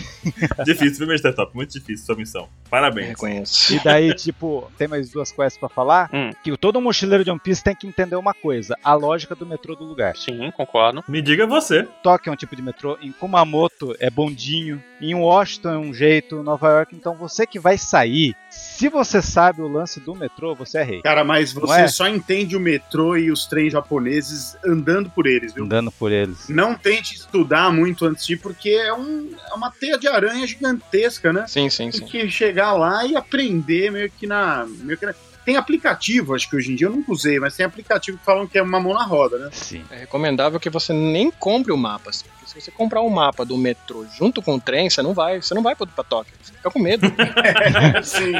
Difícil, 0.64 1.06
viu, 1.06 1.14
Mr. 1.14 1.34
Top? 1.34 1.54
Muito 1.54 1.78
difícil 1.78 2.06
sua 2.06 2.16
missão. 2.16 2.48
Parabéns. 2.70 3.08
Reconheço. 3.08 3.74
E 3.74 3.80
daí, 3.80 4.14
tipo, 4.14 4.72
tem 4.78 4.88
mais 4.88 5.10
duas 5.10 5.30
quests 5.30 5.58
pra 5.58 5.68
falar. 5.68 6.08
Hum. 6.12 6.30
Que 6.42 6.56
todo 6.56 6.80
mochileiro 6.80 7.22
de 7.22 7.30
One 7.30 7.38
Piece 7.38 7.62
tem 7.62 7.74
que 7.74 7.86
entender 7.86 8.16
uma 8.16 8.32
coisa: 8.32 8.74
a 8.82 8.94
lógica 8.94 9.34
do 9.34 9.44
metrô 9.44 9.76
do 9.76 9.84
lugar. 9.84 10.16
Sim, 10.16 10.50
concordo. 10.54 11.04
Me 11.08 11.20
diga 11.20 11.46
você. 11.46 11.86
Tóquio 12.02 12.30
é 12.30 12.32
um 12.32 12.36
tipo 12.36 12.54
de 12.56 12.62
metrô, 12.62 12.96
em 13.00 13.12
Kumamoto 13.12 13.94
é 13.98 14.08
bondinho, 14.08 14.82
em 15.00 15.14
Washington 15.14 15.70
é 15.70 15.78
um 15.78 15.92
jeito, 15.92 16.42
Nova 16.42 16.68
York. 16.68 16.94
Então 16.96 17.14
você 17.14 17.46
que 17.46 17.58
vai 17.58 17.76
sair, 17.76 18.34
se 18.50 18.88
você 18.88 19.20
sabe 19.20 19.60
o 19.60 19.68
lance 19.68 20.00
do 20.00 20.14
metrô, 20.14 20.54
você 20.54 20.78
é 20.78 20.82
rei. 20.82 21.02
Cara, 21.02 21.24
mas 21.24 21.52
você 21.52 21.82
é? 21.82 21.88
só 21.88 22.08
entende 22.08 22.56
o 22.56 22.60
metrô 22.60 23.16
e 23.16 23.30
os 23.30 23.46
trens 23.46 23.72
japoneses 23.72 24.56
andando 24.64 25.10
por 25.10 25.26
eles, 25.26 25.52
viu? 25.52 25.64
Andando 25.64 25.90
por 25.92 26.10
eles. 26.12 26.48
Não 26.48 26.74
tente 26.74 27.14
estudar 27.14 27.72
muito 27.72 28.04
antes 28.06 28.26
de 28.26 28.34
ir, 28.34 28.38
porque 28.38 28.70
é, 28.70 28.92
um, 28.94 29.30
é 29.50 29.54
uma 29.54 29.70
teia 29.70 29.98
de 29.98 30.08
aranha 30.08 30.46
gigantesca, 30.46 31.32
né? 31.32 31.44
Sim, 31.46 31.68
sim, 31.68 31.90
Tem 31.90 32.00
sim. 32.00 32.06
que 32.06 32.30
chegar 32.30 32.72
lá 32.72 33.04
e 33.04 33.16
aprender 33.16 33.90
meio 33.90 34.10
que 34.10 34.26
na. 34.26 34.66
Meio 34.66 34.98
que 34.98 35.06
na- 35.06 35.14
Tem 35.44 35.56
aplicativo, 35.56 36.34
acho 36.34 36.48
que 36.48 36.56
hoje 36.56 36.72
em 36.72 36.74
dia 36.74 36.86
eu 36.86 36.92
nunca 36.92 37.12
usei, 37.12 37.38
mas 37.38 37.54
tem 37.54 37.66
aplicativo 37.66 38.16
que 38.18 38.24
falam 38.24 38.46
que 38.46 38.56
é 38.58 38.62
uma 38.62 38.80
mão 38.80 38.94
na 38.94 39.04
roda, 39.04 39.38
né? 39.38 39.50
Sim. 39.52 39.84
É 39.90 39.96
recomendável 39.96 40.58
que 40.58 40.70
você 40.70 40.92
nem 40.92 41.30
compre 41.30 41.72
o 41.72 41.76
mapa. 41.76 42.10
assim, 42.10 42.24
porque 42.28 42.46
se 42.46 42.60
você 42.60 42.70
comprar 42.70 43.02
um 43.02 43.10
mapa 43.10 43.44
do 43.44 43.56
metrô 43.58 44.06
junto 44.16 44.40
com 44.40 44.54
o 44.54 44.60
trem, 44.60 44.88
você 44.88 45.02
não 45.02 45.12
vai, 45.12 45.42
você 45.42 45.54
não 45.54 45.62
vai 45.62 45.74
pra 45.74 45.86
pra 45.86 46.02
Tóquio. 46.04 46.34
Você 46.42 46.52
fica 46.52 46.70
com 46.70 46.78
medo. 46.78 47.06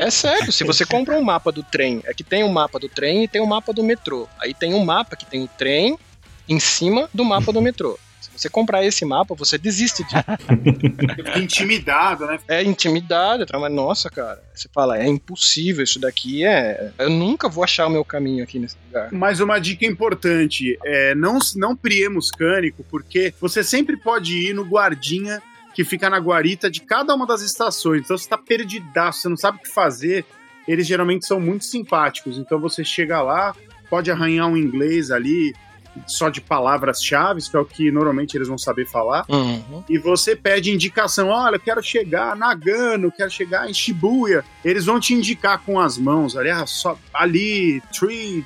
É 0.03 0.11
sério, 0.11 0.53
se 0.53 0.64
você 0.64 0.85
compra 0.85 1.17
um 1.17 1.23
mapa 1.23 1.51
do 1.51 1.62
trem, 1.62 2.01
é 2.05 2.14
que 2.14 2.23
tem 2.25 2.43
um 2.45 2.49
mapa 2.53 2.79
do 2.79 2.88
trem 2.88 3.25
e 3.25 3.29
tem 3.29 3.40
um 3.40 3.47
mapa 3.47 3.73
do 3.73 3.83
metrô. 3.83 4.29
Aí 4.38 4.55
tem 4.55 4.75
um 4.75 4.85
mapa 4.85 5.17
que 5.17 5.27
tem 5.27 5.43
o 5.43 5.49
trem 5.49 5.99
em 6.49 6.61
cima 6.61 7.09
do 7.12 7.25
mapa 7.25 7.53
do 7.53 7.61
metrô. 7.61 7.99
Se 8.25 8.31
você 8.39 8.49
comprar 8.49 8.85
esse 8.85 9.05
mapa, 9.05 9.35
você 9.35 9.59
desiste 9.59 10.05
de. 10.05 10.15
Intimidado, 11.41 12.27
né? 12.27 12.39
É 12.49 12.63
intimidade, 12.63 13.47
tá? 13.47 13.59
mas 13.59 13.73
nossa, 13.73 14.09
cara. 14.09 14.43
Você 14.55 14.69
fala, 14.73 14.99
é 14.99 15.07
impossível, 15.07 15.85
isso 15.85 15.99
daqui 15.99 16.45
é. 16.45 16.93
Eu 16.99 17.11
nunca 17.11 17.49
vou 17.49 17.63
achar 17.63 17.87
o 17.87 17.91
meu 17.91 18.05
caminho 18.05 18.43
aqui 18.43 18.59
nesse 18.59 18.77
lugar. 18.87 19.11
Mas 19.13 19.41
uma 19.41 19.59
dica 19.59 19.85
importante 19.85 20.79
é 20.85 21.15
não, 21.15 21.39
não 21.57 21.77
priemos 21.77 22.31
cânico, 22.31 22.85
porque 22.85 23.35
você 23.41 23.63
sempre 23.63 23.97
pode 23.97 24.37
ir 24.37 24.55
no 24.55 24.65
guardinha 24.65 25.43
que 25.75 25.85
fica 25.85 26.09
na 26.09 26.19
guarita 26.19 26.71
de 26.71 26.81
cada 26.81 27.15
uma 27.15 27.27
das 27.27 27.43
estações. 27.43 28.03
Então 28.03 28.17
você 28.17 28.29
tá 28.29 28.39
perdidaço, 28.39 29.23
você 29.23 29.29
não 29.29 29.37
sabe 29.37 29.59
o 29.59 29.61
que 29.61 29.69
fazer. 29.69 30.25
Eles 30.67 30.87
geralmente 30.87 31.27
são 31.27 31.41
muito 31.41 31.65
simpáticos. 31.65 32.39
Então 32.39 32.59
você 32.61 32.85
chega 32.85 33.21
lá, 33.21 33.55
pode 33.91 34.11
arranhar 34.11 34.49
um 34.49 34.57
inglês 34.57 35.11
ali, 35.11 35.53
só 36.07 36.28
de 36.28 36.40
palavras-chave, 36.40 37.42
que 37.42 37.57
é 37.57 37.61
o 37.61 37.64
que 37.64 37.90
normalmente 37.90 38.37
eles 38.37 38.48
vão 38.48 38.59
saber 38.59 38.87
falar. 38.87 39.24
Uhum. 39.28 39.85
E 39.88 39.98
você 39.98 40.35
pede 40.37 40.70
indicação, 40.70 41.28
olha, 41.28 41.57
eu 41.57 41.61
quero 41.61 41.83
chegar 41.83 42.33
a 42.33 42.37
Nagano, 42.37 43.12
quero 43.12 43.30
chegar 43.30 43.68
em 43.68 43.74
Shibuya. 43.74 44.44
Eles 44.64 44.85
vão 44.85 44.98
te 44.98 45.14
indicar 45.14 45.59
com 45.59 45.78
as 45.78 45.98
mãos, 45.98 46.37
ali, 46.37 46.50
ah, 46.50 46.66
só, 46.66 46.98
ali, 47.12 47.83
tree, 47.96 48.44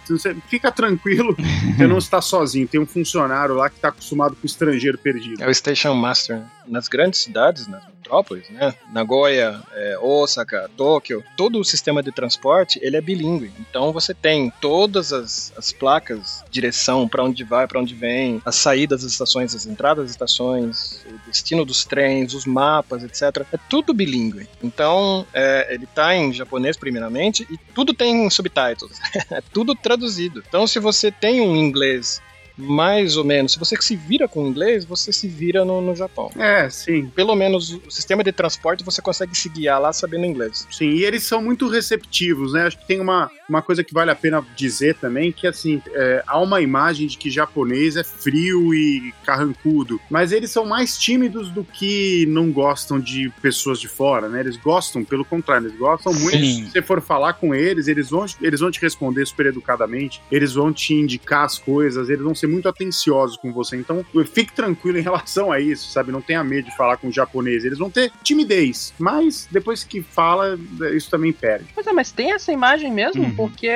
fica 0.49 0.71
tranquilo, 0.71 1.37
você 1.77 1.87
não 1.87 1.99
está 1.99 2.21
sozinho. 2.21 2.69
Tem 2.69 2.81
um 2.81 2.87
funcionário 2.87 3.55
lá 3.55 3.69
que 3.69 3.77
está 3.77 3.89
acostumado 3.89 4.35
com 4.35 4.43
o 4.43 4.47
estrangeiro 4.47 4.99
perdido. 4.99 5.43
É 5.43 5.49
o 5.49 5.55
Station 5.55 5.95
Master. 5.95 6.43
Nas 6.69 6.89
grandes 6.89 7.21
cidades, 7.21 7.67
nas 7.67 7.85
metrópoles, 8.09 8.49
né? 8.49 8.75
Nagoya, 8.93 9.61
é, 9.73 9.99
Osaka, 10.01 10.71
Tóquio, 10.77 11.23
todo 11.37 11.61
o 11.61 11.65
sistema 11.65 12.03
de 12.03 12.11
transporte 12.11 12.79
ele 12.83 12.97
é 12.97 13.01
bilíngue. 13.01 13.53
Então 13.61 13.93
você 13.93 14.15
tem 14.15 14.51
todas 14.61 15.13
as, 15.13 15.53
as 15.57 15.73
placas, 15.73 16.43
direção 16.51 17.07
para 17.07 17.23
onde 17.23 17.45
vai, 17.45 17.67
para 17.67 17.81
onde 17.81 17.95
vem, 17.95 18.41
as 18.45 18.57
saídas 18.57 19.03
das 19.03 19.13
estações, 19.13 19.55
as 19.55 19.67
entradas 19.67 20.05
das 20.05 20.11
estações, 20.13 21.05
o 21.07 21.29
destino 21.29 21.65
dos 21.65 21.85
trens, 21.85 22.33
os 22.33 22.47
mapas, 22.47 23.05
etc. 23.05 23.47
É 23.53 23.59
tudo 23.69 23.93
bilíngue. 23.93 24.49
Então 24.63 25.27
é, 25.33 25.75
ele 25.75 25.87
tá 25.87 26.15
em 26.15 26.33
japonês 26.33 26.77
primeiramente 26.77 27.47
e 27.51 27.59
tudo 27.75 27.93
tem 27.93 28.29
subtitles. 28.31 28.99
é 29.31 29.43
tudo 29.53 29.75
traduzido. 29.75 30.43
Então 30.49 30.67
se 30.67 30.79
você 30.79 31.11
tem 31.11 31.41
um 31.41 31.57
inglês 31.57 32.23
mais 32.59 33.17
ou 33.17 33.25
menos, 33.25 33.53
se 33.53 33.59
você 33.59 33.77
se 33.81 33.95
vira 33.95 34.27
com 34.27 34.43
o 34.43 34.49
inglês, 34.49 34.85
você 34.85 35.13
se 35.13 35.29
vira 35.29 35.65
no, 35.65 35.81
no 35.81 35.95
Japão. 35.95 36.31
É, 36.37 36.69
sim. 36.69 37.07
Pelo 37.15 37.37
menos 37.37 37.73
o 37.87 37.91
sistema 37.91 38.25
de 38.25 38.33
transporte 38.33 38.85
você 38.85 39.01
consegue 39.01 39.37
se 39.37 39.49
guiar 39.49 39.81
lá 39.81 39.93
sabendo 39.93 40.27
inglês. 40.27 40.67
Sim, 40.71 40.91
e 40.91 41.05
eles 41.05 41.23
são 41.23 41.41
muito 41.41 41.69
receptivos, 41.69 42.53
né? 42.53 42.67
Acho 42.67 42.79
que 42.79 42.87
tem 42.87 43.01
uma, 43.01 43.31
uma 43.49 43.63
coisa 43.63 43.83
que 43.83 43.95
vale 43.95 44.11
a 44.11 44.15
pena 44.15 44.45
dizer 44.55 44.95
também, 44.97 45.33
que 45.33 45.47
assim, 45.47 45.83
é, 45.93 46.23
há 46.27 46.39
uma 46.41 46.61
imagem 46.61 47.07
de 47.07 47.17
que 47.17 47.31
japonês 47.31 47.97
é 47.97 48.05
frio 48.05 48.75
e 48.75 49.13
carrancudo, 49.25 50.01
mas 50.11 50.33
eles 50.33 50.51
são 50.51 50.67
mais 50.67 50.99
tímidos 50.99 51.51
do 51.51 51.65
que 51.65 52.27
não 52.29 52.51
gostam 52.51 52.99
de 53.01 53.31
pessoas 53.41 53.81
de 53.81 53.89
fora, 53.89 54.29
né? 54.29 54.41
Eles 54.41 54.57
gostam, 54.57 55.05
pelo 55.05 55.25
contrário, 55.25 55.69
eles 55.69 55.79
gostam 55.79 56.13
muito. 56.13 56.39
Sim. 56.39 56.65
Se 56.65 56.71
você 56.71 56.83
for 56.83 57.01
falar 57.01 57.35
com 57.35 57.55
eles, 57.55 57.89
eles 57.89 58.11
vão, 58.11 58.27
eles 58.41 58.61
vão 58.61 58.71
te 58.71 58.81
responder 58.81 59.27
super 59.27 59.47
educadamente, 59.47 60.21
eles 60.31 60.55
vão 60.55 60.73
te 60.73 60.95
indicar 60.95 61.45
as 61.45 61.59
coisas, 61.59 62.09
eles 62.09 62.23
vão 62.23 62.35
ser 62.35 62.47
muito 62.47 62.69
atenciosos 62.69 63.37
com 63.37 63.53
você. 63.53 63.77
Então, 63.77 64.05
fique 64.27 64.53
tranquilo 64.53 64.99
em 64.99 65.03
relação 65.03 65.51
a 65.51 65.61
isso, 65.61 65.91
sabe? 65.91 66.13
Não 66.13 66.21
tenha 66.21 66.43
medo 66.45 66.67
de 66.69 66.77
falar 66.77 66.97
com 66.97 67.09
o 67.09 67.13
japonês. 67.13 67.65
Eles 67.65 67.79
vão 67.79 67.91
ter 67.91 68.13
timidez, 68.23 68.93
mas 68.99 69.49
depois 69.51 69.85
que 69.85 70.03
fala, 70.03 70.59
isso 70.95 71.11
também 71.11 71.33
perde. 71.33 71.67
Pois 71.75 71.87
é, 71.87 71.93
mas 71.93 72.11
tem 72.11 72.33
essa 72.33 72.53
imagem 72.53 72.93
mesmo? 72.93 73.25
Uhum. 73.25 73.35
Porque 73.39 73.71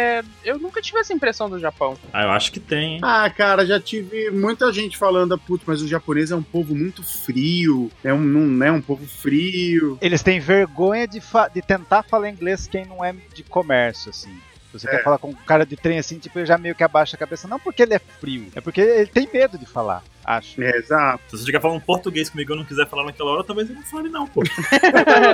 eu 0.45 0.59
nunca 0.59 0.83
tive 0.83 0.99
essa 0.99 1.13
impressão 1.15 1.49
do 1.49 1.59
Japão. 1.59 1.97
Ah, 2.13 2.25
eu 2.25 2.31
acho 2.31 2.53
que 2.53 2.61
tem, 2.61 2.95
hein? 2.95 3.01
Ah, 3.03 3.29
cara, 3.31 3.65
já 3.65 3.81
tive 3.81 4.31
muita 4.31 4.73
gente 4.73 4.99
falando, 4.99 5.39
putz, 5.39 5.65
mas 5.67 5.81
o 5.81 5.89
japonês 5.89 6.31
é 6.31 6.37
um 6.37 6.43
povo 6.43 6.75
muito 6.75 7.03
frio, 7.03 7.91
é 8.05 8.13
um, 8.13 8.21
não 8.21 8.67
é 8.67 8.71
um 8.73 8.81
povo 8.83 9.07
frio. 9.07 9.97
Eles 10.01 10.23
têm 10.23 10.41
vergonha 10.41 11.07
de, 11.09 11.21
fa- 11.21 11.49
de 11.49 11.63
tentar 11.63 12.03
falar 12.03 12.29
inglês 12.29 12.67
quem 12.67 12.85
não 12.85 13.05
é 13.05 13.13
de 13.35 13.43
comércio, 13.43 14.11
assim. 14.11 14.37
Você 14.73 14.89
É. 14.89 14.91
quer 14.91 15.05
falar 15.05 15.19
com 15.19 15.29
um 15.29 15.35
cara 15.35 15.67
de 15.67 15.77
trem 15.77 15.99
assim, 15.99 16.19
tipo, 16.19 16.39
ele 16.39 16.47
já 16.47 16.57
meio 16.57 16.75
que 16.75 16.83
abaixa 16.83 17.15
a 17.15 17.19
cabeça. 17.19 17.47
Não 17.47 17.61
porque 17.61 17.83
ele 17.83 17.95
é 17.95 17.99
frio, 17.99 18.47
é 18.55 18.61
porque 18.61 18.81
ele 18.81 19.07
tem 19.07 19.29
medo 19.33 19.59
de 19.59 19.67
falar, 19.67 20.03
acho. 20.25 20.63
É, 20.63 20.71
exato. 20.77 21.23
Se 21.31 21.39
você 21.39 21.47
chegar 21.47 21.61
falando 21.61 21.81
português 21.81 22.29
comigo 22.31 22.51
e 22.51 22.55
eu 22.55 22.59
não 22.59 22.65
quiser 22.65 22.89
falar 22.89 23.05
naquela 23.05 23.31
hora, 23.31 23.45
talvez 23.45 23.69
eu 23.69 23.75
não 23.77 23.83
fale, 23.83 24.09
não, 24.09 24.27
pô. 24.27 24.43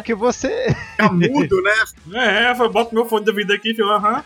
que 0.05 0.14
você. 0.14 0.74
Fica 0.92 1.11
mudo, 1.12 1.62
né? 1.62 2.48
É, 2.51 2.55
foi, 2.55 2.68
bota 2.68 2.94
meu 2.94 3.05
fone 3.07 3.24
de 3.24 3.31
ouvido 3.31 3.53
aqui, 3.53 3.74
filho. 3.74 3.88
Aham. 3.90 4.22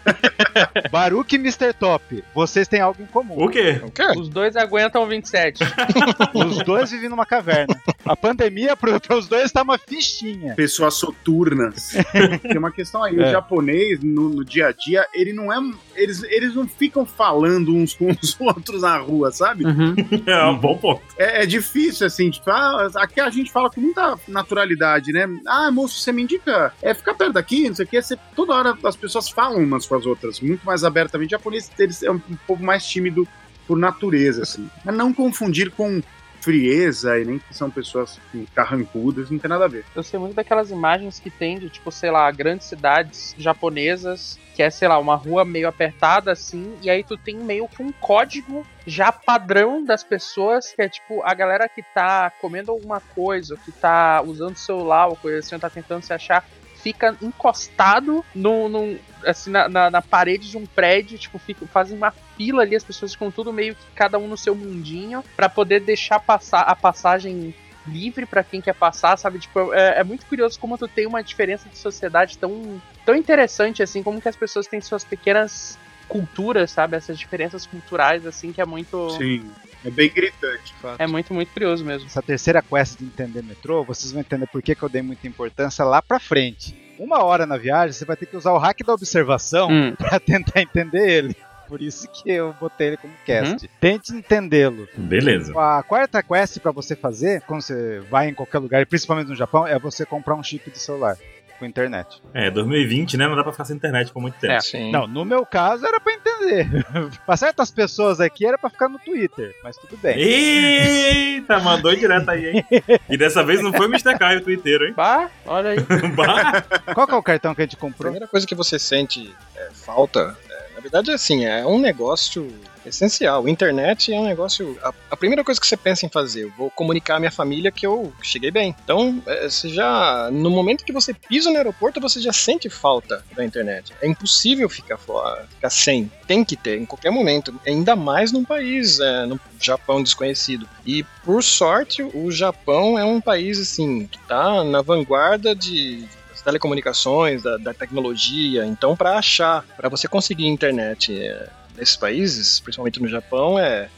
Baruque 0.90 1.36
e 1.36 1.38
Mr. 1.38 1.72
Top, 1.72 2.22
vocês 2.34 2.68
têm 2.68 2.80
algo 2.80 3.02
em 3.02 3.06
comum. 3.06 3.34
O 3.42 3.48
quê? 3.48 3.80
O 3.84 3.90
quê? 3.90 4.04
Os 4.18 4.28
dois 4.28 4.56
aguentam 4.56 5.06
27. 5.06 5.62
Os 6.34 6.58
dois 6.64 6.90
vivem 6.90 7.08
numa 7.08 7.26
caverna. 7.26 7.74
A 8.04 8.16
pandemia 8.16 8.76
para 8.76 8.98
os 9.16 9.28
dois 9.28 9.52
tá 9.52 9.62
uma 9.62 9.78
fichinha. 9.78 10.54
Pessoas 10.54 10.94
soturnas. 10.94 11.92
Tem 12.42 12.58
uma 12.58 12.70
questão 12.72 13.02
aí, 13.02 13.16
o 13.16 13.22
É. 13.22 13.30
japonês, 13.30 14.00
no, 14.02 14.28
no 14.28 14.44
dia 14.44 14.68
a 14.68 14.72
dia, 14.72 15.06
ele 15.14 15.32
não 15.32 15.52
é. 15.52 15.56
Eles, 15.94 16.22
eles 16.24 16.54
não 16.54 16.66
ficam 16.66 17.06
falando 17.06 17.74
uns 17.74 17.94
com 17.94 18.10
os 18.10 18.36
outros 18.40 18.82
na 18.82 18.98
rua, 18.98 19.30
sabe? 19.30 19.64
Uhum. 19.64 19.94
É 20.26 20.32
um 20.52 20.58
bom 20.58 20.76
ponto. 20.76 21.02
É, 21.18 21.42
é 21.42 21.46
difícil, 21.46 22.06
assim, 22.06 22.30
tipo, 22.30 22.50
ah, 22.50 22.90
aqui 22.96 23.20
a 23.20 23.30
gente 23.30 23.50
fala 23.50 23.70
com 23.70 23.80
muita 23.80 24.18
naturalidade, 24.28 25.12
né? 25.12 25.28
Ah, 25.46 25.70
moço, 25.70 25.98
você 25.98 26.12
me 26.12 26.22
indica, 26.22 26.72
é 26.82 26.94
ficar 26.94 27.14
perto 27.14 27.34
daqui, 27.34 27.68
não 27.68 27.74
sei 27.74 27.84
o 27.84 27.88
que, 27.88 28.00
você, 28.00 28.16
toda 28.34 28.54
hora 28.54 28.78
as 28.84 28.96
pessoas 28.96 29.28
falam 29.28 29.62
umas 29.62 29.86
com 29.86 29.94
as 29.94 30.06
outras, 30.06 30.40
muito 30.40 30.64
mais 30.64 30.84
abertamente. 30.84 31.34
O 31.34 31.38
japonês, 31.38 31.70
eles 31.78 32.02
é 32.02 32.10
um, 32.10 32.20
um 32.30 32.36
povo 32.46 32.62
mais 32.62 32.86
tímido 32.86 33.26
por 33.66 33.76
natureza, 33.76 34.42
assim. 34.42 34.68
Mas 34.84 34.94
não 34.94 35.12
confundir 35.12 35.70
com 35.70 36.02
frieza 36.42 37.18
e 37.18 37.24
nem 37.24 37.38
que 37.38 37.54
são 37.54 37.70
pessoas 37.70 38.18
assim, 38.28 38.46
carrancudas, 38.54 39.30
não 39.30 39.38
tem 39.38 39.48
nada 39.48 39.64
a 39.64 39.68
ver. 39.68 39.84
Eu 39.94 40.02
sei 40.02 40.18
muito 40.18 40.34
daquelas 40.34 40.70
imagens 40.70 41.20
que 41.20 41.30
tem 41.30 41.58
de, 41.58 41.70
tipo, 41.70 41.90
sei 41.92 42.10
lá, 42.10 42.28
grandes 42.32 42.66
cidades 42.66 43.34
japonesas, 43.38 44.38
que 44.54 44.62
é, 44.62 44.68
sei 44.68 44.88
lá, 44.88 44.98
uma 44.98 45.14
rua 45.14 45.44
meio 45.44 45.68
apertada 45.68 46.32
assim, 46.32 46.74
e 46.82 46.90
aí 46.90 47.04
tu 47.04 47.16
tem 47.16 47.36
meio 47.36 47.68
que 47.68 47.82
um 47.82 47.92
código 47.92 48.66
já 48.84 49.12
padrão 49.12 49.84
das 49.84 50.02
pessoas, 50.02 50.72
que 50.72 50.82
é 50.82 50.88
tipo, 50.88 51.22
a 51.22 51.32
galera 51.32 51.68
que 51.68 51.82
tá 51.82 52.30
comendo 52.40 52.72
alguma 52.72 53.00
coisa, 53.00 53.56
que 53.56 53.70
tá 53.70 54.20
usando 54.22 54.56
celular 54.56 55.06
ou 55.06 55.16
coisa 55.16 55.38
assim, 55.38 55.54
ou 55.54 55.60
tá 55.60 55.70
tentando 55.70 56.02
se 56.02 56.12
achar, 56.12 56.44
fica 56.82 57.16
encostado 57.22 58.24
no, 58.34 58.68
no- 58.68 58.98
assim, 59.24 59.50
na, 59.50 59.68
na, 59.68 59.90
na 59.90 60.02
parede 60.02 60.50
de 60.50 60.56
um 60.58 60.66
prédio, 60.66 61.16
tipo, 61.16 61.38
fica, 61.38 61.64
fazem 61.66 61.96
uma 61.96 62.10
fila 62.36 62.62
ali, 62.62 62.74
as 62.74 62.82
pessoas 62.84 63.12
ficam 63.12 63.30
tudo 63.30 63.52
meio 63.52 63.74
que 63.74 63.84
cada 63.94 64.18
um 64.18 64.26
no 64.26 64.36
seu 64.36 64.54
mundinho, 64.54 65.22
pra 65.36 65.48
poder 65.48 65.80
deixar 65.80 66.18
passar 66.18 66.62
a 66.62 66.74
passagem 66.74 67.54
livre 67.86 68.26
pra 68.26 68.44
quem 68.44 68.60
quer 68.60 68.74
passar, 68.74 69.16
sabe? 69.16 69.38
Tipo, 69.38 69.72
é, 69.74 70.00
é 70.00 70.04
muito 70.04 70.26
curioso 70.26 70.58
como 70.58 70.78
tu 70.78 70.86
tem 70.86 71.06
uma 71.06 71.22
diferença 71.22 71.68
de 71.68 71.76
sociedade 71.76 72.38
tão, 72.38 72.80
tão 73.04 73.14
interessante, 73.14 73.82
assim, 73.82 74.02
como 74.02 74.20
que 74.20 74.28
as 74.28 74.36
pessoas 74.36 74.66
têm 74.66 74.80
suas 74.80 75.04
pequenas 75.04 75.78
culturas, 76.12 76.70
sabe? 76.70 76.94
Essas 76.94 77.18
diferenças 77.18 77.64
culturais, 77.66 78.26
assim, 78.26 78.52
que 78.52 78.60
é 78.60 78.66
muito. 78.66 79.10
Sim, 79.16 79.50
é 79.82 79.90
bem 79.90 80.10
gritante. 80.10 80.74
É 80.98 81.06
muito, 81.06 81.32
muito 81.32 81.50
curioso 81.52 81.82
mesmo. 81.82 82.06
Essa 82.06 82.20
terceira 82.20 82.60
quest 82.60 82.98
de 82.98 83.06
entender 83.06 83.42
metrô, 83.42 83.82
vocês 83.82 84.12
vão 84.12 84.20
entender 84.20 84.46
por 84.46 84.60
que, 84.62 84.74
que 84.74 84.82
eu 84.82 84.88
dei 84.90 85.00
muita 85.00 85.26
importância 85.26 85.82
lá 85.84 86.02
pra 86.02 86.20
frente. 86.20 86.76
Uma 86.98 87.24
hora 87.24 87.46
na 87.46 87.56
viagem, 87.56 87.92
você 87.94 88.04
vai 88.04 88.14
ter 88.16 88.26
que 88.26 88.36
usar 88.36 88.52
o 88.52 88.58
hack 88.58 88.78
da 88.84 88.92
observação 88.92 89.68
Hum. 89.70 89.94
pra 89.96 90.20
tentar 90.20 90.60
entender 90.60 91.08
ele. 91.08 91.36
Por 91.66 91.80
isso 91.80 92.06
que 92.06 92.30
eu 92.30 92.54
botei 92.60 92.88
ele 92.88 92.96
como 92.98 93.14
cast. 93.24 93.66
Tente 93.80 94.12
entendê-lo. 94.12 94.86
Beleza. 94.94 95.58
A 95.58 95.82
quarta 95.82 96.22
quest 96.22 96.58
pra 96.60 96.70
você 96.70 96.94
fazer, 96.94 97.40
quando 97.46 97.62
você 97.62 98.00
vai 98.10 98.28
em 98.28 98.34
qualquer 98.34 98.58
lugar, 98.58 98.82
e 98.82 98.84
principalmente 98.86 99.28
no 99.28 99.34
Japão, 99.34 99.66
é 99.66 99.78
você 99.78 100.04
comprar 100.04 100.34
um 100.34 100.42
chip 100.42 100.70
de 100.70 100.78
celular 100.78 101.16
com 101.62 101.66
internet. 101.66 102.20
É, 102.34 102.50
2020, 102.50 103.16
né? 103.16 103.28
Não 103.28 103.36
dá 103.36 103.44
pra 103.44 103.52
ficar 103.52 103.64
sem 103.64 103.76
internet 103.76 104.12
por 104.12 104.20
muito 104.20 104.34
tempo. 104.34 104.52
É. 104.52 104.60
Sim. 104.60 104.90
Não, 104.90 105.06
no 105.06 105.24
meu 105.24 105.46
caso 105.46 105.86
era 105.86 106.00
pra 106.00 106.12
entender. 106.12 106.84
pra 107.24 107.36
certas 107.36 107.70
pessoas 107.70 108.20
aqui 108.20 108.44
era 108.44 108.58
pra 108.58 108.68
ficar 108.68 108.88
no 108.88 108.98
Twitter, 108.98 109.54
mas 109.62 109.76
tudo 109.76 109.96
bem. 109.96 110.18
Eita, 110.18 111.60
mandou 111.60 111.94
direto 111.94 112.28
aí, 112.28 112.48
hein? 112.48 112.64
E 113.08 113.16
dessa 113.16 113.44
vez 113.44 113.62
não 113.62 113.72
foi 113.72 113.86
o 113.86 113.88
Mr. 113.90 114.18
Caio 114.18 114.40
o 114.40 114.42
Twitter, 114.42 114.82
hein? 114.82 114.94
Bah, 114.96 115.30
olha 115.46 115.70
aí. 115.70 115.78
Bah. 116.16 116.62
Qual 116.94 117.06
que 117.06 117.14
é 117.14 117.16
o 117.16 117.22
cartão 117.22 117.54
que 117.54 117.62
a 117.62 117.64
gente 117.64 117.76
A 117.76 117.78
comprou? 117.78 118.10
primeira 118.10 118.26
coisa 118.26 118.44
que 118.46 118.54
você 118.54 118.78
sente 118.78 119.32
é, 119.56 119.68
falta, 119.72 120.36
é, 120.50 120.74
na 120.74 120.80
verdade, 120.80 121.10
é 121.12 121.14
assim, 121.14 121.44
é 121.44 121.64
um 121.64 121.78
negócio 121.78 122.48
essencial. 122.86 123.48
Internet 123.48 124.12
é 124.12 124.18
um 124.18 124.24
negócio. 124.24 124.78
A, 124.82 124.92
a 125.10 125.16
primeira 125.16 125.44
coisa 125.44 125.60
que 125.60 125.66
você 125.66 125.76
pensa 125.76 126.06
em 126.06 126.08
fazer, 126.08 126.44
eu 126.44 126.52
vou 126.56 126.70
comunicar 126.70 127.16
à 127.16 127.18
minha 127.18 127.30
família 127.30 127.70
que 127.70 127.86
eu 127.86 128.12
cheguei 128.22 128.50
bem. 128.50 128.74
Então, 128.84 129.22
é, 129.26 129.48
você 129.48 129.68
já. 129.68 130.30
No 130.30 130.50
momento 130.50 130.84
que 130.84 130.92
você 130.92 131.12
pisa 131.14 131.50
no 131.50 131.56
aeroporto, 131.56 132.00
você 132.00 132.20
já 132.20 132.32
sente 132.32 132.68
falta 132.68 133.24
da 133.34 133.44
internet. 133.44 133.92
É 134.00 134.06
impossível 134.06 134.68
ficar 134.68 134.98
fora, 134.98 135.46
ficar 135.50 135.70
sem. 135.70 136.10
Tem 136.26 136.44
que 136.44 136.56
ter, 136.56 136.80
em 136.80 136.86
qualquer 136.86 137.10
momento. 137.10 137.54
Ainda 137.66 137.94
mais 137.94 138.32
num 138.32 138.44
país, 138.44 139.00
é, 139.00 139.26
no 139.26 139.40
Japão 139.60 140.02
desconhecido. 140.02 140.68
E 140.86 141.02
por 141.24 141.42
sorte, 141.42 142.02
o 142.02 142.30
Japão 142.30 142.98
é 142.98 143.04
um 143.04 143.20
país 143.20 143.58
assim 143.58 144.06
que 144.06 144.18
tá 144.20 144.64
na 144.64 144.82
vanguarda 144.82 145.54
de 145.54 146.08
telecomunicações, 146.42 147.42
da, 147.42 147.56
da 147.56 147.74
tecnologia. 147.74 148.66
Então, 148.66 148.96
para 148.96 149.16
achar, 149.16 149.64
para 149.76 149.88
você 149.88 150.08
conseguir 150.08 150.46
internet 150.46 151.16
é, 151.16 151.48
nesses 151.76 151.96
países, 151.96 152.60
principalmente 152.60 153.00
no 153.00 153.08
Japão, 153.08 153.58
é 153.58 153.88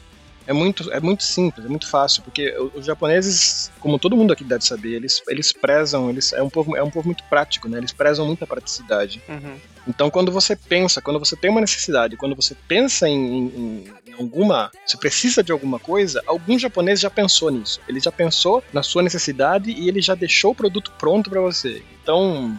é 0.46 0.52
muito, 0.52 0.92
é 0.92 1.00
muito 1.00 1.22
simples, 1.22 1.64
é 1.64 1.68
muito 1.70 1.88
fácil, 1.88 2.22
porque 2.22 2.54
os 2.74 2.84
japoneses, 2.84 3.70
como 3.80 3.98
todo 3.98 4.14
mundo 4.14 4.30
aqui 4.30 4.44
deve 4.44 4.62
saber, 4.62 4.92
eles, 4.92 5.22
eles 5.26 5.54
prezam, 5.54 6.10
eles, 6.10 6.34
é, 6.34 6.42
um 6.42 6.50
povo, 6.50 6.76
é 6.76 6.82
um 6.82 6.90
povo 6.90 7.08
muito 7.08 7.24
prático, 7.30 7.66
né? 7.66 7.78
Eles 7.78 7.92
prezam 7.92 8.26
muito 8.26 8.44
a 8.44 8.46
praticidade. 8.46 9.22
Uhum. 9.26 9.56
Então, 9.88 10.10
quando 10.10 10.30
você 10.30 10.54
pensa, 10.54 11.00
quando 11.00 11.18
você 11.18 11.34
tem 11.34 11.50
uma 11.50 11.62
necessidade, 11.62 12.18
quando 12.18 12.36
você 12.36 12.54
pensa 12.68 13.08
em, 13.08 13.14
em- 13.46 13.84
em 14.06 14.12
alguma, 14.12 14.70
você 14.84 14.98
precisa 14.98 15.42
de 15.42 15.50
alguma 15.50 15.78
coisa, 15.78 16.22
algum 16.26 16.58
japonês 16.58 17.00
já 17.00 17.08
pensou 17.08 17.50
nisso. 17.50 17.80
Ele 17.88 17.98
já 17.98 18.12
pensou 18.12 18.62
na 18.70 18.82
sua 18.82 19.02
necessidade 19.02 19.70
e 19.70 19.88
ele 19.88 20.02
já 20.02 20.14
deixou 20.14 20.50
o 20.52 20.54
produto 20.54 20.92
pronto 20.98 21.30
para 21.30 21.40
você. 21.40 21.82
Então, 22.02 22.54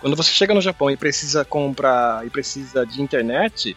quando 0.00 0.14
você 0.14 0.30
chega 0.30 0.54
no 0.54 0.60
Japão 0.60 0.88
e 0.88 0.96
precisa 0.96 1.44
comprar 1.44 2.24
e 2.24 2.30
precisa 2.30 2.86
de 2.86 3.02
internet, 3.02 3.76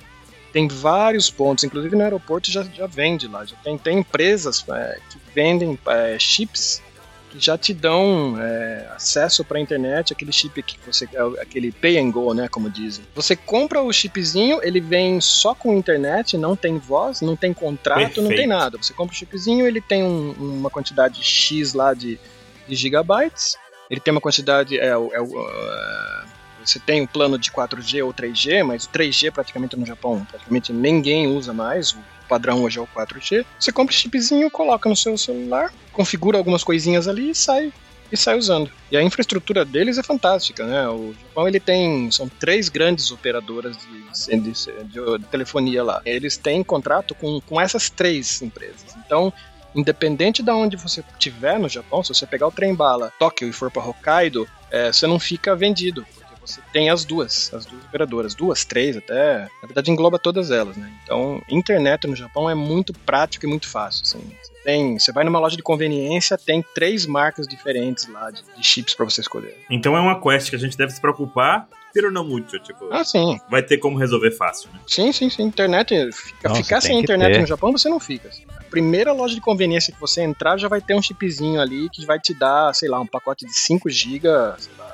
tem 0.52 0.68
vários 0.68 1.30
pontos, 1.30 1.64
inclusive 1.64 1.96
no 1.96 2.04
aeroporto 2.04 2.52
já, 2.52 2.64
já 2.64 2.88
vende 2.88 3.28
lá. 3.28 3.46
Já 3.46 3.56
tem, 3.64 3.78
tem 3.78 4.00
empresas 4.00 4.64
é, 4.70 5.00
que 5.10 5.18
vendem 5.34 5.78
é, 5.88 6.18
chips 6.20 6.82
que 7.30 7.40
já 7.40 7.58
te 7.58 7.74
dão 7.74 8.36
é, 8.42 8.88
acesso 8.94 9.42
para 9.46 9.58
a 9.58 9.62
internet, 9.62 10.12
aquele 10.12 10.34
chip 10.34 10.62
que 10.64 10.78
você 10.86 11.08
é 11.14 11.42
aquele 11.42 11.72
pay 11.72 11.98
and 11.98 12.12
go, 12.12 12.34
né, 12.34 12.50
como 12.50 12.70
dizem. 12.70 13.06
Você 13.16 13.38
compra 13.38 13.82
o 13.82 13.94
chipzinho, 13.94 14.60
ele 14.62 14.82
vem 14.82 15.22
só 15.22 15.56
com 15.56 15.74
internet, 15.74 16.38
não 16.38 16.58
tem 16.58 16.78
voz, 16.78 17.22
não 17.22 17.38
tem 17.38 17.54
contrato, 17.54 18.00
Perfeito. 18.00 18.22
não 18.22 18.36
tem 18.36 18.48
nada. 18.48 18.78
Você 18.78 18.92
compra 18.94 19.14
o 19.16 19.18
chipzinho, 19.18 19.66
ele 19.66 19.80
tem 19.80 20.04
um- 20.04 20.32
uma 20.38 20.70
quantidade 20.70 21.24
X 21.24 21.74
lá 21.74 21.94
de, 21.94 22.20
de 22.68 22.76
gigabytes, 22.76 23.56
ele 23.90 24.02
tem 24.02 24.12
uma 24.12 24.20
quantidade 24.22 24.78
é, 24.78 24.98
o- 24.98 25.12
é, 25.14 25.20
ah, 25.20 26.26
você 26.66 26.80
tem 26.80 27.02
um 27.02 27.08
plano 27.08 27.38
de 27.38 27.52
4G 27.52 28.04
ou 28.04 28.14
3G, 28.14 28.64
mas 28.64 28.86
o 28.86 28.90
3G 28.90 29.32
praticamente 29.32 29.76
no 29.78 29.86
Japão, 29.86 30.26
praticamente 30.30 30.72
ninguém 30.74 31.28
usa 31.28 31.54
mais, 31.54 31.92
o 31.92 32.00
padrão 32.30 32.64
hoje 32.64 32.80
é 32.80 32.82
o 32.82 32.88
4G. 32.88 33.46
Você 33.60 33.72
compra 33.72 33.94
o 33.94 33.98
chipzinho, 33.98 34.50
coloca 34.50 34.88
no 34.90 34.96
seu 34.96 35.18
celular, 35.18 35.72
configura 35.92 36.38
algumas 36.38 36.64
coisinhas 36.64 37.08
ali 37.08 37.32
e 37.32 37.36
sai 37.36 37.72
e 38.12 38.18
sai 38.18 38.38
usando. 38.38 38.70
E 38.92 38.98
a 38.98 39.02
infraestrutura 39.02 39.64
deles 39.64 39.98
é 39.98 40.04
fantástica, 40.04 40.66
né? 40.66 40.88
O 40.90 41.14
Japão 41.14 41.48
ele 41.48 41.62
tem 41.62 42.12
são 42.12 42.28
três 42.28 42.68
grandes 42.68 43.10
operadoras 43.10 43.78
de, 43.78 44.38
de- 44.38 44.52
de- 44.84 45.18
de 45.20 45.26
telefonia 45.28 45.82
lá. 45.82 46.02
Eles 46.06 46.36
têm 46.36 46.62
contrato 46.62 47.16
com, 47.16 47.40
com 47.42 47.60
essas 47.60 47.90
três 47.90 48.42
empresas. 48.42 48.96
Então 49.06 49.32
Independente 49.74 50.44
de 50.44 50.52
onde 50.52 50.76
você 50.76 51.02
estiver 51.14 51.58
no 51.58 51.70
Japão, 51.70 52.04
se 52.04 52.14
você 52.14 52.28
pegar 52.28 52.46
o 52.48 52.52
trem 52.52 52.76
bala 52.76 53.10
Tóquio 53.18 53.48
e 53.48 53.54
for 53.54 53.72
para 53.72 53.82
Hokkaido, 53.82 54.46
é, 54.70 54.92
você 54.92 55.08
não 55.08 55.18
fica 55.18 55.56
vendido, 55.56 56.06
você 56.46 56.62
tem 56.74 56.90
as 56.90 57.06
duas, 57.06 57.54
as 57.54 57.66
duas 57.66 57.84
operadoras, 57.86 58.34
duas, 58.36 58.66
três 58.66 58.98
até, 58.98 59.42
na 59.62 59.68
verdade 59.68 59.92
engloba 59.92 60.18
todas 60.20 60.52
elas, 60.52 60.76
né? 60.76 60.92
Então, 61.04 61.42
internet 61.50 62.08
no 62.08 62.16
Japão 62.16 62.50
é 62.50 62.56
muito 62.56 62.94
prático 62.94 63.46
e 63.46 63.50
muito 63.50 63.68
fácil, 63.70 64.04
assim. 64.04 64.20
Você 64.42 64.52
tem, 64.64 65.00
você 65.00 65.12
vai 65.12 65.24
numa 65.24 65.40
loja 65.40 65.56
de 65.56 65.64
conveniência, 65.64 66.38
tem 66.38 66.64
três 66.76 67.06
marcas 67.06 67.48
diferentes 67.48 68.08
lá 68.08 68.32
de, 68.32 68.42
de 68.56 68.64
chips 68.64 68.94
para 68.94 69.06
você 69.06 69.22
escolher. 69.22 69.58
Então 69.70 69.96
é 69.96 70.00
uma 70.00 70.20
quest 70.20 70.50
que 70.50 70.56
a 70.56 70.60
gente 70.60 70.78
deve 70.78 70.92
se 70.92 71.00
preocupar, 71.02 71.68
pero 71.94 72.12
não 72.12 72.24
muito. 72.26 72.58
Tipo, 72.60 72.88
Ah, 72.92 73.04
sim. 73.04 73.38
vai 73.50 73.62
ter 73.62 73.78
como 73.78 73.98
resolver 73.98 74.32
fácil, 74.32 74.70
né? 74.72 74.80
Sim, 74.88 75.12
sim, 75.12 75.30
sim. 75.30 75.44
Internet, 75.44 75.94
fica, 76.14 76.50
Nossa, 76.50 76.64
ficar 76.64 76.80
sem 76.82 77.00
internet 77.00 77.34
ter. 77.34 77.40
no 77.42 77.46
Japão, 77.48 77.72
você 77.72 77.90
não 77.90 78.00
fica. 78.00 78.30
A 78.58 78.64
primeira 78.72 79.12
loja 79.12 79.36
de 79.36 79.42
conveniência 79.42 79.94
que 79.94 80.00
você 80.00 80.22
entrar 80.22 80.58
já 80.58 80.68
vai 80.70 80.80
ter 80.80 80.96
um 80.96 81.02
chipzinho 81.02 81.60
ali 81.60 81.90
que 81.90 82.06
vai 82.06 82.20
te 82.20 82.34
dar, 82.34 82.74
sei 82.74 82.88
lá, 82.88 83.00
um 83.00 83.06
pacote 83.08 83.46
de 83.46 83.54
5 83.54 83.90
GB, 83.90 84.22
sei 84.58 84.72
lá, 84.78 84.91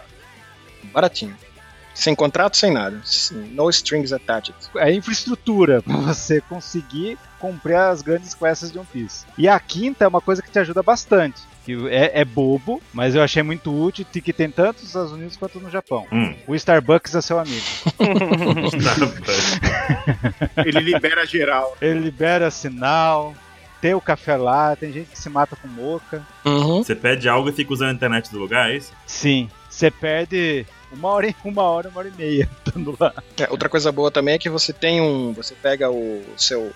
baratinho. 0.87 1.35
Sem 1.97 2.13
contrato, 2.13 2.55
sem 2.55 2.71
nada. 2.71 3.01
No 3.51 3.69
strings 3.71 4.13
attached. 4.13 4.55
É 4.75 4.93
infraestrutura 4.93 5.81
pra 5.85 5.95
você 5.95 6.39
conseguir 6.41 7.17
comprar 7.39 7.89
as 7.89 8.03
grandes 8.03 8.35
quests 8.35 8.71
de 8.71 8.77
One 8.77 8.87
Piece. 8.91 9.25
E 9.35 9.47
a 9.47 9.59
quinta 9.59 10.05
é 10.05 10.07
uma 10.07 10.21
coisa 10.21 10.41
que 10.41 10.51
te 10.51 10.59
ajuda 10.59 10.83
bastante. 10.83 11.41
Que 11.65 11.73
é, 11.89 12.21
é 12.21 12.25
bobo, 12.25 12.81
mas 12.93 13.15
eu 13.15 13.23
achei 13.23 13.41
muito 13.41 13.73
útil 13.73 14.05
e 14.13 14.21
que 14.21 14.31
tem 14.31 14.49
tanto 14.49 14.77
nos 14.77 14.87
Estados 14.87 15.11
Unidos 15.11 15.35
quanto 15.35 15.59
no 15.59 15.71
Japão. 15.71 16.05
Hum. 16.11 16.35
O 16.47 16.55
Starbucks 16.55 17.15
é 17.15 17.21
seu 17.21 17.39
amigo. 17.39 17.65
Ele 20.65 20.79
libera 20.79 21.25
geral. 21.25 21.75
Ele 21.81 21.99
libera 21.99 22.51
sinal, 22.51 23.33
tem 23.81 23.95
o 23.95 24.01
café 24.01 24.37
lá, 24.37 24.75
tem 24.75 24.93
gente 24.93 25.09
que 25.09 25.19
se 25.19 25.29
mata 25.29 25.55
com 25.55 25.67
moca. 25.67 26.25
Uhum. 26.45 26.83
Você 26.83 26.95
pede 26.95 27.27
algo 27.27 27.49
e 27.49 27.53
fica 27.53 27.73
usando 27.73 27.89
a 27.89 27.93
internet 27.93 28.31
do 28.31 28.39
lugar, 28.39 28.69
é 28.69 28.77
isso? 28.77 28.93
Sim, 29.05 29.49
você 29.69 29.91
perde 29.91 30.65
uma 30.91 31.09
hora, 31.09 31.27
e- 31.27 31.35
uma 31.43 31.63
hora, 31.63 31.89
uma 31.89 31.99
hora 31.99 32.07
e 32.09 32.11
meia 32.11 32.49
estando 32.65 32.95
lá. 32.99 33.13
É, 33.37 33.47
outra 33.49 33.69
coisa 33.69 33.91
boa 33.91 34.09
também 34.11 34.35
é 34.35 34.39
que 34.39 34.49
você 34.49 34.71
tem 34.73 35.01
um. 35.01 35.33
Você 35.33 35.53
pega 35.55 35.89
o 35.89 36.23
seu, 36.37 36.71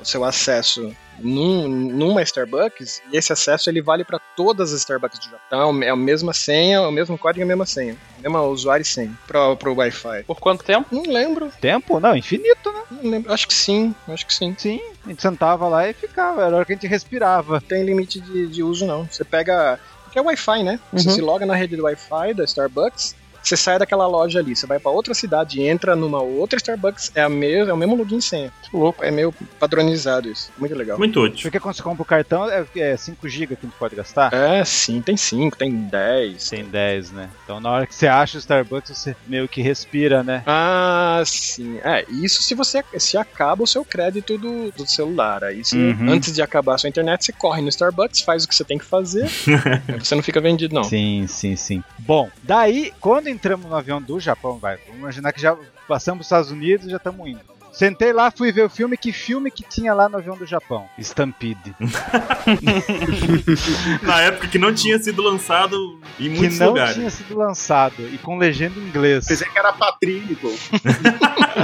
o 0.00 0.04
seu 0.04 0.24
acesso 0.24 0.94
num, 1.18 1.68
numa 1.68 2.22
Starbucks 2.22 3.02
e 3.12 3.16
esse 3.16 3.32
acesso 3.32 3.68
ele 3.68 3.82
vale 3.82 4.04
para 4.04 4.18
todas 4.36 4.72
as 4.72 4.80
Starbucks 4.80 5.18
do 5.18 5.30
Japão. 5.30 5.82
É 5.82 5.90
a 5.90 5.96
mesma 5.96 6.32
senha, 6.32 6.80
o 6.82 6.90
mesmo 6.92 7.18
código 7.18 7.40
e 7.40 7.44
a 7.44 7.46
mesma 7.46 7.66
senha. 7.66 7.94
A 8.18 8.22
mesma 8.22 8.42
usuário 8.42 8.82
e 8.82 8.86
senha 8.86 9.12
pro, 9.26 9.56
pro 9.56 9.74
Wi-Fi. 9.74 10.22
Por 10.24 10.40
quanto 10.40 10.64
tempo? 10.64 10.86
Não 10.94 11.02
lembro, 11.02 11.50
Tempo? 11.60 12.00
Não, 12.00 12.16
infinito, 12.16 12.72
né? 12.72 12.82
não 13.02 13.10
lembro. 13.10 13.32
Acho 13.32 13.46
que 13.46 13.54
sim, 13.54 13.94
acho 14.08 14.26
que 14.26 14.32
sim. 14.34 14.54
Sim, 14.56 14.80
a 15.04 15.08
gente 15.10 15.20
sentava 15.20 15.68
lá 15.68 15.86
e 15.88 15.92
ficava, 15.92 16.42
era 16.46 16.52
a 16.52 16.56
hora 16.56 16.64
que 16.64 16.72
a 16.72 16.76
gente 16.76 16.86
respirava. 16.86 17.54
Não 17.54 17.60
tem 17.60 17.84
limite 17.84 18.20
de, 18.20 18.46
de 18.46 18.62
uso, 18.62 18.86
não. 18.86 19.04
Você 19.06 19.24
pega. 19.24 19.78
Porque 20.04 20.18
é 20.18 20.22
Wi-Fi, 20.22 20.62
né? 20.64 20.80
Você 20.92 21.08
Uhum. 21.08 21.14
se 21.14 21.20
loga 21.20 21.46
na 21.46 21.54
rede 21.54 21.76
do 21.76 21.84
Wi-Fi 21.84 22.34
da 22.34 22.42
Starbucks. 22.44 23.14
Você 23.42 23.56
sai 23.56 23.78
daquela 23.78 24.06
loja 24.06 24.38
ali, 24.38 24.54
você 24.54 24.66
vai 24.66 24.78
pra 24.78 24.90
outra 24.90 25.14
cidade, 25.14 25.62
entra 25.62 25.96
numa 25.96 26.20
outra 26.20 26.56
Starbucks, 26.58 27.12
é, 27.14 27.22
a 27.22 27.28
mes 27.28 27.68
é 27.68 27.72
o 27.72 27.76
mesmo 27.76 27.96
login 27.96 28.20
senha. 28.20 28.52
Louco. 28.72 29.02
É 29.04 29.10
meio 29.10 29.32
padronizado 29.58 30.28
isso. 30.30 30.50
Muito 30.58 30.74
legal. 30.74 30.98
Muito 30.98 31.20
útil. 31.20 31.42
Porque 31.42 31.58
quando 31.58 31.74
você 31.74 31.82
compra 31.82 32.02
o 32.02 32.06
cartão, 32.06 32.48
é, 32.50 32.64
é 32.76 32.96
5 32.96 33.28
GB 33.28 33.56
que 33.56 33.66
a 33.66 33.68
gente 33.68 33.78
pode 33.78 33.96
gastar. 33.96 34.32
É, 34.32 34.64
sim, 34.64 35.00
tem 35.02 35.16
5, 35.16 35.56
tem 35.56 35.72
10. 35.72 36.48
Tem 36.50 36.64
10, 36.64 37.12
né? 37.12 37.30
Então 37.44 37.60
na 37.60 37.70
hora 37.70 37.86
que 37.86 37.94
você 37.94 38.06
acha 38.06 38.36
o 38.36 38.40
Starbucks, 38.40 38.96
você 38.96 39.16
meio 39.26 39.48
que 39.48 39.60
respira, 39.62 40.22
né? 40.22 40.42
Ah, 40.46 41.22
sim. 41.24 41.78
É, 41.82 42.04
isso 42.10 42.42
se 42.42 42.54
você 42.54 42.84
se 42.98 43.16
acaba 43.16 43.62
o 43.64 43.66
seu 43.66 43.84
crédito 43.84 44.36
do, 44.38 44.70
do 44.70 44.86
celular. 44.86 45.42
Aí 45.44 45.64
você, 45.64 45.76
Uhum. 45.80 46.10
antes 46.10 46.34
de 46.34 46.42
acabar 46.42 46.74
a 46.74 46.78
sua 46.78 46.88
internet, 46.88 47.24
você 47.24 47.32
corre 47.32 47.62
no 47.62 47.68
Starbucks, 47.68 48.20
faz 48.20 48.44
o 48.44 48.48
que 48.48 48.54
você 48.54 48.64
tem 48.64 48.78
que 48.78 48.84
fazer. 48.84 49.26
você 49.98 50.14
não 50.14 50.22
fica 50.22 50.40
vendido, 50.40 50.74
não. 50.74 50.84
Sim, 50.84 51.26
sim, 51.26 51.56
sim. 51.56 51.82
Bom, 51.98 52.30
daí, 52.42 52.92
quando 53.00 53.28
entramos 53.30 53.66
no 53.66 53.76
avião 53.76 54.00
do 54.00 54.18
Japão, 54.20 54.58
vai, 54.58 54.76
vamos 54.86 55.00
imaginar 55.00 55.32
que 55.32 55.40
já 55.40 55.56
passamos 55.88 56.22
os 56.22 56.26
Estados 56.26 56.50
Unidos 56.50 56.86
e 56.86 56.90
já 56.90 56.96
estamos 56.96 57.26
indo. 57.26 57.40
Sentei 57.72 58.12
lá, 58.12 58.30
fui 58.30 58.50
ver 58.50 58.64
o 58.64 58.68
filme. 58.68 58.96
Que 58.96 59.12
filme 59.12 59.50
que 59.50 59.62
tinha 59.62 59.94
lá 59.94 60.08
no 60.08 60.18
avião 60.18 60.36
do 60.36 60.44
Japão? 60.44 60.88
Stampede. 60.98 61.74
Na 64.02 64.20
época 64.22 64.48
que 64.48 64.58
não 64.58 64.74
tinha 64.74 64.98
sido 64.98 65.22
lançado 65.22 66.00
em 66.18 66.24
que 66.24 66.38
muitos 66.38 66.58
não 66.58 66.68
lugares. 66.68 66.94
tinha 66.94 67.10
sido 67.10 67.38
lançado 67.38 68.02
e 68.12 68.18
com 68.18 68.36
legenda 68.36 68.78
em 68.78 68.82
inglês. 68.82 69.26
Pensei 69.26 69.48
que 69.48 69.58
era 69.58 69.72
patrínico. 69.72 70.52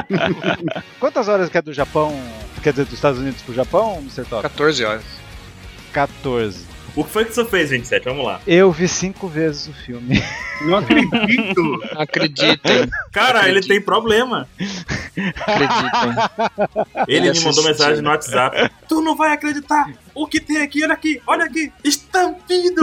Quantas 1.00 1.26
horas 1.28 1.48
que 1.48 1.58
é 1.58 1.62
do 1.62 1.72
Japão, 1.72 2.16
quer 2.62 2.70
dizer, 2.70 2.84
dos 2.84 2.94
Estados 2.94 3.18
Unidos 3.18 3.42
pro 3.42 3.52
Japão, 3.52 3.98
Mr. 3.98 4.24
Top? 4.26 4.42
14 4.42 4.84
horas. 4.84 5.04
14. 5.92 6.64
O 6.96 7.04
que 7.04 7.10
foi 7.10 7.26
que 7.26 7.34
você 7.34 7.44
fez, 7.44 7.68
27? 7.70 8.04
Vamos 8.04 8.24
lá. 8.24 8.40
Eu 8.46 8.72
vi 8.72 8.88
cinco 8.88 9.28
vezes 9.28 9.68
o 9.68 9.72
filme. 9.74 10.22
Não 10.62 10.76
acredito. 10.78 11.78
Acreditem, 11.94 12.88
Cara, 13.12 13.46
ele 13.48 13.60
tem 13.60 13.78
problema. 13.80 14.48
acreditem. 15.46 16.14
Ele, 17.06 17.28
Ele 17.28 17.38
me 17.38 17.44
mandou 17.44 17.62
mensagem 17.64 17.96
né? 17.96 18.00
no 18.02 18.08
WhatsApp. 18.08 18.70
Tu 18.88 19.00
não 19.02 19.14
vai 19.14 19.32
acreditar. 19.34 19.92
O 20.14 20.26
que 20.26 20.40
tem 20.40 20.56
aqui? 20.62 20.82
Olha 20.82 20.94
aqui, 20.94 21.20
olha 21.26 21.44
aqui. 21.44 21.70
Estampido. 21.84 22.80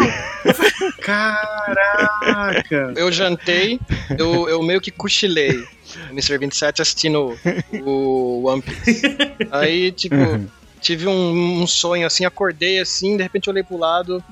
Caraca. 1.02 2.94
Eu 2.96 3.12
jantei, 3.12 3.80
eu, 4.18 4.48
eu 4.48 4.62
meio 4.62 4.80
que 4.80 4.92
cochilei. 4.92 5.54
no 6.08 6.12
Mr. 6.12 6.38
27 6.38 6.82
assistindo 6.82 7.36
o 7.84 8.44
One 8.48 8.62
Piece. 8.62 9.02
Aí, 9.52 9.92
tipo, 9.92 10.16
tive 10.84 11.08
um, 11.08 11.62
um 11.64 11.66
sonho 11.68 12.06
assim, 12.06 12.26
acordei 12.26 12.80
assim, 12.80 13.18
de 13.18 13.24
repente 13.24 13.50
olhei 13.50 13.64
pro 13.64 13.78
lado. 13.78 14.24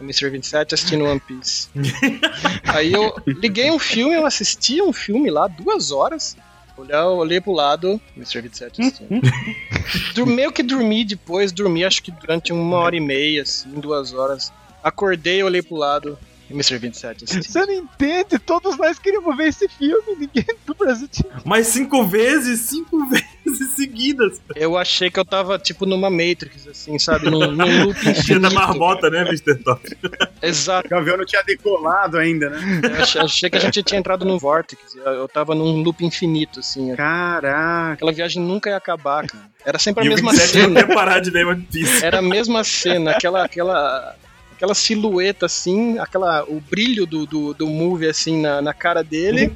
Mr. 0.00 0.30
27 0.30 0.74
assistindo 0.74 1.04
One 1.04 1.20
Piece. 1.20 1.68
Aí 2.64 2.90
eu 2.92 3.14
liguei 3.26 3.70
um 3.70 3.78
filme, 3.78 4.14
eu 4.14 4.24
assisti 4.24 4.80
um 4.80 4.94
filme 4.94 5.30
lá, 5.30 5.46
duas 5.46 5.90
horas. 5.92 6.36
Olhei, 6.74 6.96
olhei 6.96 7.40
pro 7.40 7.52
lado, 7.52 8.00
Mr. 8.16 8.40
27 8.40 8.80
assistindo. 8.80 9.20
Dur- 10.14 10.26
meio 10.26 10.50
que 10.52 10.62
dormi 10.62 11.04
depois, 11.04 11.52
dormi 11.52 11.84
acho 11.84 12.02
que 12.02 12.10
durante 12.10 12.50
uma 12.50 12.78
hora 12.78 12.96
e 12.96 13.00
meia, 13.00 13.42
assim, 13.42 13.68
duas 13.72 14.14
horas. 14.14 14.50
Acordei, 14.82 15.42
olhei 15.42 15.60
pro 15.60 15.76
lado, 15.76 16.18
Mr. 16.50 16.78
27 16.78 17.24
assistindo. 17.24 17.52
Você 17.52 17.66
não 17.66 17.74
entende? 17.84 18.38
Todos 18.38 18.78
nós 18.78 18.98
queríamos 18.98 19.36
ver 19.36 19.48
esse 19.48 19.68
filme. 19.68 20.16
Ninguém 20.18 20.46
do 20.64 20.74
Brasil 20.74 21.08
tinha. 21.08 21.30
Mas 21.44 21.66
cinco 21.66 22.06
vezes, 22.06 22.60
cinco 22.60 23.04
vezes 23.10 23.26
seguidas. 23.58 24.40
Eu 24.54 24.76
achei 24.76 25.10
que 25.10 25.18
eu 25.18 25.24
tava, 25.24 25.58
tipo, 25.58 25.86
numa 25.86 26.10
Matrix, 26.10 26.66
assim, 26.68 26.98
sabe? 26.98 27.30
Num, 27.30 27.50
num 27.50 27.84
loop 27.86 28.00
Dia 28.02 28.12
da 28.12 28.48
infinito. 28.48 28.54
marmota, 28.54 29.10
né, 29.10 29.22
Mr. 29.22 29.54
Top? 29.62 29.80
Exato. 30.42 30.92
O 30.92 30.96
avião 30.98 31.16
não 31.16 31.24
tinha 31.24 31.42
decolado 31.42 32.18
ainda, 32.18 32.50
né? 32.50 32.58
Eu 32.96 33.02
achei, 33.02 33.20
achei 33.20 33.50
que 33.50 33.56
a 33.56 33.60
gente 33.60 33.82
tinha 33.82 33.98
entrado 33.98 34.24
num 34.24 34.38
vórtice. 34.38 34.78
Eu, 34.96 35.12
eu 35.12 35.28
tava 35.28 35.54
num 35.54 35.82
loop 35.82 36.04
infinito, 36.04 36.60
assim. 36.60 36.94
Caraca. 36.96 37.92
Aquela 37.94 38.12
viagem 38.12 38.42
nunca 38.42 38.70
ia 38.70 38.76
acabar, 38.76 39.26
cara. 39.26 39.44
Era 39.64 39.78
sempre 39.78 40.02
a 40.02 40.06
E 40.06 40.08
mesma 40.08 40.30
27 40.32 40.56
não 40.58 40.64
cena. 40.68 40.84
quer 40.86 40.94
parar 40.94 41.20
de 41.20 41.30
ver 41.30 41.46
One 41.46 41.62
Piece. 41.70 42.04
Era 42.04 42.18
a 42.18 42.22
mesma 42.22 42.64
cena, 42.64 43.10
aquela, 43.12 43.44
aquela, 43.44 44.14
aquela 44.60 44.74
silhueta 44.74 45.46
assim, 45.46 45.98
aquela, 45.98 46.44
o 46.44 46.60
brilho 46.60 47.06
do, 47.06 47.24
do, 47.24 47.54
do 47.54 47.66
movie 47.66 48.06
assim 48.06 48.42
na, 48.42 48.60
na 48.60 48.74
cara 48.74 49.02
dele, 49.02 49.50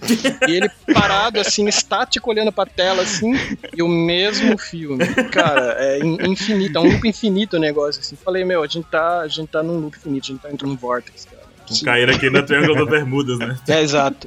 e 0.49 0.51
ele 0.51 0.71
parado 0.95 1.39
assim, 1.39 1.69
estático 1.69 2.31
olhando 2.31 2.51
pra 2.51 2.65
tela 2.65 3.03
assim, 3.03 3.35
e 3.77 3.83
o 3.83 3.89
mesmo 3.89 4.57
filme. 4.57 5.05
Cara, 5.31 5.77
é 5.79 5.99
in- 5.99 6.31
infinito, 6.31 6.79
é 6.79 6.81
um 6.81 6.91
loop 6.91 7.07
infinito 7.07 7.59
o 7.59 7.61
negócio 7.61 8.01
assim. 8.01 8.17
Falei, 8.17 8.47
meu, 8.47 8.63
a 8.63 8.67
gente 8.67 8.87
tá, 8.87 9.21
a 9.21 9.29
gente 9.29 9.49
tá 9.49 9.63
num 9.63 9.79
loop 9.79 9.95
infinito, 9.99 10.25
a 10.25 10.33
gente 10.33 10.41
tá 10.41 10.51
entrando 10.51 10.71
num 10.71 10.77
vortex, 10.79 11.27
cara. 11.27 11.45
Caíram 11.85 12.15
aqui 12.15 12.31
na 12.31 12.43
Triângulo 12.43 12.75
das 12.75 12.89
Bermudas, 12.89 13.39
né? 13.39 13.59
É, 13.69 13.83
exato. 13.83 14.27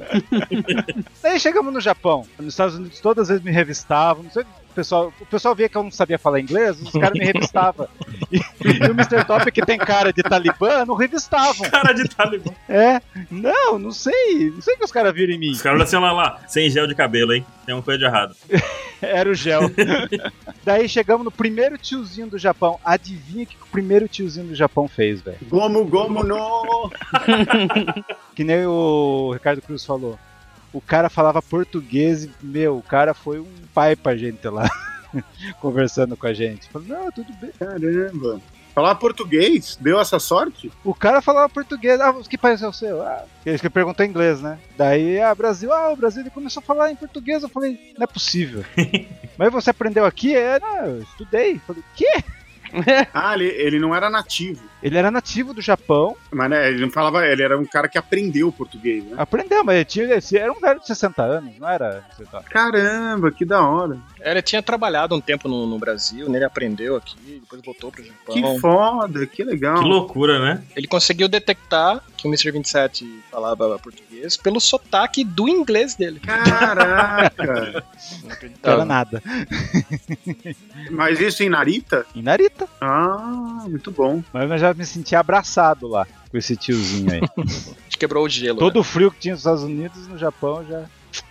Daí 1.22 1.38
chegamos 1.40 1.72
no 1.72 1.80
Japão. 1.80 2.24
Nos 2.38 2.52
Estados 2.54 2.76
Unidos 2.76 3.00
todas 3.00 3.22
as 3.22 3.28
vezes 3.28 3.44
me 3.44 3.50
revistavam. 3.52 4.24
Não 4.24 4.30
sei, 4.30 4.42
o 4.42 4.67
pessoal, 4.78 5.12
o 5.20 5.26
pessoal 5.26 5.56
via 5.56 5.68
que 5.68 5.76
eu 5.76 5.82
não 5.82 5.90
sabia 5.90 6.16
falar 6.20 6.38
inglês, 6.38 6.80
os 6.80 6.92
caras 6.92 7.18
me 7.18 7.24
revistavam. 7.24 7.88
E, 8.30 8.36
e 8.36 8.90
o 8.90 8.92
Mr. 8.92 9.24
Top, 9.24 9.50
que 9.50 9.64
tem 9.64 9.78
cara 9.78 10.12
de 10.12 10.22
talibã, 10.22 10.84
não 10.84 10.94
revistavam. 10.94 11.70
Cara 11.70 11.94
de 11.94 12.06
talibã. 12.06 12.52
É, 12.68 13.00
não, 13.30 13.78
não 13.78 13.90
sei. 13.90 14.50
Não 14.50 14.60
sei 14.60 14.74
o 14.74 14.78
que 14.78 14.84
os 14.84 14.92
caras 14.92 15.14
viram 15.14 15.32
em 15.32 15.38
mim. 15.38 15.52
Os 15.52 15.62
caras 15.62 15.80
assim, 15.80 15.96
lá, 15.96 16.12
lá, 16.12 16.40
sem 16.46 16.68
gel 16.68 16.86
de 16.86 16.94
cabelo, 16.94 17.32
hein? 17.32 17.46
Tem 17.64 17.74
uma 17.74 17.82
coisa 17.82 17.98
de 17.98 18.04
errado. 18.04 18.36
Era 19.00 19.30
o 19.30 19.34
gel. 19.34 19.62
Daí 20.62 20.86
chegamos 20.90 21.24
no 21.24 21.30
primeiro 21.30 21.78
tiozinho 21.78 22.26
do 22.26 22.36
Japão. 22.36 22.78
Adivinha 22.84 23.44
o 23.44 23.46
que 23.46 23.56
o 23.56 23.66
primeiro 23.72 24.06
tiozinho 24.06 24.48
do 24.48 24.54
Japão 24.54 24.86
fez, 24.86 25.22
velho? 25.22 25.38
Gomo, 25.48 25.86
gomo, 25.86 26.22
no! 26.22 26.90
Que 28.34 28.44
nem 28.44 28.66
o 28.66 29.30
Ricardo 29.32 29.62
Cruz 29.62 29.86
falou. 29.86 30.18
O 30.72 30.80
cara 30.80 31.08
falava 31.08 31.40
português 31.40 32.24
e, 32.24 32.30
meu, 32.42 32.76
o 32.76 32.82
cara 32.82 33.14
foi 33.14 33.40
um 33.40 33.46
pai 33.74 33.96
pra 33.96 34.16
gente 34.16 34.46
lá. 34.48 34.68
Conversando 35.60 36.16
com 36.16 36.26
a 36.26 36.34
gente. 36.34 36.68
Falou, 36.68 36.88
não, 36.88 37.10
tudo 37.10 37.32
bem. 37.40 37.50
Caramba. 37.58 38.40
Falar 38.74 38.94
português? 38.94 39.76
Deu 39.80 39.98
essa 39.98 40.20
sorte? 40.20 40.70
O 40.84 40.94
cara 40.94 41.20
falava 41.20 41.48
português. 41.48 42.00
Ah, 42.00 42.14
que 42.28 42.38
país 42.38 42.62
é 42.62 42.68
o 42.68 42.72
seu? 42.72 43.02
Ah, 43.02 43.24
ele 43.44 43.58
que 43.58 43.68
perguntou 43.68 44.06
em 44.06 44.08
inglês, 44.08 44.40
né? 44.40 44.56
Daí, 44.76 45.20
ah, 45.20 45.34
Brasil. 45.34 45.72
Ah, 45.72 45.90
o 45.90 45.96
Brasil. 45.96 46.22
Ele 46.22 46.30
começou 46.30 46.60
a 46.60 46.64
falar 46.64 46.92
em 46.92 46.94
português. 46.94 47.42
Eu 47.42 47.48
falei, 47.48 47.92
não 47.98 48.04
é 48.04 48.06
possível. 48.06 48.64
Mas 49.36 49.52
você 49.52 49.70
aprendeu 49.70 50.04
aqui? 50.04 50.36
É, 50.36 50.60
não, 50.60 50.84
eu 50.84 51.02
estudei. 51.02 51.54
Eu 51.54 51.60
falei, 51.60 51.82
quê? 51.96 52.22
Ah, 53.12 53.34
ele, 53.34 53.46
ele 53.46 53.78
não 53.78 53.94
era 53.94 54.10
nativo. 54.10 54.62
Ele 54.82 54.96
era 54.96 55.10
nativo 55.10 55.52
do 55.52 55.60
Japão, 55.60 56.16
Mas 56.30 56.50
né, 56.50 56.68
ele 56.68 56.80
não 56.80 56.90
falava, 56.90 57.26
ele 57.26 57.42
era 57.42 57.58
um 57.58 57.64
cara 57.64 57.88
que 57.88 57.98
aprendeu 57.98 58.52
português, 58.52 59.04
né? 59.04 59.16
aprendeu, 59.18 59.64
mas 59.64 59.76
ele 59.76 59.84
tinha, 59.84 60.04
ele 60.04 60.38
era 60.38 60.52
um 60.52 60.60
velho 60.60 60.80
de 60.80 60.86
60 60.86 61.22
anos, 61.22 61.58
não 61.58 61.68
era? 61.68 62.04
60 62.16 62.42
Caramba, 62.44 63.32
que 63.32 63.44
da 63.44 63.60
hora. 63.62 63.98
Ele 64.20 64.42
tinha 64.42 64.62
trabalhado 64.62 65.14
um 65.14 65.20
tempo 65.20 65.48
no, 65.48 65.66
no 65.66 65.78
Brasil, 65.78 66.28
né? 66.28 66.38
ele 66.38 66.44
aprendeu 66.44 66.96
aqui, 66.96 67.40
depois 67.40 67.60
voltou 67.64 67.90
pro 67.90 68.04
Japão. 68.04 68.34
Que 68.34 68.60
foda, 68.60 69.26
que 69.26 69.42
legal. 69.42 69.82
Que 69.82 69.88
loucura, 69.88 70.38
né? 70.38 70.62
Ele 70.76 70.86
conseguiu 70.86 71.28
detectar 71.28 72.02
que 72.16 72.26
o 72.26 72.30
Mr. 72.30 72.52
27 72.52 73.22
falava 73.30 73.78
português 73.78 74.07
pelo 74.42 74.60
sotaque 74.60 75.24
do 75.24 75.48
inglês 75.48 75.94
dele. 75.94 76.20
Caraca. 76.20 77.84
Não 78.62 78.72
era 78.72 78.84
nada. 78.84 79.22
Mas 80.90 81.20
isso 81.20 81.42
em 81.42 81.48
Narita? 81.48 82.06
Em 82.14 82.22
Narita. 82.22 82.68
Ah, 82.80 83.64
muito 83.68 83.90
bom. 83.90 84.22
Mas 84.32 84.50
eu 84.50 84.58
já 84.58 84.74
me 84.74 84.84
senti 84.84 85.14
abraçado 85.14 85.86
lá 85.86 86.06
com 86.30 86.36
esse 86.36 86.56
tiozinho 86.56 87.12
aí. 87.12 87.20
A 87.36 87.42
gente 87.84 87.98
quebrou 87.98 88.24
o 88.24 88.28
gelo. 88.28 88.58
Todo 88.58 88.80
o 88.80 88.84
frio 88.84 89.10
que 89.10 89.20
tinha 89.20 89.32
nos 89.32 89.40
Estados 89.40 89.62
Unidos, 89.62 90.06
no 90.06 90.18
Japão 90.18 90.64
já. 90.68 90.84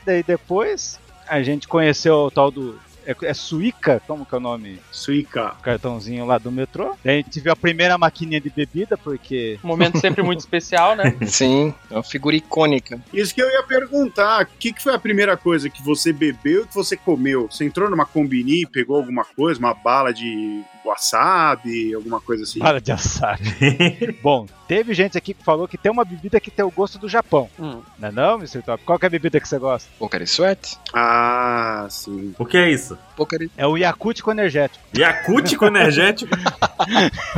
Daí 0.05 0.23
depois 0.23 0.99
a 1.27 1.41
gente 1.43 1.67
conheceu 1.67 2.15
o 2.15 2.31
tal 2.31 2.49
do. 2.49 2.79
É, 3.07 3.15
é 3.21 3.33
Suica? 3.33 4.01
Como 4.05 4.25
que 4.25 4.35
é 4.35 4.37
o 4.37 4.41
nome? 4.41 4.81
Suica. 4.91 5.53
O 5.53 5.61
cartãozinho 5.61 6.25
lá 6.25 6.37
do 6.37 6.51
metrô. 6.51 6.93
Daí 7.03 7.19
a 7.19 7.21
gente 7.21 7.39
viu 7.39 7.53
a 7.53 7.55
primeira 7.55 7.97
maquininha 7.97 8.41
de 8.41 8.49
bebida, 8.49 8.97
porque. 8.97 9.57
Um 9.63 9.67
momento 9.67 9.97
sempre 9.97 10.21
muito 10.21 10.41
especial, 10.41 10.93
né? 10.95 11.15
Sim, 11.25 11.73
é 11.89 11.93
uma 11.93 12.03
figura 12.03 12.35
icônica. 12.35 13.01
Isso 13.13 13.33
que 13.33 13.41
eu 13.41 13.49
ia 13.49 13.63
perguntar, 13.63 14.43
o 14.43 14.47
que, 14.59 14.73
que 14.73 14.83
foi 14.83 14.93
a 14.93 14.99
primeira 14.99 15.37
coisa 15.37 15.69
que 15.69 15.81
você 15.81 16.11
bebeu 16.11 16.63
e 16.63 16.67
que 16.67 16.75
você 16.75 16.97
comeu? 16.97 17.47
Você 17.49 17.63
entrou 17.63 17.89
numa 17.89 18.05
combini, 18.05 18.65
pegou 18.65 18.97
alguma 18.97 19.23
coisa, 19.23 19.59
uma 19.59 19.73
bala 19.73 20.13
de 20.13 20.61
wasabi, 20.87 21.93
alguma 21.93 22.19
coisa 22.19 22.43
assim? 22.43 22.59
Para 22.59 22.81
de 22.81 22.91
assar. 22.91 23.39
Bom, 24.21 24.45
teve 24.67 24.93
gente 24.93 25.17
aqui 25.17 25.33
que 25.33 25.43
falou 25.43 25.67
que 25.67 25.77
tem 25.77 25.91
uma 25.91 26.05
bebida 26.05 26.39
que 26.39 26.51
tem 26.51 26.65
o 26.65 26.71
gosto 26.71 26.97
do 26.97 27.07
Japão. 27.07 27.49
Hum. 27.59 27.81
Não 27.99 28.09
é 28.09 28.11
não, 28.11 28.35
Mr. 28.35 28.61
Top? 28.61 28.83
Qual 28.83 28.97
que 28.99 29.05
é 29.05 29.07
a 29.07 29.11
bebida 29.11 29.39
que 29.39 29.47
você 29.47 29.57
gosta? 29.59 29.89
Pocari 29.97 30.25
Sweat? 30.25 30.77
Ah, 30.93 31.87
sim. 31.89 32.33
O 32.37 32.45
que 32.45 32.57
é 32.57 32.69
isso? 32.69 32.97
É 33.57 33.65
o 33.65 33.77
Yakutico 33.77 34.31
energético. 34.31 34.83
Yakutico 34.95 35.65
energético? 35.67 36.31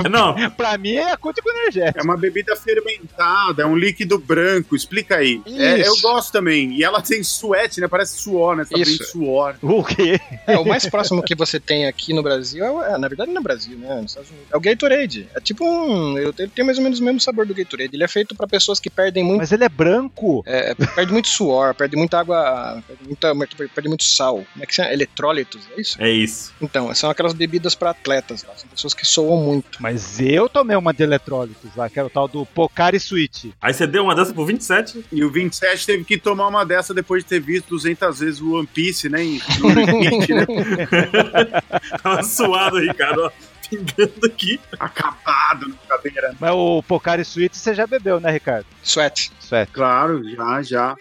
Não, 0.09 0.35
Pra 0.51 0.77
mim 0.77 0.91
é 0.93 1.09
Yakutico 1.09 1.49
energético. 1.49 1.99
É 1.99 2.03
uma 2.03 2.17
bebida 2.17 2.55
fermentada, 2.55 3.63
é 3.63 3.65
um 3.65 3.75
líquido 3.75 4.17
branco, 4.17 4.75
explica 4.75 5.17
aí. 5.17 5.41
É, 5.47 5.87
eu 5.87 5.95
gosto 6.01 6.31
também. 6.31 6.73
E 6.73 6.83
ela 6.83 7.01
tem 7.01 7.23
suete, 7.23 7.79
né? 7.81 7.87
Parece 7.87 8.19
suor, 8.21 8.55
né? 8.55 8.65
Tá 8.69 8.77
Isso. 8.79 9.03
suor. 9.05 9.55
O 9.61 9.83
quê? 9.83 10.19
É, 10.47 10.57
o 10.57 10.65
mais 10.65 10.85
próximo 10.87 11.23
que 11.23 11.35
você 11.35 11.59
tem 11.59 11.87
aqui 11.87 12.13
no 12.13 12.21
Brasil, 12.23 12.63
é, 12.63 12.71
o- 12.71 12.83
é, 12.83 12.97
na 12.97 13.07
verdade 13.07 13.29
não 13.31 13.37
é 13.37 13.39
no 13.39 13.43
Brasil, 13.43 13.77
né? 13.77 13.95
Nos 14.01 14.11
Estados 14.11 14.29
Unidos. 14.29 14.47
É 14.51 14.57
o 14.57 14.59
Gatorade. 14.59 15.27
É 15.35 15.39
tipo 15.39 15.65
um. 15.65 16.17
eu- 16.17 16.33
Ele 16.37 16.47
tem 16.49 16.65
mais 16.65 16.77
ou 16.77 16.83
menos 16.83 16.99
o 16.99 17.03
mesmo 17.03 17.19
sabor 17.19 17.45
do 17.45 17.53
Gatorade. 17.53 17.89
Ele 17.95 18.03
é 18.03 18.07
feito 18.07 18.35
pra 18.35 18.47
pessoas 18.47 18.79
que 18.79 18.89
perdem 18.89 19.23
muito. 19.23 19.39
Mas 19.39 19.51
ele 19.51 19.63
é 19.63 19.69
branco. 19.69 20.43
É, 20.45 20.73
perde 20.73 21.11
muito 21.11 21.27
suor, 21.27 21.73
perde 21.75 21.95
muita 21.95 22.19
água, 22.19 22.81
perde, 22.87 23.03
muita, 23.05 23.35
perde 23.75 23.87
muito 23.89 24.03
sal. 24.03 24.43
Como 24.53 24.63
é 24.63 24.65
que 24.65 24.73
chama? 24.73 24.91
Eletrólitos, 24.93 25.67
é 25.75 25.81
isso? 25.81 26.01
é 26.01 26.09
isso. 26.09 26.53
Então, 26.61 26.93
são 26.93 27.09
aquelas 27.09 27.33
bebidas 27.33 27.75
pra 27.75 27.91
atletas 27.91 28.43
lá. 28.43 28.55
São 28.55 28.69
pessoas 28.69 28.93
que 28.93 29.05
soam 29.05 29.37
muito. 29.43 29.81
Mas 29.81 30.19
eu 30.19 30.49
tomei 30.49 30.75
uma 30.75 30.93
de 30.93 31.03
eletrólitos 31.03 31.75
lá, 31.75 31.89
que 31.89 31.99
era 31.99 32.07
o 32.07 32.11
tal 32.11 32.27
do 32.27 32.45
Pocari 32.45 32.97
Sweet. 32.97 33.53
Aí 33.61 33.73
você 33.73 33.87
deu 33.87 34.03
uma 34.03 34.15
dessa 34.15 34.33
por 34.33 34.45
27? 34.45 35.05
E 35.11 35.23
o 35.23 35.31
27 35.31 35.85
teve 35.85 36.03
que 36.03 36.17
tomar 36.17 36.47
uma 36.47 36.65
dessa 36.65 36.93
depois 36.93 37.23
de 37.23 37.29
ter 37.29 37.39
visto 37.39 37.69
200 37.69 38.19
vezes 38.19 38.41
o 38.41 38.53
One 38.53 38.67
Piece, 38.67 39.09
né? 39.09 39.23
Em 39.23 39.39
né? 40.33 40.45
Tava 42.01 42.23
suado, 42.23 42.79
Ricardo, 42.79 43.23
ó. 43.23 43.31
Pingando 43.69 44.25
aqui. 44.25 44.59
Acabado 44.79 45.67
na 45.69 45.75
cadeira. 45.87 46.35
Mas 46.39 46.51
o 46.51 46.81
Pocari 46.83 47.21
Sweet 47.21 47.55
você 47.55 47.73
já 47.73 47.85
bebeu, 47.85 48.19
né, 48.19 48.31
Ricardo? 48.31 48.65
Sweat. 48.83 49.31
Certo. 49.39 49.71
Claro, 49.73 50.23
já, 50.27 50.61
já. 50.61 50.95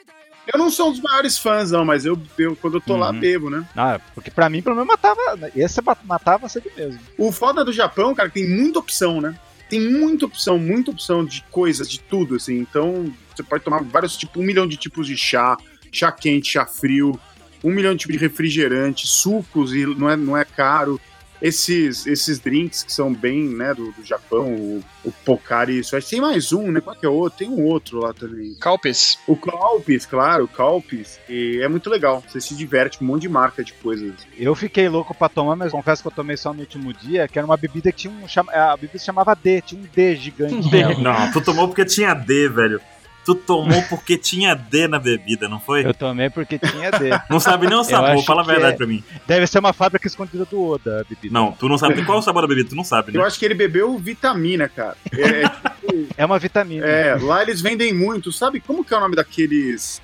Eu 0.52 0.58
não 0.58 0.70
sou 0.70 0.88
um 0.88 0.92
dos 0.92 1.00
maiores 1.00 1.36
fãs, 1.38 1.70
não, 1.70 1.84
mas 1.84 2.04
eu, 2.06 2.18
eu 2.38 2.56
quando 2.56 2.74
eu 2.78 2.80
tô 2.80 2.96
lá, 2.96 3.10
Uhum. 3.10 3.20
bebo, 3.20 3.50
né? 3.50 3.64
Ah, 3.76 4.00
porque 4.14 4.30
pra 4.30 4.48
mim, 4.48 4.62
pelo 4.62 4.74
menos, 4.76 4.88
matava. 4.88 5.20
Esse 5.54 5.82
ma- 5.82 5.96
matava 6.04 6.48
cedo 6.48 6.70
mesmo. 6.76 6.98
O 7.18 7.30
foda 7.30 7.64
do 7.64 7.72
Japão, 7.72 8.14
cara, 8.14 8.30
tem 8.30 8.48
muita 8.48 8.78
opção, 8.78 9.20
né? 9.20 9.34
Tem 9.68 9.78
muita 9.80 10.24
opção, 10.24 10.58
muita 10.58 10.90
opção 10.90 11.22
de 11.24 11.42
coisas, 11.50 11.88
de 11.90 12.00
tudo, 12.00 12.36
assim. 12.36 12.58
Então, 12.58 13.12
você 13.36 13.42
pode 13.42 13.62
tomar 13.62 13.82
vários 13.82 14.16
tipos, 14.16 14.40
um 14.42 14.46
milhão 14.46 14.66
de 14.66 14.78
tipos 14.78 15.06
de 15.06 15.16
chá, 15.18 15.56
chá 15.92 16.10
quente, 16.10 16.52
chá 16.52 16.64
frio, 16.64 17.20
um 17.62 17.70
milhão 17.70 17.92
de 17.92 17.98
tipos 18.00 18.16
de 18.16 18.18
refrigerante, 18.22 19.06
sucos, 19.06 19.74
e 19.74 19.84
não 19.84 20.08
é, 20.08 20.16
não 20.16 20.34
é 20.36 20.44
caro. 20.46 20.98
Esses, 21.40 22.06
esses 22.06 22.38
drinks 22.38 22.82
que 22.82 22.92
são 22.92 23.12
bem, 23.12 23.48
né, 23.48 23.72
do, 23.72 23.92
do 23.92 24.04
Japão, 24.04 24.46
o, 24.52 24.84
o 25.04 25.12
Pocari, 25.24 25.78
isso 25.78 25.94
aí. 25.94 26.02
Tem 26.02 26.20
mais 26.20 26.52
um, 26.52 26.70
né? 26.70 26.80
Qual 26.80 26.96
que 26.96 27.06
é 27.06 27.08
o 27.08 27.14
outro? 27.14 27.38
Tem 27.38 27.48
um 27.48 27.64
outro 27.64 28.00
lá 28.00 28.12
também. 28.12 28.54
Calpis. 28.54 29.18
O 29.26 29.36
Calpis, 29.36 30.04
claro, 30.04 30.44
o 30.44 30.48
Calpis. 30.48 31.20
E 31.28 31.60
é 31.62 31.68
muito 31.68 31.88
legal. 31.88 32.22
Você 32.26 32.40
se 32.40 32.54
diverte 32.54 33.02
um 33.02 33.06
monte 33.06 33.22
de 33.22 33.28
marca 33.28 33.62
de 33.62 33.72
coisas. 33.74 34.14
Eu 34.36 34.54
fiquei 34.54 34.88
louco 34.88 35.14
pra 35.14 35.28
tomar, 35.28 35.56
mas 35.56 35.72
confesso 35.72 36.02
que 36.02 36.08
eu 36.08 36.12
tomei 36.12 36.36
só 36.36 36.52
no 36.52 36.60
último 36.60 36.92
dia, 36.92 37.28
que 37.28 37.38
era 37.38 37.46
uma 37.46 37.56
bebida 37.56 37.92
que 37.92 37.98
tinha 37.98 38.12
um. 38.12 38.26
A 38.52 38.76
bebida 38.76 38.98
se 38.98 39.04
chamava 39.04 39.34
D, 39.34 39.60
tinha 39.62 39.80
um 39.80 39.86
D 39.94 40.16
gigante. 40.16 40.68
D. 40.68 40.94
Não, 40.96 41.30
tu 41.32 41.40
tomou 41.40 41.68
porque 41.68 41.84
tinha 41.84 42.14
D, 42.14 42.48
velho. 42.48 42.80
Tu 43.28 43.34
tomou 43.34 43.82
porque 43.90 44.16
tinha 44.16 44.54
D 44.54 44.88
na 44.88 44.98
bebida, 44.98 45.50
não 45.50 45.60
foi? 45.60 45.84
Eu 45.84 45.92
tomei 45.92 46.30
porque 46.30 46.58
tinha 46.58 46.90
D. 46.90 47.10
Não 47.28 47.38
sabe 47.38 47.66
nem 47.66 47.76
o 47.76 47.84
sabor, 47.84 48.24
fala 48.24 48.40
a 48.40 48.44
verdade 48.46 48.72
é- 48.72 48.76
pra 48.78 48.86
mim. 48.86 49.04
Deve 49.26 49.46
ser 49.46 49.58
uma 49.58 49.74
fábrica 49.74 50.06
escondida 50.06 50.46
do 50.46 50.58
Oda, 50.66 51.02
a 51.02 51.04
bebida. 51.04 51.30
Não, 51.34 51.52
tu 51.52 51.68
não 51.68 51.76
sabe 51.76 52.02
qual 52.06 52.16
é 52.16 52.20
o 52.20 52.24
sabor 52.24 52.40
da 52.40 52.48
bebida, 52.48 52.70
tu 52.70 52.74
não 52.74 52.84
sabe, 52.84 53.14
Eu 53.14 53.20
né? 53.20 53.26
acho 53.26 53.38
que 53.38 53.44
ele 53.44 53.52
bebeu 53.52 53.98
vitamina, 53.98 54.66
cara. 54.66 54.96
É, 55.12 55.42
É 56.16 56.24
uma 56.24 56.38
vitamina. 56.38 56.86
É, 56.86 57.16
lá 57.16 57.42
eles 57.42 57.60
vendem 57.60 57.92
muito. 57.92 58.32
Sabe 58.32 58.60
como 58.60 58.82
que 58.82 58.94
é 58.94 58.96
o 58.96 59.00
nome 59.00 59.14
daqueles. 59.14 60.00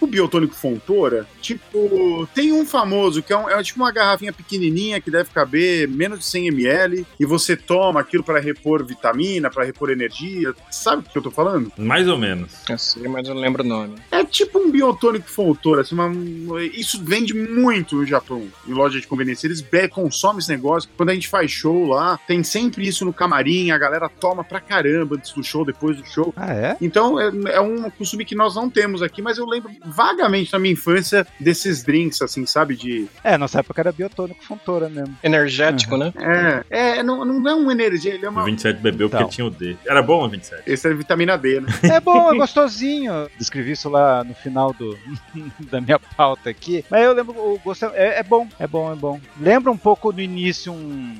Tipo 0.00 0.06
biotônico 0.12 0.54
Fontoura? 0.54 1.26
Tipo, 1.42 2.26
tem 2.34 2.52
um 2.52 2.64
famoso 2.64 3.22
que 3.22 3.32
é, 3.34 3.36
um- 3.36 3.50
é 3.50 3.62
tipo 3.62 3.78
uma 3.80 3.92
garrafinha 3.92 4.32
pequenininha 4.32 4.98
que 4.98 5.10
deve 5.10 5.28
caber 5.30 5.86
menos 5.88 6.20
de 6.20 6.24
100 6.24 6.48
ml 6.48 7.06
e 7.18 7.26
você 7.26 7.54
toma 7.54 8.00
aquilo 8.00 8.24
para 8.24 8.40
repor 8.40 8.82
vitamina, 8.84 9.50
para 9.50 9.62
repor 9.64 9.90
energia. 9.90 10.54
Sabe 10.70 11.02
o 11.06 11.10
que 11.10 11.18
eu 11.18 11.22
tô 11.22 11.30
falando? 11.30 11.70
Mais 11.76 12.08
ou 12.08 12.16
menos. 12.16 12.50
Eu 12.68 12.78
sei, 12.78 13.06
mas 13.08 13.28
eu 13.28 13.34
não 13.34 13.42
lembro 13.42 13.62
o 13.62 13.66
nome. 13.66 13.96
É 14.10 14.24
tipo 14.24 14.58
um 14.58 14.70
biotônico 14.70 15.28
Fontoura. 15.28 15.82
Assim, 15.82 15.94
uma- 15.94 16.62
isso 16.64 17.02
vende 17.04 17.34
muito 17.34 17.96
no 17.96 18.06
Japão, 18.06 18.48
em 18.66 18.72
loja 18.72 18.98
de 19.00 19.06
conveniência. 19.06 19.46
Eles 19.46 19.60
be- 19.60 19.88
consomem 19.88 20.38
esse 20.38 20.48
negócio. 20.48 20.88
Quando 20.96 21.10
a 21.10 21.14
gente 21.14 21.28
faz 21.28 21.50
show 21.50 21.86
lá, 21.88 22.18
tem 22.26 22.42
sempre 22.42 22.88
isso 22.88 23.04
no 23.04 23.12
camarim, 23.12 23.70
a 23.70 23.76
galera 23.76 24.08
toma 24.08 24.42
pra 24.42 24.60
caramba 24.60 25.16
antes 25.16 25.32
do 25.32 25.44
show, 25.44 25.62
depois 25.64 25.96
do 25.98 26.06
show. 26.06 26.32
Ah, 26.36 26.54
é? 26.54 26.76
Então 26.80 27.20
é, 27.20 27.30
é 27.52 27.60
um 27.60 27.90
costume 27.90 28.24
que 28.24 28.34
nós 28.34 28.54
não 28.54 28.70
temos 28.70 29.02
aqui, 29.02 29.20
mas 29.20 29.36
eu 29.36 29.44
lembro 29.46 29.70
vagamente 29.90 30.52
na 30.52 30.58
minha 30.58 30.72
infância 30.72 31.26
desses 31.38 31.82
drinks, 31.82 32.22
assim, 32.22 32.46
sabe? 32.46 32.76
De. 32.76 33.06
É, 33.22 33.36
nossa 33.36 33.60
época 33.60 33.80
era 33.80 33.92
biotônico 33.92 34.44
fontora 34.44 34.88
mesmo. 34.88 35.16
Energético, 35.22 35.96
né? 35.96 36.12
É, 36.70 36.98
é 36.98 37.02
não, 37.02 37.24
não 37.24 37.50
é 37.50 37.54
uma 37.54 37.72
energia, 37.72 38.14
ele 38.14 38.24
é 38.24 38.28
O 38.28 38.32
uma. 38.32 38.44
27 38.44 38.80
bebeu 38.80 39.08
porque 39.08 39.22
Então. 39.22 39.30
tinha 39.30 39.46
o 39.46 39.50
D. 39.50 39.76
Era 39.86 40.02
bom 40.02 40.24
o 40.24 40.28
27? 40.28 40.62
Esse 40.66 40.88
é 40.88 40.94
vitamina 40.94 41.36
D, 41.36 41.60
né? 41.60 41.68
É 41.82 42.00
bom, 42.00 42.32
é 42.32 42.36
gostosinho. 42.36 43.28
Descrevi 43.38 43.72
isso 43.72 43.88
lá 43.88 44.22
no 44.24 44.34
final 44.34 44.72
do, 44.72 44.96
da 45.70 45.80
minha 45.80 45.98
pauta 45.98 46.50
aqui. 46.50 46.84
Mas 46.90 47.02
eu 47.04 47.12
lembro, 47.12 47.34
o 47.36 47.58
gosto 47.64 47.86
é, 47.86 48.18
é 48.18 48.22
bom, 48.22 48.46
é 48.58 48.66
bom, 48.66 48.92
é 48.92 48.96
bom. 48.96 49.20
Lembra 49.40 49.70
um 49.70 49.76
pouco 49.76 50.12
no 50.12 50.20
início 50.20 50.72
um. 50.72 51.16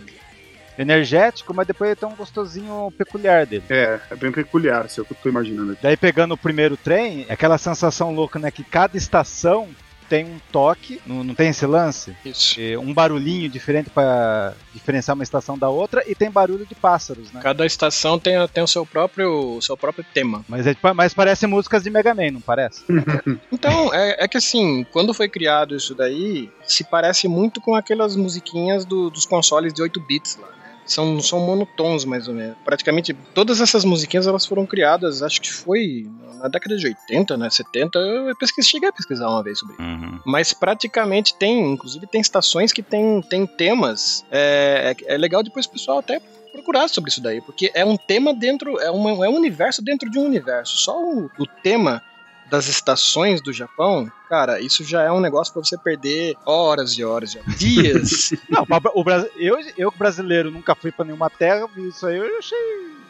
Energético, 0.80 1.52
mas 1.54 1.66
depois 1.66 1.90
ele 1.90 1.96
tem 2.00 2.08
um 2.08 2.14
gostosinho 2.16 2.92
peculiar 2.96 3.46
dele. 3.46 3.64
É, 3.68 4.00
é 4.10 4.16
bem 4.16 4.32
peculiar, 4.32 4.86
isso 4.86 5.00
é 5.00 5.02
o 5.02 5.06
que 5.06 5.12
eu 5.12 5.18
tô 5.22 5.28
imaginando 5.28 5.72
aqui. 5.72 5.82
Daí 5.82 5.96
pegando 5.96 6.34
o 6.34 6.38
primeiro 6.38 6.76
trem, 6.76 7.26
é 7.28 7.32
aquela 7.32 7.58
sensação 7.58 8.14
louca, 8.14 8.38
né? 8.38 8.50
Que 8.50 8.64
cada 8.64 8.96
estação 8.96 9.68
tem 10.08 10.24
um 10.24 10.40
toque, 10.50 11.00
não, 11.06 11.22
não 11.22 11.36
tem 11.36 11.50
esse 11.50 11.64
lance? 11.64 12.16
Isso. 12.24 12.60
E 12.60 12.76
um 12.76 12.92
barulhinho 12.92 13.48
diferente 13.48 13.88
pra 13.90 14.54
diferenciar 14.74 15.14
uma 15.14 15.22
estação 15.22 15.56
da 15.56 15.68
outra 15.68 16.02
e 16.04 16.16
tem 16.16 16.28
barulho 16.28 16.66
de 16.66 16.74
pássaros, 16.74 17.30
né? 17.30 17.40
Cada 17.40 17.64
estação 17.64 18.18
tem, 18.18 18.34
tem 18.48 18.60
o 18.64 18.66
seu 18.66 18.84
próprio, 18.84 19.30
o 19.56 19.62
seu 19.62 19.76
próprio 19.76 20.04
tema. 20.12 20.44
Mas, 20.48 20.66
é, 20.66 20.74
tipo- 20.74 20.92
mas 20.94 21.14
parece 21.14 21.46
músicas 21.46 21.84
de 21.84 21.90
Mega 21.90 22.12
Man, 22.12 22.32
não 22.32 22.40
parece? 22.40 22.82
Então, 23.52 23.94
é, 23.94 24.24
é 24.24 24.26
que 24.26 24.36
assim, 24.38 24.84
quando 24.90 25.14
foi 25.14 25.28
criado 25.28 25.76
isso 25.76 25.94
daí, 25.94 26.50
se 26.64 26.82
parece 26.82 27.28
muito 27.28 27.60
com 27.60 27.74
aquelas 27.76 28.16
musiquinhas 28.16 28.84
do- 28.84 29.10
dos 29.10 29.24
consoles 29.26 29.72
de 29.72 29.80
8 29.80 30.00
bits 30.00 30.36
lá. 30.40 30.48
São, 30.86 31.20
são 31.20 31.40
monotons, 31.40 32.04
mais 32.04 32.26
ou 32.26 32.34
menos. 32.34 32.56
Praticamente 32.64 33.14
todas 33.34 33.60
essas 33.60 33.84
musiquinhas 33.84 34.26
elas 34.26 34.44
foram 34.44 34.66
criadas, 34.66 35.22
acho 35.22 35.40
que 35.40 35.52
foi 35.52 36.08
na 36.40 36.48
década 36.48 36.76
de 36.76 36.86
80, 36.86 37.36
né? 37.36 37.50
70. 37.50 37.98
Eu 37.98 38.36
pesquis, 38.36 38.66
cheguei 38.66 38.88
a 38.88 38.92
pesquisar 38.92 39.28
uma 39.28 39.42
vez 39.42 39.58
sobre 39.58 39.74
isso. 39.74 40.22
Mas 40.24 40.52
praticamente 40.52 41.34
tem, 41.36 41.72
inclusive 41.72 42.06
tem 42.06 42.20
estações 42.20 42.72
que 42.72 42.82
tem, 42.82 43.20
tem 43.22 43.46
temas. 43.46 44.24
É, 44.30 44.94
é, 45.06 45.14
é 45.14 45.18
legal 45.18 45.42
depois 45.42 45.66
o 45.66 45.70
pessoal 45.70 45.98
até 45.98 46.20
procurar 46.50 46.88
sobre 46.88 47.10
isso 47.10 47.22
daí, 47.22 47.40
porque 47.40 47.70
é 47.74 47.84
um 47.84 47.96
tema 47.96 48.34
dentro, 48.34 48.80
é, 48.80 48.90
uma, 48.90 49.24
é 49.24 49.28
um 49.28 49.36
universo 49.36 49.82
dentro 49.82 50.10
de 50.10 50.18
um 50.18 50.24
universo. 50.24 50.78
Só 50.78 51.00
o, 51.00 51.30
o 51.38 51.46
tema 51.62 52.02
das 52.50 52.66
estações 52.68 53.40
do 53.40 53.52
Japão, 53.52 54.10
cara, 54.28 54.60
isso 54.60 54.82
já 54.84 55.02
é 55.02 55.10
um 55.10 55.20
negócio 55.20 55.52
pra 55.52 55.62
você 55.62 55.78
perder 55.78 56.34
horas 56.44 56.98
e 56.98 57.04
horas, 57.04 57.34
e 57.34 57.38
horas, 57.38 57.56
dias. 57.56 58.30
Não, 58.50 58.66
o 58.94 59.04
eu, 59.36 59.56
eu 59.78 59.90
brasileiro 59.96 60.50
nunca 60.50 60.74
fui 60.74 60.90
pra 60.90 61.04
nenhuma 61.04 61.30
terra, 61.30 61.66
vi 61.74 61.88
isso 61.88 62.06
aí, 62.06 62.16
eu 62.16 62.38
achei, 62.38 62.58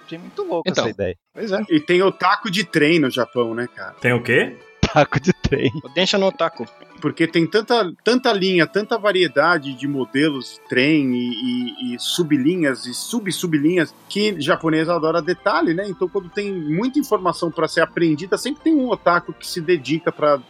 achei 0.04 0.18
muito 0.18 0.42
louco 0.42 0.68
Então. 0.68 0.84
essa 0.84 0.90
ideia. 0.90 1.16
pois 1.32 1.50
é. 1.50 1.60
E 1.70 1.80
tem 1.80 2.02
o 2.02 2.12
taco 2.12 2.50
de 2.50 2.64
trem 2.64 2.98
no 3.00 3.10
Japão, 3.10 3.54
né, 3.54 3.66
cara? 3.74 3.94
Tem 4.00 4.12
o 4.12 4.22
quê? 4.22 4.56
Taco 4.92 5.20
de 5.20 5.32
trem. 5.32 5.72
Densha 5.94 6.18
no 6.18 6.26
Otaku. 6.26 6.66
Porque 7.00 7.26
tem 7.26 7.46
tanta, 7.46 7.92
tanta 8.04 8.32
linha, 8.32 8.66
tanta 8.66 8.98
variedade 8.98 9.72
de 9.72 9.88
modelos 9.88 10.54
de 10.54 10.68
trem 10.68 11.14
e, 11.14 11.30
e- 11.92 11.94
e 11.94 11.98
sublinhas 11.98 12.84
e 12.86 12.92
sub-sublinhas 12.92 13.94
que 14.08 14.38
japonês 14.40 14.88
adora 14.88 15.22
detalhe, 15.22 15.72
né? 15.72 15.88
Então, 15.88 16.08
quando 16.08 16.28
tem 16.28 16.52
muita 16.52 16.98
informação 16.98 17.50
para 17.50 17.66
ser 17.68 17.80
aprendida, 17.80 18.36
sempre 18.36 18.62
tem 18.62 18.74
um 18.74 18.88
otaku 18.90 19.32
que 19.32 19.46
se 19.46 19.60
dedica 19.60 20.12
para 20.12 20.40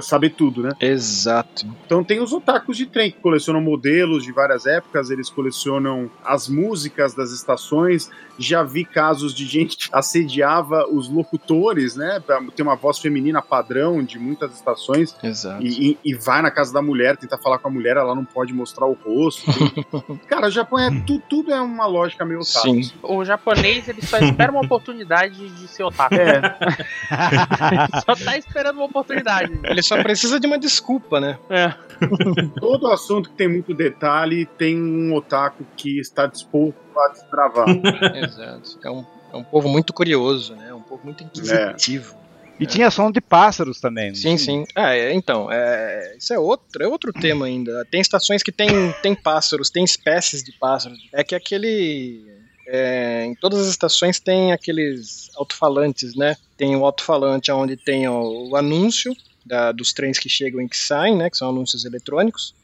saber 0.00 0.30
tudo, 0.30 0.62
né? 0.62 0.70
Exato. 0.80 1.66
Então 1.84 2.02
tem 2.04 2.20
os 2.20 2.32
otakus 2.32 2.76
de 2.76 2.86
trem 2.86 3.10
que 3.10 3.18
colecionam 3.20 3.60
modelos 3.60 4.24
de 4.24 4.32
várias 4.32 4.66
épocas, 4.66 5.10
eles 5.10 5.30
colecionam 5.30 6.10
as 6.24 6.48
músicas 6.48 7.14
das 7.14 7.30
estações. 7.32 8.10
Já 8.38 8.62
vi 8.62 8.84
casos 8.84 9.34
de 9.34 9.46
gente 9.46 9.76
que 9.76 9.88
assediava 9.92 10.86
os 10.90 11.08
locutores, 11.08 11.96
né? 11.96 12.20
Pra 12.20 12.42
ter 12.54 12.62
uma 12.62 12.76
voz 12.76 12.98
feminina 12.98 13.40
padrão 13.40 14.02
de 14.04 14.18
muitas 14.18 14.52
estações 14.54 15.16
Exato. 15.22 15.62
e, 15.64 15.92
e- 15.92 15.98
e 16.04 16.14
vai 16.14 16.42
na 16.42 16.50
casa 16.50 16.72
da 16.72 16.82
mulher, 16.82 17.16
tenta 17.16 17.38
falar 17.38 17.58
com 17.58 17.68
a 17.68 17.70
mulher, 17.70 17.96
ela 17.96 18.14
não 18.14 18.24
pode 18.24 18.52
mostrar 18.52 18.86
o 18.86 18.92
rosto. 18.92 19.46
Cara, 20.28 20.48
o 20.48 20.50
Japão 20.50 20.78
é 20.78 20.90
tudo, 21.06 21.22
tudo 21.28 21.52
é 21.54 21.60
uma 21.60 21.86
lógica 21.86 22.24
meio 22.26 22.40
otaku. 22.40 22.66
Sim. 22.82 22.90
O 23.02 23.24
japonês, 23.24 23.88
ele 23.88 24.02
só 24.04 24.18
espera 24.18 24.52
uma 24.52 24.60
oportunidade 24.62 25.48
de 25.48 25.68
ser 25.68 25.84
otaku. 25.84 26.14
É, 26.14 26.40
Só 28.04 28.14
tá 28.16 28.36
esperando 28.36 28.76
uma 28.76 28.84
oportunidade. 28.84 29.58
Ele 29.64 29.82
só 29.86 30.02
precisa 30.02 30.38
de 30.40 30.46
uma 30.46 30.58
desculpa, 30.58 31.20
né? 31.20 31.38
É. 31.48 31.74
todo 32.60 32.88
assunto 32.88 33.30
que 33.30 33.36
tem 33.36 33.48
muito 33.48 33.74
detalhe 33.74 34.46
tem 34.46 34.76
um 34.80 35.14
otaku 35.14 35.64
que 35.76 35.98
está 35.98 36.26
disposto 36.26 36.76
a 36.96 37.08
desbravar. 37.08 37.68
Exato. 38.16 38.78
É 38.84 38.90
um, 38.90 39.04
é 39.32 39.36
um 39.36 39.44
povo 39.44 39.68
muito 39.68 39.92
curioso, 39.92 40.54
né? 40.54 40.72
Um 40.72 40.82
povo 40.82 41.02
muito 41.04 41.24
inquisitivo. 41.24 42.14
E 42.58 42.64
tinha 42.64 42.90
som 42.90 43.10
de 43.10 43.20
pássaros 43.20 43.80
também. 43.80 44.14
Sim, 44.14 44.22
tinha? 44.22 44.38
sim. 44.38 44.64
Ah, 44.74 44.94
é, 44.94 45.12
então, 45.12 45.52
é, 45.52 46.16
isso 46.18 46.32
é 46.32 46.38
outro, 46.38 46.82
é 46.82 46.88
outro 46.88 47.12
tema 47.12 47.46
ainda. 47.46 47.84
Tem 47.90 48.00
estações 48.00 48.42
que 48.42 48.50
tem, 48.50 48.92
tem 49.02 49.14
pássaros, 49.14 49.68
tem 49.68 49.84
espécies 49.84 50.42
de 50.42 50.52
pássaros. 50.52 50.98
É 51.12 51.22
que 51.22 51.34
aquele. 51.34 52.24
é, 52.66 53.26
em 53.26 53.34
todas 53.34 53.60
as 53.60 53.68
estações 53.68 54.18
tem 54.18 54.52
aqueles 54.52 55.30
alto-falantes, 55.36 56.16
né? 56.16 56.34
Tem 56.56 56.74
o 56.74 56.84
alto-falante 56.84 57.52
onde 57.52 57.76
tem 57.76 58.08
o, 58.08 58.48
o 58.50 58.56
anúncio 58.56 59.14
da- 59.46 59.72
dos 59.72 59.92
trens 59.92 60.18
que 60.18 60.28
chegam 60.28 60.60
e 60.60 60.68
que 60.68 60.76
saem, 60.76 61.16
né? 61.16 61.30
Que 61.30 61.36
são 61.36 61.48
anúncios 61.50 61.84
eletrônicos. 61.84 62.54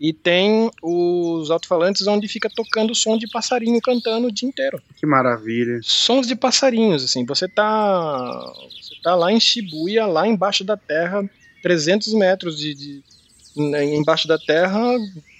E 0.00 0.14
tem 0.14 0.70
os 0.82 1.50
alto-falantes 1.50 2.06
onde 2.06 2.26
fica 2.26 2.48
tocando 2.48 2.92
o 2.92 2.94
som 2.94 3.18
de 3.18 3.28
passarinho 3.28 3.78
cantando 3.82 4.28
o 4.28 4.32
dia 4.32 4.48
inteiro 4.48 4.82
que 4.98 5.04
maravilha. 5.06 5.78
sons 5.82 6.26
de 6.26 6.34
passarinhos, 6.34 7.04
assim, 7.04 7.24
você 7.26 7.46
tá, 7.46 8.52
você 8.80 8.94
tá 9.02 9.14
lá 9.14 9.30
em 9.30 9.38
Shibuya, 9.38 10.06
lá 10.06 10.26
embaixo 10.26 10.64
da 10.64 10.74
terra, 10.76 11.22
300 11.62 12.14
metros 12.14 12.58
de, 12.58 12.74
de- 12.74 13.02
né, 13.56 13.84
embaixo 13.94 14.26
da 14.26 14.38
terra 14.38 14.80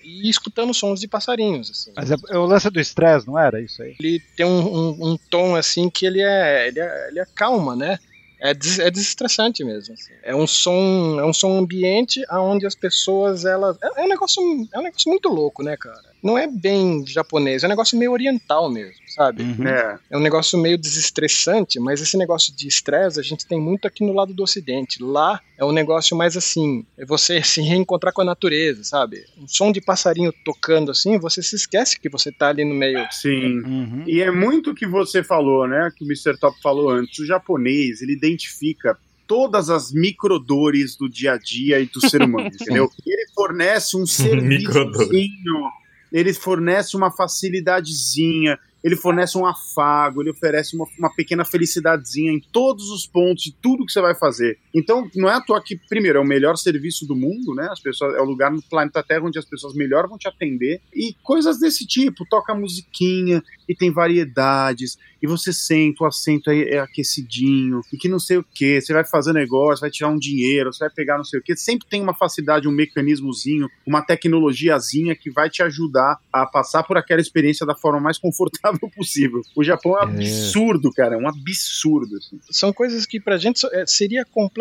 e 0.04 0.28
escutando 0.28 0.74
sons 0.74 1.00
de 1.00 1.08
passarinhos, 1.08 1.70
assim. 1.70 1.92
Mas 1.96 2.10
é, 2.10 2.16
é 2.28 2.36
o 2.36 2.44
lance 2.44 2.68
do 2.68 2.78
estresse, 2.80 3.26
não 3.26 3.38
era 3.38 3.62
isso 3.62 3.82
aí? 3.82 3.94
Ele 3.98 4.20
tem 4.36 4.44
um, 4.44 4.60
um- 4.60 5.12
um 5.12 5.16
tom, 5.30 5.56
assim, 5.56 5.88
que 5.88 6.04
ele 6.04 6.20
é, 6.20 6.68
ele 6.68 6.80
é, 6.80 7.08
ele 7.08 7.20
é 7.20 7.24
calma, 7.34 7.74
né? 7.74 7.98
É, 8.40 8.54
des, 8.54 8.78
é 8.78 8.90
desestressante 8.90 9.62
mesmo. 9.62 9.94
assim. 9.94 10.12
É 10.22 10.34
um 10.34 10.46
som, 10.46 11.18
é 11.20 11.24
um 11.24 11.32
som 11.32 11.58
ambiente 11.58 12.24
onde 12.32 12.66
as 12.66 12.74
pessoas 12.74 13.44
elas 13.44 13.76
é, 13.82 14.00
é 14.00 14.04
um 14.04 14.08
negócio, 14.08 14.42
é 14.72 14.78
um 14.78 14.82
negócio 14.82 15.10
muito 15.10 15.28
louco, 15.28 15.62
né, 15.62 15.76
cara? 15.76 16.10
Não 16.22 16.36
é 16.36 16.46
bem 16.46 17.04
japonês, 17.06 17.62
é 17.62 17.66
um 17.66 17.70
negócio 17.70 17.98
meio 17.98 18.12
oriental 18.12 18.70
mesmo, 18.70 18.99
sabe? 19.10 19.42
Uhum. 19.42 19.66
É. 19.66 19.98
É 20.10 20.16
um 20.16 20.20
negócio 20.20 20.58
meio 20.58 20.78
desestressante, 20.78 21.78
mas 21.78 22.00
esse 22.00 22.16
negócio 22.16 22.54
de 22.54 22.66
estresse 22.66 23.20
a 23.20 23.22
gente 23.22 23.46
tem 23.46 23.60
muito 23.60 23.86
aqui 23.86 24.04
no 24.04 24.12
lado 24.12 24.32
do 24.32 24.42
ocidente. 24.42 25.02
Lá 25.02 25.40
é 25.58 25.64
um 25.64 25.72
negócio 25.72 26.16
mais 26.16 26.36
assim, 26.36 26.84
é 26.96 27.04
você 27.04 27.42
se 27.42 27.60
reencontrar 27.60 28.12
com 28.12 28.22
a 28.22 28.24
natureza, 28.24 28.82
sabe? 28.84 29.24
Um 29.38 29.46
som 29.46 29.72
de 29.72 29.80
passarinho 29.80 30.32
tocando 30.44 30.90
assim, 30.90 31.18
você 31.18 31.42
se 31.42 31.56
esquece 31.56 31.98
que 31.98 32.08
você 32.08 32.32
tá 32.32 32.48
ali 32.48 32.64
no 32.64 32.74
meio. 32.74 33.06
Sim. 33.10 33.60
Uhum. 33.60 34.04
E 34.06 34.20
é 34.20 34.30
muito 34.30 34.70
o 34.70 34.74
que 34.74 34.86
você 34.86 35.22
falou, 35.22 35.66
né? 35.66 35.90
Que 35.96 36.04
o 36.04 36.06
Mr. 36.06 36.38
Top 36.38 36.60
falou 36.62 36.90
antes. 36.90 37.18
O 37.18 37.26
japonês, 37.26 38.00
ele 38.02 38.12
identifica 38.12 38.96
todas 39.30 39.70
as 39.70 39.92
microdores 39.92 40.96
do 40.96 41.08
dia 41.08 41.34
a 41.34 41.38
dia 41.38 41.78
e 41.78 41.86
do 41.86 42.00
ser 42.08 42.20
humano, 42.20 42.48
entendeu? 42.52 42.90
Ele 43.06 43.26
fornece 43.32 43.96
um 43.96 44.04
serviçozinho, 44.04 45.70
ele 46.12 46.34
fornece 46.34 46.96
uma 46.96 47.12
facilidadezinha, 47.12 48.58
ele 48.82 48.96
fornece 48.96 49.36
um 49.36 49.46
afago, 49.46 50.22
ele 50.22 50.30
oferece 50.30 50.74
uma, 50.74 50.86
uma 50.98 51.14
pequena 51.14 51.44
felicidadezinha 51.44 52.32
em 52.32 52.40
todos 52.40 52.90
os 52.90 53.06
pontos 53.06 53.44
de 53.44 53.52
tudo 53.52 53.84
que 53.84 53.92
você 53.92 54.00
vai 54.00 54.14
fazer. 54.14 54.58
Então, 54.74 55.08
não 55.16 55.28
é 55.28 55.34
à 55.34 55.40
toa 55.40 55.62
que, 55.62 55.76
primeiro, 55.88 56.18
é 56.18 56.20
o 56.20 56.24
melhor 56.26 56.56
serviço 56.56 57.06
do 57.06 57.16
mundo, 57.16 57.54
né? 57.54 57.68
As 57.70 57.80
pessoas, 57.80 58.14
é 58.16 58.20
o 58.20 58.24
lugar 58.24 58.50
no 58.52 58.62
planeta 58.62 59.02
Terra 59.02 59.24
onde 59.26 59.38
as 59.38 59.44
pessoas 59.44 59.74
melhor 59.74 60.08
vão 60.08 60.16
te 60.18 60.28
atender. 60.28 60.80
E 60.94 61.14
coisas 61.22 61.58
desse 61.58 61.86
tipo, 61.86 62.24
toca 62.28 62.54
musiquinha 62.54 63.42
e 63.68 63.74
tem 63.74 63.90
variedades, 63.90 64.98
e 65.22 65.26
você 65.26 65.52
senta, 65.52 66.02
o 66.02 66.06
assento 66.06 66.50
é, 66.50 66.70
é 66.70 66.78
aquecidinho, 66.80 67.82
e 67.92 67.96
que 67.96 68.08
não 68.08 68.18
sei 68.18 68.38
o 68.38 68.44
que, 68.54 68.80
você 68.80 68.92
vai 68.92 69.04
fazer 69.04 69.32
negócio, 69.32 69.80
vai 69.82 69.90
tirar 69.90 70.08
um 70.08 70.18
dinheiro, 70.18 70.72
você 70.72 70.84
vai 70.84 70.90
pegar 70.92 71.16
não 71.18 71.24
sei 71.24 71.38
o 71.38 71.42
que, 71.42 71.54
sempre 71.56 71.86
tem 71.88 72.00
uma 72.02 72.14
facilidade, 72.14 72.66
um 72.66 72.72
mecanismozinho, 72.72 73.68
uma 73.86 74.02
tecnologiazinha 74.02 75.14
que 75.14 75.30
vai 75.30 75.48
te 75.48 75.62
ajudar 75.62 76.18
a 76.32 76.46
passar 76.46 76.82
por 76.82 76.96
aquela 76.96 77.20
experiência 77.20 77.64
da 77.66 77.74
forma 77.74 78.00
mais 78.00 78.18
confortável 78.18 78.88
possível. 78.96 79.40
O 79.54 79.62
Japão 79.62 79.96
é 79.98 80.04
um 80.04 80.10
É. 80.10 80.14
absurdo, 80.14 80.90
cara, 80.92 81.14
é 81.14 81.18
um 81.18 81.28
absurdo. 81.28 82.16
Assim. 82.16 82.40
São 82.50 82.72
coisas 82.72 83.06
que 83.06 83.20
pra 83.20 83.36
gente 83.38 83.64
é, 83.72 83.86
seria 83.86 84.24
completamente 84.24 84.59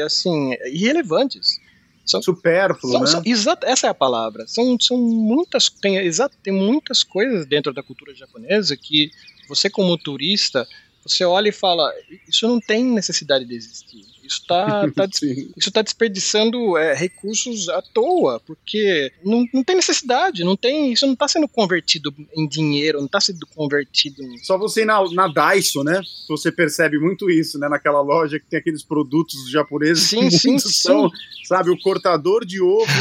assim, 0.00 0.54
irrelevantes. 0.66 1.60
Supérfluo, 2.06 2.92
São, 2.92 3.00
né? 3.00 3.06
são- 3.06 3.22
exato, 3.24 3.66
essa 3.66 3.86
é 3.86 3.90
a 3.90 3.94
palavra. 3.94 4.46
São, 4.46 4.76
são 4.78 4.98
muitas, 4.98 5.70
tem, 5.70 5.96
exato, 5.96 6.36
tem 6.42 6.52
muitas 6.52 7.02
coisas 7.02 7.46
dentro 7.46 7.72
da 7.72 7.82
cultura 7.82 8.14
japonesa 8.14 8.76
que 8.76 9.10
você, 9.48 9.70
como 9.70 9.96
turista, 9.96 10.68
você 11.06 11.24
olha 11.24 11.48
e 11.48 11.52
fala: 11.52 11.92
Isso 12.28 12.48
não 12.48 12.58
tem 12.60 12.84
necessidade 12.84 13.44
de 13.44 13.54
existir. 13.54 14.04
Isso 14.24 14.40
está 14.40 14.88
tá, 14.96 15.06
Sim. 15.12 15.50
isso 15.56 15.70
tá 15.70 15.82
desperdiçando 15.82 16.78
é, 16.78 16.94
recursos 16.94 17.68
à 17.68 17.82
toa, 17.82 18.40
porque 18.40 19.12
não, 19.22 19.44
não 19.52 19.62
tem 19.62 19.76
necessidade, 19.76 20.42
não 20.44 20.56
tem, 20.56 20.92
isso 20.92 21.04
não 21.06 21.12
está 21.12 21.28
sendo 21.28 21.46
convertido 21.46 22.14
em 22.34 22.48
dinheiro, 22.48 22.98
não 22.98 23.06
está 23.06 23.20
sendo 23.20 23.46
convertido 23.54 24.22
em. 24.22 24.38
Só 24.38 24.56
você 24.56 24.82
ir 24.82 24.86
na, 24.86 25.04
na 25.12 25.28
Daiso, 25.28 25.84
né? 25.84 26.00
Você 26.28 26.50
percebe 26.50 26.98
muito 26.98 27.30
isso, 27.30 27.58
né? 27.58 27.68
Naquela 27.68 28.00
loja 28.00 28.40
que 28.40 28.46
tem 28.46 28.58
aqueles 28.58 28.82
produtos 28.82 29.50
japoneses 29.50 30.08
Sim, 30.08 30.28
que 30.28 30.38
sim, 30.38 30.58
sim. 30.58 30.70
são, 30.70 31.10
sabe, 31.44 31.70
o 31.70 31.78
cortador 31.80 32.46
de 32.46 32.62
ovo 32.62 32.84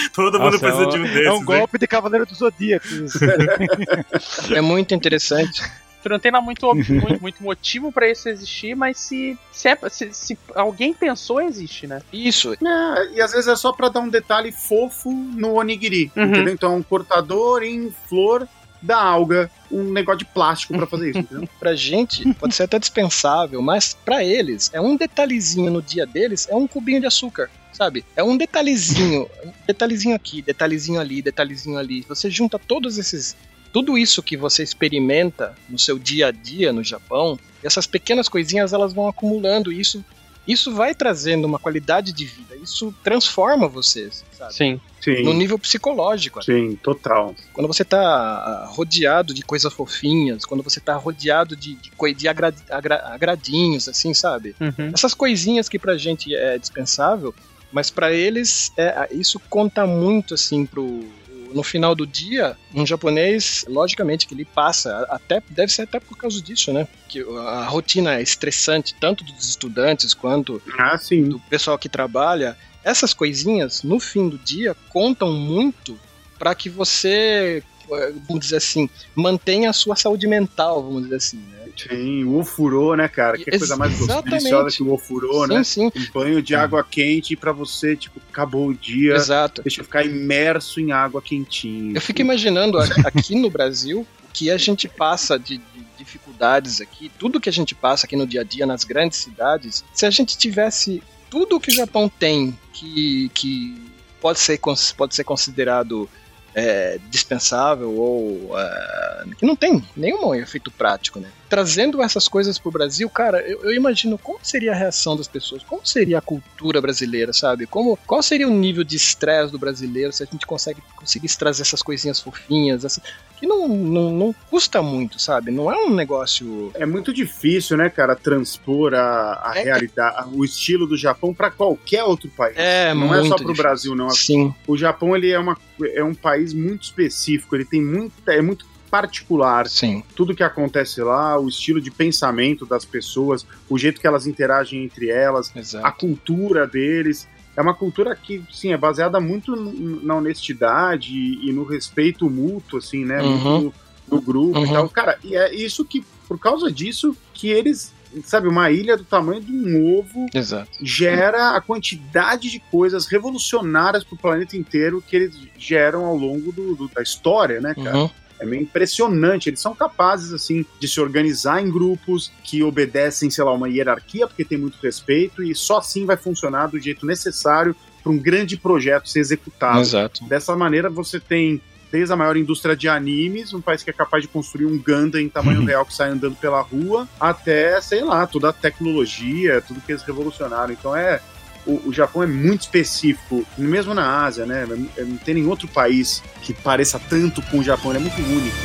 Todo 0.14 0.38
mundo 0.40 0.52
Nossa, 0.52 0.58
precisa 0.58 0.84
é 0.84 0.86
um- 0.86 0.90
de 0.90 0.98
um 0.98 1.02
desses. 1.04 1.26
É 1.26 1.32
um 1.32 1.36
hein? 1.36 1.44
golpe 1.44 1.78
de 1.78 1.86
Cavaleiro 1.86 2.26
dos 2.26 2.38
Zodíacos. 2.38 2.90
É 4.54 4.60
muito 4.60 4.94
interessante. 4.94 5.62
Tu 6.02 6.08
não 6.08 6.18
tem 6.18 6.32
lá 6.32 6.40
muito, 6.40 6.66
muito, 6.74 7.20
muito 7.20 7.42
motivo 7.42 7.92
pra 7.92 8.10
isso 8.10 8.28
existir, 8.28 8.74
mas 8.74 8.98
se, 8.98 9.38
se, 9.52 9.68
é, 9.68 9.78
se, 9.90 10.08
se 10.12 10.38
alguém 10.54 10.94
pensou, 10.94 11.40
existe, 11.42 11.86
né? 11.86 12.00
Isso. 12.12 12.54
É, 12.54 13.14
e 13.16 13.20
às 13.20 13.32
vezes 13.32 13.48
é 13.48 13.56
só 13.56 13.72
pra 13.72 13.88
dar 13.90 14.00
um 14.00 14.08
detalhe 14.08 14.50
fofo 14.50 15.12
no 15.12 15.54
onigiri, 15.54 16.10
Uhum. 16.16 16.24
entendeu? 16.24 16.54
Então 16.54 16.72
é 16.72 16.76
um 16.76 16.82
cortador 16.82 17.62
em 17.62 17.92
flor 18.08 18.48
da 18.82 18.96
alga, 18.96 19.50
um 19.70 19.92
negócio 19.92 20.20
de 20.20 20.24
plástico 20.24 20.74
pra 20.74 20.86
fazer 20.86 21.10
isso, 21.10 21.18
entendeu? 21.18 21.46
Pra 21.58 21.74
gente, 21.74 22.32
pode 22.32 22.54
ser 22.54 22.62
até 22.62 22.78
dispensável, 22.78 23.60
mas 23.60 23.92
pra 24.06 24.24
eles, 24.24 24.70
é 24.72 24.80
um 24.80 24.96
detalhezinho 24.96 25.70
no 25.70 25.82
dia 25.82 26.06
deles, 26.06 26.48
é 26.48 26.54
um 26.54 26.66
cubinho 26.66 26.98
de 26.98 27.06
açúcar, 27.06 27.50
sabe? 27.72 28.04
É 28.16 28.22
um 28.22 28.36
detalhezinho, 28.36 29.28
detalhezinho 29.66 30.14
aqui, 30.14 30.42
detalhezinho 30.42 31.00
ali, 31.00 31.22
detalhezinho 31.22 31.78
ali. 31.78 32.04
Você 32.08 32.30
junta 32.30 32.58
todos 32.58 32.98
esses. 32.98 33.36
Tudo 33.72 33.96
isso 33.96 34.20
que 34.22 34.36
você 34.36 34.62
experimenta 34.64 35.54
no 35.68 35.78
seu 35.78 35.96
dia 35.98 36.26
a 36.26 36.30
dia 36.32 36.72
no 36.72 36.82
Japão, 36.82 37.38
essas 37.62 37.86
pequenas 37.86 38.28
coisinhas 38.28 38.72
elas 38.72 38.92
vão 38.92 39.06
acumulando 39.06 39.70
e 39.72 39.78
isso, 39.78 40.04
isso 40.46 40.74
vai 40.74 40.92
trazendo 40.92 41.44
uma 41.46 41.56
qualidade 41.58 42.12
de 42.12 42.24
vida. 42.24 42.56
Isso 42.56 42.92
transforma 43.04 43.68
vocês, 43.68 44.24
sabe? 44.36 44.54
Sim. 44.54 44.80
Sim. 45.00 45.22
No 45.22 45.32
nível 45.32 45.56
psicológico. 45.56 46.40
até. 46.40 46.52
Sim, 46.52 46.76
total. 46.82 47.34
Quando 47.52 47.68
você 47.68 47.84
tá 47.84 48.00
ah, 48.00 48.66
rodeado 48.68 49.32
de 49.32 49.42
coisas 49.42 49.72
fofinhas, 49.72 50.44
quando 50.44 50.64
você 50.64 50.80
tá 50.80 50.96
rodeado 50.96 51.54
de, 51.56 51.76
de, 51.76 52.14
de 52.14 52.28
agra- 52.28 52.52
agra- 52.68 53.02
agradinhos, 53.06 53.88
assim, 53.88 54.12
sabe? 54.12 54.54
Uhum. 54.60 54.90
Essas 54.92 55.14
coisinhas 55.14 55.68
que 55.68 55.78
pra 55.78 55.96
gente 55.96 56.34
é 56.34 56.58
dispensável, 56.58 57.32
mas 57.72 57.90
pra 57.90 58.12
eles 58.12 58.72
é, 58.76 59.08
isso 59.12 59.40
conta 59.48 59.86
muito, 59.86 60.34
assim, 60.34 60.66
pro. 60.66 61.04
No 61.52 61.64
final 61.64 61.96
do 61.96 62.06
dia, 62.06 62.56
um 62.72 62.86
japonês, 62.86 63.64
logicamente 63.66 64.24
que 64.24 64.34
ele 64.34 64.44
passa, 64.44 65.04
até 65.10 65.42
deve 65.50 65.72
ser 65.72 65.82
até 65.82 65.98
por 65.98 66.16
causa 66.16 66.40
disso, 66.40 66.72
né? 66.72 66.86
Que 67.08 67.22
a 67.22 67.64
rotina 67.64 68.14
é 68.14 68.22
estressante, 68.22 68.94
tanto 69.00 69.24
dos 69.24 69.48
estudantes 69.48 70.14
quanto 70.14 70.62
Ah, 70.78 70.96
do 71.24 71.40
pessoal 71.50 71.76
que 71.76 71.88
trabalha, 71.88 72.56
essas 72.84 73.12
coisinhas, 73.12 73.82
no 73.82 73.98
fim 73.98 74.28
do 74.28 74.38
dia, 74.38 74.76
contam 74.90 75.32
muito 75.32 75.98
para 76.38 76.54
que 76.54 76.70
você, 76.70 77.62
eh, 77.90 78.12
vamos 78.28 78.44
dizer 78.44 78.56
assim, 78.56 78.88
mantenha 79.14 79.70
a 79.70 79.74
sua 79.74 79.96
saúde 79.96 80.28
mental, 80.28 80.82
vamos 80.82 81.02
dizer 81.02 81.16
assim, 81.16 81.36
né? 81.36 81.59
Sim, 81.76 82.24
o 82.24 82.38
ofurô, 82.38 82.94
né, 82.94 83.08
cara? 83.08 83.36
Que 83.36 83.50
coisa 83.50 83.76
mais 83.76 83.96
deliciosa 84.24 84.76
que 84.76 84.82
o 84.82 84.92
ofurô, 84.92 85.46
sim, 85.46 85.54
né? 85.54 85.64
sim, 85.64 85.86
Um 85.86 86.12
banho 86.12 86.42
de 86.42 86.54
água 86.54 86.84
quente 86.84 87.36
pra 87.36 87.52
você, 87.52 87.96
tipo, 87.96 88.20
acabou 88.30 88.68
o 88.68 88.74
dia, 88.74 89.14
exato. 89.14 89.62
deixa 89.62 89.80
eu 89.80 89.84
ficar 89.84 90.04
imerso 90.04 90.80
em 90.80 90.92
água 90.92 91.20
quentinha. 91.20 91.94
Eu 91.94 92.00
fico 92.00 92.20
imaginando 92.20 92.78
aqui 92.78 93.34
no 93.34 93.50
Brasil 93.50 94.00
o 94.00 94.32
que 94.32 94.50
a 94.50 94.56
gente 94.56 94.88
passa 94.88 95.38
de, 95.38 95.58
de 95.58 95.86
dificuldades 95.98 96.80
aqui, 96.80 97.10
tudo 97.18 97.40
que 97.40 97.48
a 97.48 97.52
gente 97.52 97.74
passa 97.74 98.06
aqui 98.06 98.16
no 98.16 98.26
dia 98.26 98.40
a 98.40 98.44
dia 98.44 98.66
nas 98.66 98.84
grandes 98.84 99.18
cidades, 99.18 99.84
se 99.92 100.06
a 100.06 100.10
gente 100.10 100.36
tivesse 100.36 101.02
tudo 101.28 101.60
que 101.60 101.70
o 101.70 101.74
Japão 101.74 102.08
tem 102.08 102.56
que, 102.72 103.30
que 103.34 103.90
pode, 104.20 104.38
ser, 104.38 104.58
pode 104.96 105.14
ser 105.14 105.24
considerado 105.24 106.08
é, 106.54 106.98
dispensável 107.08 107.94
ou 107.94 108.58
é, 108.58 109.24
que 109.38 109.46
não 109.46 109.54
tem 109.54 109.82
nenhum 109.96 110.34
efeito 110.34 110.70
prático, 110.70 111.20
né? 111.20 111.28
Trazendo 111.50 112.00
essas 112.00 112.28
coisas 112.28 112.58
pro 112.60 112.70
Brasil, 112.70 113.10
cara, 113.10 113.40
eu, 113.42 113.64
eu 113.64 113.74
imagino 113.74 114.16
como 114.16 114.38
seria 114.40 114.70
a 114.70 114.74
reação 114.74 115.16
das 115.16 115.26
pessoas, 115.26 115.62
como 115.64 115.84
seria 115.84 116.18
a 116.18 116.20
cultura 116.22 116.80
brasileira, 116.80 117.32
sabe? 117.32 117.66
Como, 117.66 117.98
qual 118.06 118.22
seria 118.22 118.46
o 118.46 118.50
nível 118.52 118.84
de 118.84 118.94
estresse 118.96 119.50
do 119.50 119.58
brasileiro 119.58 120.12
se 120.12 120.22
a 120.22 120.26
gente 120.26 120.46
consegue 120.46 120.80
conseguisse 120.94 121.36
trazer 121.36 121.62
essas 121.62 121.82
coisinhas 121.82 122.20
fofinhas, 122.20 122.84
essa, 122.84 123.02
que 123.36 123.46
não, 123.48 123.66
não, 123.66 124.10
não 124.12 124.34
custa 124.48 124.80
muito, 124.80 125.18
sabe? 125.20 125.50
Não 125.50 125.70
é 125.72 125.76
um 125.76 125.92
negócio. 125.94 126.70
É 126.74 126.86
muito 126.86 127.12
difícil, 127.12 127.76
né, 127.76 127.90
cara, 127.90 128.14
transpor 128.14 128.94
a, 128.94 129.50
a 129.50 129.58
É. 129.58 129.64
realidade, 129.64 130.28
o 130.32 130.44
estilo 130.44 130.86
do 130.86 130.96
Japão 130.96 131.34
pra 131.34 131.50
qualquer 131.50 132.04
outro 132.04 132.30
país. 132.30 132.54
É, 132.56 132.94
não 132.94 133.08
muito 133.08 133.24
é 133.24 133.28
só 133.28 133.34
pro 133.34 133.46
difícil. 133.46 133.62
Brasil, 133.64 133.94
não. 133.96 134.10
Sim, 134.10 134.54
O 134.68 134.76
Japão 134.76 135.16
ele 135.16 135.32
é, 135.32 135.38
uma, 135.38 135.58
é 135.94 136.04
um 136.04 136.14
país 136.14 136.54
muito 136.54 136.84
específico, 136.84 137.56
ele 137.56 137.64
tem 137.64 137.82
muita, 137.82 138.32
é 138.32 138.40
muito 138.40 138.64
particular. 138.90 139.66
sim. 139.68 140.02
Tudo 140.14 140.34
que 140.34 140.42
acontece 140.42 141.00
lá, 141.02 141.38
o 141.38 141.48
estilo 141.48 141.80
de 141.80 141.90
pensamento 141.90 142.66
das 142.66 142.84
pessoas, 142.84 143.46
o 143.68 143.78
jeito 143.78 144.00
que 144.00 144.06
elas 144.06 144.26
interagem 144.26 144.84
entre 144.84 145.08
elas, 145.08 145.52
a 145.54 145.58
Exato. 145.58 145.98
cultura 145.98 146.66
deles. 146.66 147.28
É 147.56 147.60
uma 147.62 147.74
cultura 147.74 148.14
que, 148.16 148.42
sim, 148.52 148.72
é 148.72 148.76
baseada 148.76 149.20
muito 149.20 149.54
na 150.02 150.14
honestidade 150.16 151.12
e 151.12 151.48
e 151.48 151.52
no 151.52 151.64
respeito 151.64 152.28
mútuo, 152.30 152.78
assim, 152.78 153.04
né? 153.04 153.20
Uhum. 153.22 153.60
Muito 153.60 153.74
do 154.08 154.20
grupo 154.20 154.58
e 154.58 154.64
Uhum. 154.64 154.72
tal. 154.72 154.88
Cara, 154.88 155.18
e 155.22 155.36
é 155.36 155.54
isso 155.54 155.84
que, 155.84 156.04
por 156.26 156.38
causa 156.38 156.70
disso, 156.70 157.16
que 157.34 157.48
eles, 157.48 157.92
sabe, 158.24 158.48
uma 158.48 158.70
ilha 158.70 158.96
do 158.96 159.04
tamanho 159.04 159.40
de 159.40 159.52
um 159.52 159.98
ovo 159.98 160.26
Exato. 160.34 160.70
gera 160.82 161.56
a 161.56 161.60
quantidade 161.60 162.50
de 162.50 162.58
coisas 162.70 163.06
revolucionárias 163.06 164.02
pro 164.04 164.16
planeta 164.16 164.56
inteiro 164.56 165.02
que 165.06 165.14
eles 165.16 165.36
geram 165.58 166.04
ao 166.06 166.16
longo 166.16 166.50
do- 166.52 166.74
do- 166.74 166.88
da 166.88 167.02
história, 167.02 167.60
né, 167.60 167.74
cara? 167.74 167.96
Uhum. 167.98 168.10
É 168.40 168.46
meio 168.46 168.62
impressionante. 168.62 169.48
Eles 169.48 169.60
são 169.60 169.74
capazes, 169.74 170.32
assim, 170.32 170.64
de 170.78 170.88
se 170.88 171.00
organizar 171.00 171.62
em 171.62 171.70
grupos 171.70 172.32
que 172.42 172.62
obedecem, 172.62 173.30
sei 173.30 173.44
lá, 173.44 173.52
uma 173.52 173.68
hierarquia, 173.68 174.26
porque 174.26 174.44
tem 174.44 174.58
muito 174.58 174.78
respeito, 174.82 175.42
e 175.42 175.54
só 175.54 175.78
assim 175.78 176.06
vai 176.06 176.16
funcionar 176.16 176.68
do 176.68 176.80
jeito 176.80 177.06
necessário 177.06 177.76
para 178.02 178.10
um 178.10 178.18
grande 178.18 178.56
projeto 178.56 179.08
ser 179.08 179.20
executado. 179.20 179.80
Exato. 179.80 180.24
Dessa 180.24 180.56
maneira, 180.56 180.88
você 180.88 181.20
tem 181.20 181.60
desde 181.90 182.12
a 182.12 182.16
maior 182.16 182.36
indústria 182.36 182.76
de 182.76 182.88
animes, 182.88 183.52
um 183.52 183.60
país 183.60 183.82
que 183.82 183.90
é 183.90 183.92
capaz 183.92 184.22
de 184.22 184.28
construir 184.28 184.64
um 184.64 184.78
Gundam 184.78 185.20
em 185.20 185.28
tamanho 185.28 185.64
real 185.64 185.84
que 185.84 185.92
sai 185.92 186.10
andando 186.10 186.36
pela 186.36 186.60
rua, 186.60 187.08
até, 187.18 187.80
sei 187.80 188.04
lá, 188.04 188.26
toda 188.26 188.50
a 188.50 188.52
tecnologia, 188.52 189.60
tudo 189.60 189.80
que 189.80 189.92
eles 189.92 190.02
revolucionaram. 190.02 190.72
Então 190.72 190.94
é. 190.94 191.20
O, 191.66 191.88
o 191.88 191.92
Japão 191.92 192.22
é 192.22 192.26
muito 192.26 192.62
específico, 192.62 193.44
mesmo 193.56 193.94
na 193.94 194.24
Ásia, 194.24 194.46
né? 194.46 194.66
Não 194.66 195.16
tem 195.18 195.34
nenhum 195.34 195.50
outro 195.50 195.68
país 195.68 196.22
que 196.42 196.54
pareça 196.54 196.98
tanto 196.98 197.42
com 197.42 197.58
o 197.58 197.62
Japão, 197.62 197.92
ele 197.92 197.98
é 197.98 198.02
muito 198.02 198.20
único. 198.22 198.56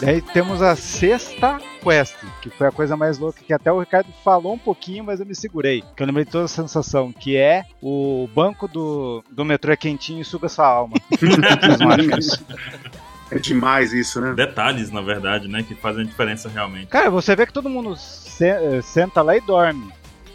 Daí 0.00 0.20
temos 0.20 0.60
a 0.60 0.76
sexta 0.76 1.58
quest, 1.82 2.14
que 2.42 2.50
foi 2.50 2.66
a 2.66 2.72
coisa 2.72 2.96
mais 2.96 3.18
louca 3.18 3.40
que 3.42 3.52
até 3.52 3.72
o 3.72 3.80
Ricardo 3.80 4.12
falou 4.22 4.54
um 4.54 4.58
pouquinho, 4.58 5.04
mas 5.04 5.20
eu 5.20 5.26
me 5.26 5.34
segurei. 5.34 5.82
Que 5.96 6.02
eu 6.02 6.06
lembrei 6.06 6.24
de 6.24 6.30
toda 6.30 6.44
a 6.44 6.48
sensação, 6.48 7.12
que 7.12 7.36
é 7.36 7.64
o 7.80 8.28
banco 8.34 8.68
do, 8.68 9.24
do 9.30 9.44
metrô 9.44 9.72
é 9.72 9.76
quentinho 9.76 10.20
e 10.20 10.24
suga 10.24 10.48
sua 10.48 10.66
alma. 10.66 10.94
É 13.34 13.38
demais 13.38 13.92
isso, 13.92 14.20
né? 14.20 14.32
Detalhes, 14.34 14.90
na 14.90 15.00
verdade, 15.00 15.48
né? 15.48 15.62
Que 15.62 15.74
fazem 15.74 16.02
a 16.02 16.06
diferença 16.06 16.48
realmente. 16.48 16.86
Cara, 16.86 17.10
você 17.10 17.34
vê 17.34 17.46
que 17.46 17.52
todo 17.52 17.68
mundo 17.68 17.96
se- 17.96 18.44
eh, 18.46 18.80
senta 18.82 19.22
lá 19.22 19.36
e 19.36 19.40
dorme. 19.40 19.92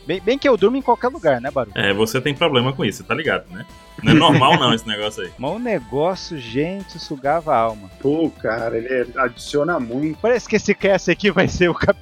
Bem, 0.08 0.20
bem 0.20 0.39
que 0.39 0.50
eu 0.50 0.58
durmo 0.58 0.76
em 0.76 0.82
qualquer 0.82 1.10
lugar, 1.10 1.39
né, 1.39 1.52
Baru? 1.52 1.70
É, 1.76 1.93
você 1.93 2.20
tem 2.20 2.34
problema 2.34 2.74
com 2.74 2.84
isso, 2.84 3.04
tá 3.04 3.14
ligado, 3.14 3.45
né? 3.52 3.64
Não 4.02 4.14
é 4.14 4.16
normal 4.16 4.58
não 4.58 4.74
esse 4.74 4.88
negócio 4.88 5.22
aí. 5.24 5.30
Mas 5.38 5.52
o 5.52 5.60
negócio, 5.60 6.36
gente, 6.39 6.97
sugava 6.97 7.54
a 7.54 7.58
alma. 7.60 7.91
Pô, 8.02 8.28
cara, 8.41 8.76
ele 8.76 9.12
adiciona 9.16 9.80
muito. 9.80 10.18
Parece 10.20 10.50
que 10.50 10.56
esse 10.56 10.74
cast 10.74 11.12
aqui 11.12 11.30
vai 11.30 11.47
ser 11.47 11.70
o, 11.70 11.76
cap- 11.76 12.00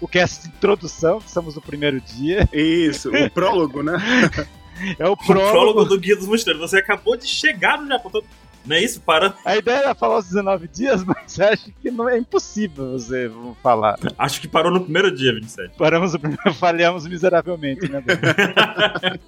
o, 0.00 0.08
cast 0.08 0.42
de 0.42 0.48
introdução, 0.48 1.20
que 1.20 1.28
estamos 1.28 1.54
no 1.54 1.60
primeiro 1.62 2.00
dia. 2.00 2.48
Isso, 2.52 3.08
o 3.14 3.30
prólogo, 3.30 3.82
né? 3.84 3.92
É 4.96 5.08
o 5.08 5.12
O 5.12 5.16
prólogo 5.16 5.50
prólogo. 5.50 5.84
do 5.86 5.98
Guia 5.98 6.14
dos 6.14 6.28
Mosteiros. 6.28 6.60
Você 6.62 6.78
acabou 6.78 7.16
de 7.16 7.26
chegar 7.26 7.80
no 7.80 7.88
Japão. 7.88 8.12
Tô- 8.12 8.22
Não 8.66 8.76
é 8.76 8.82
isso? 8.82 9.00
Para. 9.00 9.34
A 9.44 9.56
ideia 9.56 9.78
era 9.78 9.94
falar 9.94 10.18
os 10.18 10.26
19 10.26 10.68
dias, 10.68 11.02
mas 11.06 11.38
acho 11.40 11.72
que 11.80 11.90
não 11.90 12.08
é 12.08 12.18
impossível 12.18 12.92
você 12.92 13.30
falar. 13.62 13.98
Acho 14.18 14.40
que 14.40 14.48
parou 14.48 14.70
no 14.70 14.80
primeiro 14.80 15.14
dia, 15.14 15.32
27. 15.32 15.74
Paramos 15.76 16.14
o 16.14 16.18
primeiro, 16.18 16.52
falhamos 16.54 17.06
miseravelmente, 17.06 17.90
né? 17.90 18.02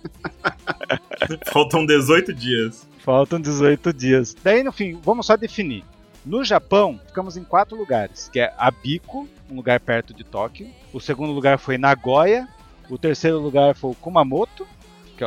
Faltam 1.53 1.87
18 1.87 2.35
dias. 2.35 2.87
Faltam 2.99 3.41
18 3.41 3.93
dias. 3.93 4.37
Daí, 4.43 4.63
no 4.63 4.73
fim, 4.73 4.99
vamos 5.03 5.27
só 5.27 5.37
definir. 5.37 5.85
No 6.25 6.45
Japão, 6.45 7.01
ficamos 7.07 7.37
em 7.37 7.45
quatro 7.45 7.77
lugares, 7.77 8.29
que 8.31 8.41
é 8.41 8.53
Abiko, 8.59 9.27
um 9.51 9.57
lugar 9.57 9.81
perto 9.81 10.13
de 10.13 10.23
Tóquio. 10.23 10.69
O 10.93 11.01
segundo 11.01 11.33
lugar 11.33 11.59
foi 11.59 11.79
Nagoya. 11.79 12.47
O 12.91 12.99
terceiro 12.99 13.39
lugar 13.39 13.75
foi 13.75 13.95
Kumamoto, 13.95 14.67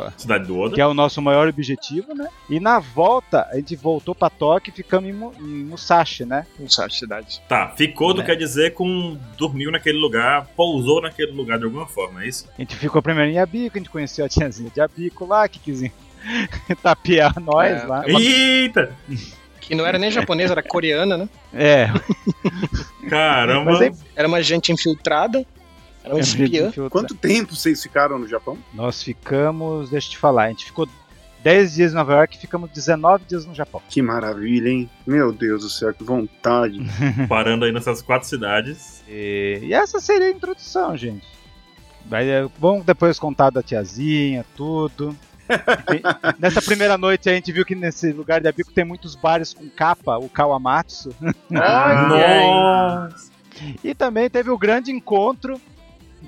que 0.00 0.06
é, 0.06 0.12
Cidade 0.16 0.46
do 0.46 0.58
Oda. 0.58 0.74
que 0.74 0.80
é 0.80 0.86
o 0.86 0.92
nosso 0.94 1.22
maior 1.22 1.46
objetivo, 1.48 2.14
né? 2.14 2.28
E 2.50 2.58
na 2.58 2.78
volta, 2.80 3.46
a 3.50 3.56
gente 3.56 3.76
voltou 3.76 4.14
pra 4.14 4.28
Tóquio 4.28 4.72
e 4.72 4.76
ficamos 4.76 5.08
em, 5.08 5.12
Mu- 5.12 5.32
em 5.38 5.64
Musashi, 5.64 6.24
né? 6.24 6.46
Sabe 6.68 6.94
cidade. 6.94 7.40
Tá, 7.48 7.68
ficou 7.76 8.12
do 8.12 8.22
É. 8.22 8.24
quer 8.24 8.36
dizer 8.36 8.74
com 8.74 9.16
dormiu 9.38 9.70
naquele 9.70 9.98
lugar, 9.98 10.46
pousou 10.56 11.00
naquele 11.00 11.32
lugar 11.32 11.58
de 11.58 11.64
alguma 11.64 11.86
forma, 11.86 12.24
é 12.24 12.28
isso? 12.28 12.48
A 12.58 12.60
gente 12.60 12.74
ficou 12.76 13.00
primeiro 13.00 13.30
em 13.30 13.38
Abiko, 13.38 13.76
a 13.76 13.78
gente 13.78 13.90
conheceu 13.90 14.24
a 14.24 14.28
tiazinha 14.28 14.70
de 14.74 14.80
Abiko 14.80 15.24
lá, 15.26 15.46
que 15.48 15.58
quis 15.58 15.90
tapear 16.82 17.38
nós 17.40 17.82
É, 17.82 17.86
lá. 17.86 18.02
é 18.06 18.10
uma- 18.10 18.20
Eita! 18.20 18.94
Que 19.60 19.74
não 19.74 19.86
era 19.86 19.98
nem 19.98 20.10
japonesa, 20.10 20.52
era 20.54 20.62
coreana, 20.62 21.16
né? 21.16 21.28
É, 21.52 21.88
Caramba! 23.08 23.72
Mas 23.72 23.80
aí- 23.80 23.92
Era 24.16 24.28
uma 24.28 24.42
gente 24.42 24.72
infiltrada, 24.72 25.44
era 26.04 26.14
um 26.14 26.18
espiã. 26.18 26.70
Quanto 26.90 27.14
tempo 27.14 27.56
vocês 27.56 27.82
ficaram 27.82 28.18
no 28.18 28.28
Japão? 28.28 28.58
Nós 28.74 29.02
ficamos, 29.02 29.88
deixa 29.90 30.08
eu 30.08 30.10
te 30.12 30.18
falar, 30.18 30.44
a 30.44 30.48
gente 30.48 30.66
ficou 30.66 30.86
10 31.42 31.74
dias 31.74 31.92
em 31.92 31.94
Nova 31.94 32.14
York 32.14 32.36
e 32.36 32.40
ficamos 32.40 32.70
19 32.70 33.24
dias 33.26 33.46
no 33.46 33.54
Japão. 33.54 33.82
Que 33.88 34.00
maravilha, 34.00 34.68
hein? 34.68 34.88
Meu 35.06 35.32
Deus 35.32 35.62
do 35.62 35.70
céu, 35.70 35.92
que 35.92 36.04
vontade. 36.04 36.78
Parando 37.28 37.64
aí 37.64 37.72
nessas 37.72 38.02
quatro 38.02 38.28
cidades. 38.28 39.02
E, 39.08 39.60
e 39.62 39.74
essa 39.74 39.98
seria 40.00 40.28
a 40.28 40.30
introdução, 40.30 40.96
gente. 40.96 41.26
É, 42.12 42.46
vamos 42.58 42.84
depois 42.84 43.18
contar 43.18 43.50
da 43.50 43.62
tiazinha, 43.62 44.44
tudo. 44.54 45.16
Nessa 46.38 46.62
primeira 46.62 46.96
noite 46.96 47.28
a 47.28 47.34
gente 47.34 47.52
viu 47.52 47.64
que 47.64 47.74
nesse 47.74 48.12
lugar 48.12 48.40
de 48.40 48.48
Abico 48.48 48.72
tem 48.72 48.84
muitos 48.84 49.14
bares 49.14 49.52
com 49.52 49.68
capa, 49.68 50.16
o 50.16 50.28
Kawamatsu. 50.28 51.14
Nossa! 51.50 53.30
E 53.82 53.94
também 53.94 54.28
teve 54.30 54.50
o 54.50 54.58
grande 54.58 54.90
encontro, 54.90 55.60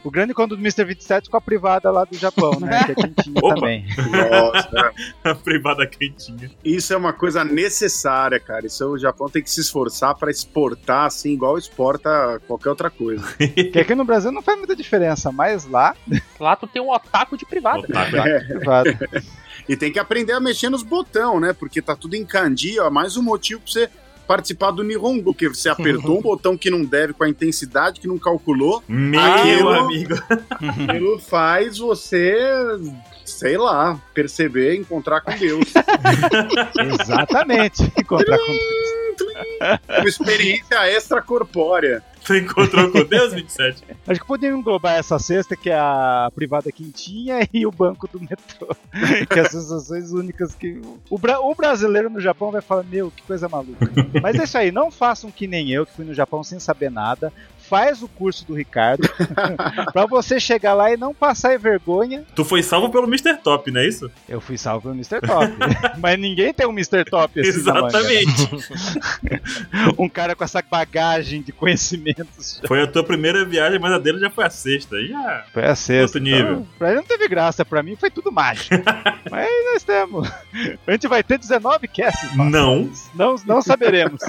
o 0.05 0.11
grande 0.11 0.33
encontro 0.33 0.57
do 0.57 0.61
Mr. 0.63 0.85
27 0.85 1.29
com 1.31 1.37
a 1.37 1.41
privada 1.41 1.91
lá 1.91 2.05
do 2.05 2.17
Japão, 2.17 2.59
né? 2.61 2.85
Que 2.85 2.93
é 2.93 2.95
quentinha 3.07 3.41
Opa. 3.43 3.55
também. 3.55 3.85
Nossa, 4.31 4.93
A 5.25 5.35
privada 5.35 5.87
quentinha. 5.87 6.51
isso 6.65 6.93
é 6.93 6.97
uma 6.97 7.13
coisa 7.13 7.45
necessária, 7.45 8.39
cara. 8.41 8.67
Isso 8.67 8.87
o 8.87 8.99
Japão 8.99 9.29
tem 9.29 9.43
que 9.43 9.51
se 9.51 9.61
esforçar 9.61 10.15
pra 10.17 10.31
exportar, 10.31 11.07
assim, 11.07 11.33
igual 11.33 11.59
exporta 11.59 12.41
qualquer 12.47 12.71
outra 12.71 12.91
coisa. 12.91 13.25
Que 13.73 13.81
aqui 13.81 13.95
no 13.95 14.05
Brasil 14.05 14.31
não 14.33 14.43
faz 14.43 14.59
muita 14.59 14.75
diferença, 14.77 15.31
mas 15.33 15.67
lá, 15.67 15.95
Lá 16.39 16.55
tu 16.57 16.67
tem 16.67 16.81
um 16.81 16.91
otaku 16.91 17.37
de 17.37 17.45
privada. 17.47 17.81
Otaku. 17.81 18.13
privada. 18.49 18.99
E 19.69 19.77
tem 19.77 19.93
que 19.93 19.99
aprender 19.99 20.33
a 20.33 20.41
mexer 20.41 20.69
nos 20.69 20.83
botão, 20.83 21.41
né? 21.41 21.53
Porque 21.53 21.83
tá 21.83 21.97
tudo 21.97 22.15
em 22.15 22.25
kanji, 22.25 22.79
ó. 22.79 22.89
Mais 22.91 23.17
um 23.17 23.23
motivo 23.23 23.61
pra 23.63 23.71
você 23.73 23.91
participar 24.27 24.71
do 24.71 24.83
Nihongo, 24.83 25.23
porque 25.33 25.49
você 25.49 25.69
apertou 25.69 26.19
um 26.19 26.23
botão 26.23 26.57
que 26.57 26.71
não 26.71 26.85
deve, 26.85 27.13
com 27.13 27.25
a 27.25 27.29
intensidade 27.29 28.01
que 28.01 28.09
não 28.09 28.19
calculou, 28.19 28.83
Meu 28.89 29.21
Aquilo- 29.21 29.69
amigo. 29.71 30.15
aquilo 30.61 31.19
faz 31.19 31.79
você, 31.79 32.37
sei 33.25 33.57
lá, 33.57 34.01
perceber, 34.15 34.77
encontrar 34.77 35.21
com 35.21 35.33
Deus. 35.37 35.73
Exatamente. 37.03 37.83
Encontrar 37.99 38.39
com 38.39 38.53
Uma 39.99 40.09
experiência 40.09 40.91
extracorpórea. 40.91 42.03
Tu 42.25 42.35
encontrou 42.35 42.91
com 42.91 43.05
Deus, 43.05 43.33
27? 43.33 43.85
Acho 44.07 44.21
que 44.21 44.27
podemos 44.27 44.59
englobar 44.59 44.97
essa 44.97 45.17
cesta, 45.17 45.55
que 45.57 45.71
é 45.71 45.79
a 45.79 46.29
privada 46.35 46.73
quentinha, 46.73 47.47
e 47.55 47.65
o 47.65 47.71
banco 47.71 48.09
do 48.09 48.19
metrô. 48.21 48.67
que 49.31 49.39
é 49.39 49.43
as 49.43 49.51
sensações 49.53 50.11
únicas 50.13 50.53
que. 50.55 50.81
O, 51.09 51.19
bra- 51.19 51.39
o 51.41 51.55
brasileiro 51.55 52.11
no 52.11 52.21
Japão 52.21 52.51
vai 52.51 52.61
falar: 52.61 52.83
Meu, 52.83 53.13
que 53.13 53.23
coisa 53.23 53.49
maluca. 53.49 53.89
Mas 54.21 54.39
é 54.41 54.45
isso 54.45 54.59
aí, 54.59 54.73
não 54.73 54.91
façam 54.91 55.31
que 55.31 55.47
nem 55.47 55.71
eu, 55.71 55.87
que 55.87 55.93
fui 55.95 56.05
no 56.05 56.13
Japão 56.15 56.43
sem 56.43 56.59
saber 56.59 56.91
nada. 56.91 57.33
Faz 57.69 58.03
o 58.03 58.09
curso 58.09 58.47
do 58.47 58.55
Ricardo, 58.55 59.09
pra 59.93 60.07
você 60.07 60.39
chegar 60.39 60.75
lá 60.75 60.93
e 60.93 60.97
não 60.97 61.13
passar 61.13 61.59
vergonha. 61.59 62.25
Tu 62.35 62.45
foi 62.45 62.63
salvo 62.63 62.91
pelo 62.91 63.07
Mr. 63.07 63.37
Top, 63.43 63.71
não 63.71 63.81
é 63.81 63.87
isso? 63.89 64.11
Eu 64.29 64.41
fui 64.41 64.57
salvo 64.57 64.83
pelo 64.83 64.95
Mr. 64.95 65.21
Top. 65.21 65.53
Mas 65.99 66.19
ninguém 66.19 66.53
tem 66.55 66.67
um 66.67 66.71
Mr. 66.71 67.05
Top 67.05 67.41
assim. 67.41 67.49
Exatamente. 67.49 68.27
Um 69.99 70.09
cara 70.09 70.35
com 70.35 70.45
essa 70.45 70.63
bagagem 70.63 71.43
de 71.43 71.53
conhecimentos. 71.53 72.61
Foi 72.67 72.83
a 72.83 72.87
tua 72.87 73.05
primeira 73.05 73.45
viagem, 73.45 73.79
mas 73.79 73.93
a 73.93 73.99
dele 73.99 74.19
já 74.19 74.31
foi 74.31 74.45
a 74.45 74.51
sexta. 74.51 74.97
Já. 75.05 75.45
Foi 75.53 75.65
a 75.65 75.75
sexta. 75.75 76.19
Outro 76.19 76.21
nível. 76.21 76.53
Então, 76.53 76.67
pra 76.79 76.89
ele 76.89 76.97
não 76.97 77.05
teve 77.05 77.29
graça, 77.29 77.65
pra 77.65 77.83
mim 77.83 77.97
foi 77.97 78.11
tudo 78.11 78.33
mágico. 78.33 78.75
Mas 79.31 79.49
nós 79.73 79.83
temos. 79.83 80.29
A 80.87 80.93
gente 80.93 81.09
vai 81.09 81.23
ter 81.23 81.39
19 81.39 81.89
casts. 81.89 82.35
Não. 82.37 82.91
Não, 83.15 83.37
não 83.47 83.63
saberemos. 83.63 84.21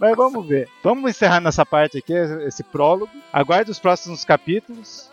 Mas 0.00 0.16
vamos 0.16 0.46
ver. 0.46 0.68
Vamos 0.82 1.10
encerrar 1.10 1.40
nessa 1.40 1.64
parte 1.64 1.98
aqui, 1.98 2.12
esse 2.46 2.62
prólogo. 2.80 3.12
Aguarde 3.30 3.70
os 3.70 3.78
próximos 3.78 4.24
capítulos. 4.24 5.10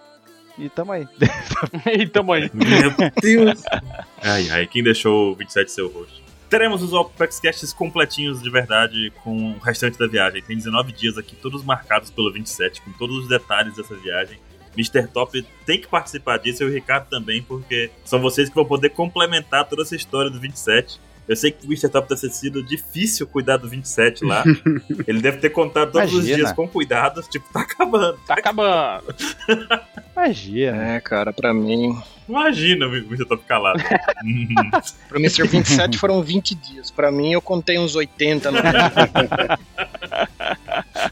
E 0.57 0.69
tamo 0.69 0.93
aí. 0.93 1.05
e 1.99 2.07
tamo 2.07 2.31
aí. 2.31 2.49
Meu 2.53 3.11
Deus. 3.21 3.61
Ai, 4.23 4.49
ai, 4.49 4.67
quem 4.67 4.81
deixou 4.81 5.31
o 5.31 5.35
27 5.35 5.71
ser 5.71 5.81
o 5.83 5.89
host? 5.89 6.23
Teremos 6.49 6.81
os 6.81 6.91
Opex 6.91 7.39
Casts 7.39 7.71
completinhos 7.71 8.41
de 8.41 8.49
verdade 8.49 9.11
com 9.23 9.51
o 9.51 9.59
restante 9.59 9.99
da 9.99 10.07
viagem. 10.07 10.41
Tem 10.41 10.55
19 10.55 10.91
dias 10.91 11.17
aqui, 11.17 11.35
todos 11.35 11.63
marcados 11.63 12.09
pelo 12.09 12.33
27, 12.33 12.81
com 12.81 12.91
todos 12.93 13.23
os 13.23 13.27
detalhes 13.27 13.75
dessa 13.75 13.95
viagem. 13.95 14.39
Mr. 14.75 15.07
Top 15.07 15.45
tem 15.65 15.79
que 15.79 15.87
participar 15.87 16.37
disso 16.37 16.63
e 16.63 16.65
o 16.65 16.73
Ricardo 16.73 17.07
também, 17.09 17.43
porque 17.43 17.91
são 18.03 18.19
vocês 18.19 18.49
que 18.49 18.55
vão 18.55 18.65
poder 18.65 18.89
complementar 18.89 19.65
toda 19.65 19.83
essa 19.83 19.95
história 19.95 20.31
do 20.31 20.39
27. 20.39 20.99
Eu 21.27 21.35
sei 21.35 21.51
que 21.51 21.65
o 21.65 21.67
Mr. 21.67 21.89
Top 21.89 22.07
deve 22.07 22.21
ter 22.21 22.29
sido 22.29 22.63
difícil 22.63 23.27
cuidar 23.27 23.57
do 23.57 23.67
27 23.67 24.23
lá. 24.23 24.43
Ele 25.05 25.19
deve 25.21 25.37
ter 25.37 25.49
contado 25.49 25.91
todos 25.91 26.07
os 26.09 26.19
Imagina. 26.19 26.35
dias 26.37 26.51
com 26.53 26.67
cuidado, 26.67 27.21
tipo, 27.23 27.45
tá 27.51 27.61
acabando. 27.61 28.17
Tá 28.25 28.35
acabando. 28.35 29.03
Magia. 30.15 30.71
É, 30.75 30.99
cara, 31.01 31.33
pra 31.33 31.53
mim. 31.53 31.97
Imagina 32.29 32.87
o 32.87 32.95
Mr. 32.95 33.25
Top 33.25 33.43
calado. 33.45 33.81
Pro 35.09 35.19
Mr. 35.19 35.47
27 35.47 35.97
foram 35.97 36.21
20 36.21 36.55
dias. 36.55 36.89
Pra 36.91 37.11
mim, 37.11 37.33
eu 37.33 37.41
contei 37.41 37.77
uns 37.77 37.95
80 37.95 38.51
no 38.51 38.57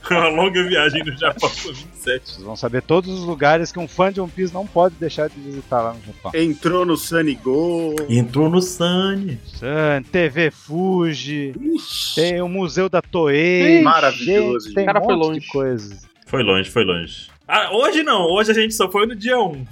Uma 0.11 0.27
longa 0.29 0.63
viagem 0.63 1.03
no 1.03 1.17
Japão 1.17 1.49
com 1.49 1.69
27. 1.73 2.25
Vocês 2.25 2.43
vão 2.43 2.55
saber 2.55 2.81
todos 2.83 3.09
os 3.11 3.25
lugares 3.25 3.71
que 3.71 3.79
um 3.79 3.87
fã 3.87 4.11
de 4.11 4.21
One 4.21 4.31
Piece 4.31 4.53
não 4.53 4.67
pode 4.67 4.95
deixar 4.95 5.27
de 5.29 5.39
visitar 5.39 5.81
lá 5.81 5.93
no 5.93 6.01
Japão. 6.05 6.31
Entrou 6.35 6.85
no 6.85 6.95
Sunny 6.95 7.35
Go. 7.35 7.95
Entrou 8.09 8.49
no 8.49 8.61
Sunny. 8.61 9.39
Sun, 9.45 10.03
TV 10.11 10.51
Fuji, 10.51 11.53
Ixi, 11.75 12.15
tem 12.15 12.41
o 12.41 12.47
Museu 12.47 12.87
da 12.89 13.01
Toei. 13.01 13.81
Maravilhoso, 13.81 14.65
gente, 14.67 14.75
Tem 14.75 14.85
Cara, 14.85 14.99
um 15.01 15.05
foi 15.05 15.15
monte 15.15 15.25
longe. 15.27 15.39
de 15.39 15.47
coisas. 15.47 16.07
Foi 16.27 16.43
longe, 16.43 16.69
foi 16.69 16.83
longe. 16.83 17.27
Ah, 17.47 17.69
hoje 17.71 18.01
não, 18.03 18.21
hoje 18.31 18.51
a 18.51 18.53
gente 18.53 18.73
só 18.73 18.89
foi 18.91 19.05
no 19.05 19.15
dia 19.15 19.39
1. 19.39 19.65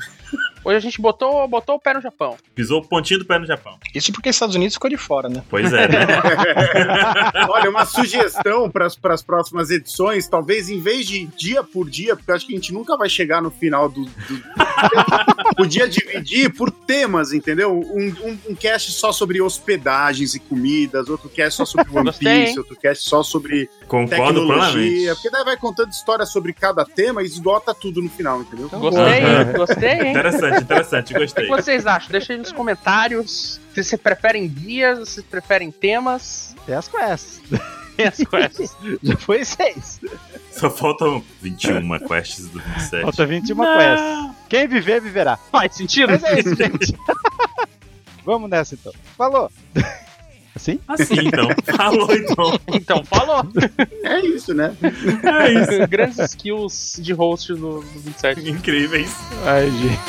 Hoje 0.64 0.78
a 0.78 0.80
gente 0.80 1.02
botou, 1.02 1.48
botou 1.48 1.76
o 1.76 1.80
pé 1.80 1.94
no 1.94 2.02
Japão. 2.02 2.38
Pisou 2.56 2.80
o 2.80 2.86
pontinho 2.86 3.20
do 3.20 3.26
pé 3.26 3.38
no 3.40 3.46
Japão. 3.46 3.78
Isso 3.94 4.12
porque 4.12 4.30
os 4.30 4.36
Estados 4.36 4.56
Unidos 4.56 4.76
ficou 4.76 4.90
de 4.90 4.98
fora, 4.98 5.28
né? 5.30 5.44
Pois 5.50 5.72
é, 5.74 5.88
né? 5.88 6.08
Olha, 7.50 7.70
uma 7.70 7.86
sugestão 7.86 8.70
para 8.70 8.86
as 8.86 9.22
próximas 9.22 9.70
edições, 9.70 10.28
talvez 10.28 10.70
em 10.70 10.80
vez 10.80 11.06
de 11.08 11.26
dia 11.26 11.64
por 11.64 11.90
dia, 11.90 12.16
porque 12.16 12.32
eu 12.32 12.36
acho 12.36 12.48
que 12.48 12.54
a 12.54 12.56
gente 12.56 12.74
nunca 12.74 12.98
vai 12.98 13.10
chegar 13.10 13.42
no 13.42 13.52
final 13.52 13.90
do. 13.90 14.06
do... 14.06 14.44
Podia 15.56 15.88
dividir 15.88 16.54
por 16.54 16.72
temas, 16.72 17.32
entendeu? 17.32 17.72
Um, 17.74 18.08
um, 18.24 18.38
um 18.50 18.56
cast 18.56 18.92
só 18.92 19.12
sobre 19.12 19.42
hospedagens 19.42 20.34
e 20.36 20.40
comidas, 20.40 21.10
outro 21.10 21.30
cast 21.30 21.58
só 21.58 21.66
sobre 21.66 21.98
One 21.98 22.12
Piece, 22.12 22.58
outro 22.58 22.76
cast 22.76 23.08
só 23.08 23.22
sobre 23.24 23.70
Concordo 23.88 24.16
tecnologia. 24.16 24.74
plenamente. 24.74 25.16
Porque 25.16 25.30
daí 25.30 25.44
vai 25.44 25.58
contando 25.58 25.92
história 25.92 26.26
sobre 26.26 26.54
cada 26.54 26.86
tema 26.86 27.22
e 27.22 27.26
esgota 27.26 27.74
tudo 27.74 28.02
no 28.02 28.10
final, 28.10 28.42
entendeu? 28.42 28.70
Gostei, 28.70 29.24
Aham. 29.24 29.54
gostei, 29.54 29.90
hein? 30.02 30.10
Interessante, 30.12 30.53
interessante, 30.62 31.16
O 31.16 31.20
gostei. 31.20 31.46
que 31.46 31.50
vocês 31.50 31.86
acham? 31.86 32.12
Deixa 32.12 32.34
aí 32.34 32.40
nos 32.40 32.52
comentários. 32.52 33.60
Se 33.74 33.84
vocês 33.84 34.02
preferem 34.02 34.48
dias, 34.48 35.00
se 35.00 35.16
vocês 35.16 35.26
preferem 35.26 35.72
temas. 35.72 36.56
Tem 36.66 36.76
as 36.76 36.88
quests. 36.88 37.42
Tem 37.96 38.08
as 38.08 38.18
quests. 38.18 38.76
Já 39.04 39.18
foi 39.18 39.46
seis. 39.46 40.00
Só 40.52 40.70
faltam 40.70 41.24
21 41.42 42.00
quests 42.08 42.48
do 42.48 42.60
27. 42.60 43.02
Falta 43.04 43.26
21 43.26 43.56
quests. 43.56 44.36
Quem 44.50 44.68
viver, 44.68 45.02
viverá. 45.02 45.38
Faz 45.38 45.76
sentido? 45.76 46.12
Mas 46.12 46.24
é 46.24 46.40
isso, 46.40 46.56
gente. 46.56 46.96
Vamos 48.26 48.50
nessa 48.50 48.76
então. 48.76 48.94
Falou. 49.18 49.52
Assim? 50.56 50.80
Assim, 50.88 51.16
então. 51.20 51.50
Falou, 51.76 52.14
então. 52.14 52.60
Então, 52.68 53.04
falou. 53.04 53.44
É 54.04 54.20
isso, 54.22 54.54
né? 54.54 54.74
É 54.82 55.52
isso. 55.52 55.72
Grandes 55.90 56.20
skills 56.20 57.00
de 57.02 57.12
host 57.14 57.54
do, 57.54 57.82
do 57.82 57.82
27. 57.82 58.50
Incríveis. 58.50 59.14
Ai, 59.46 59.70
gente. 59.72 60.00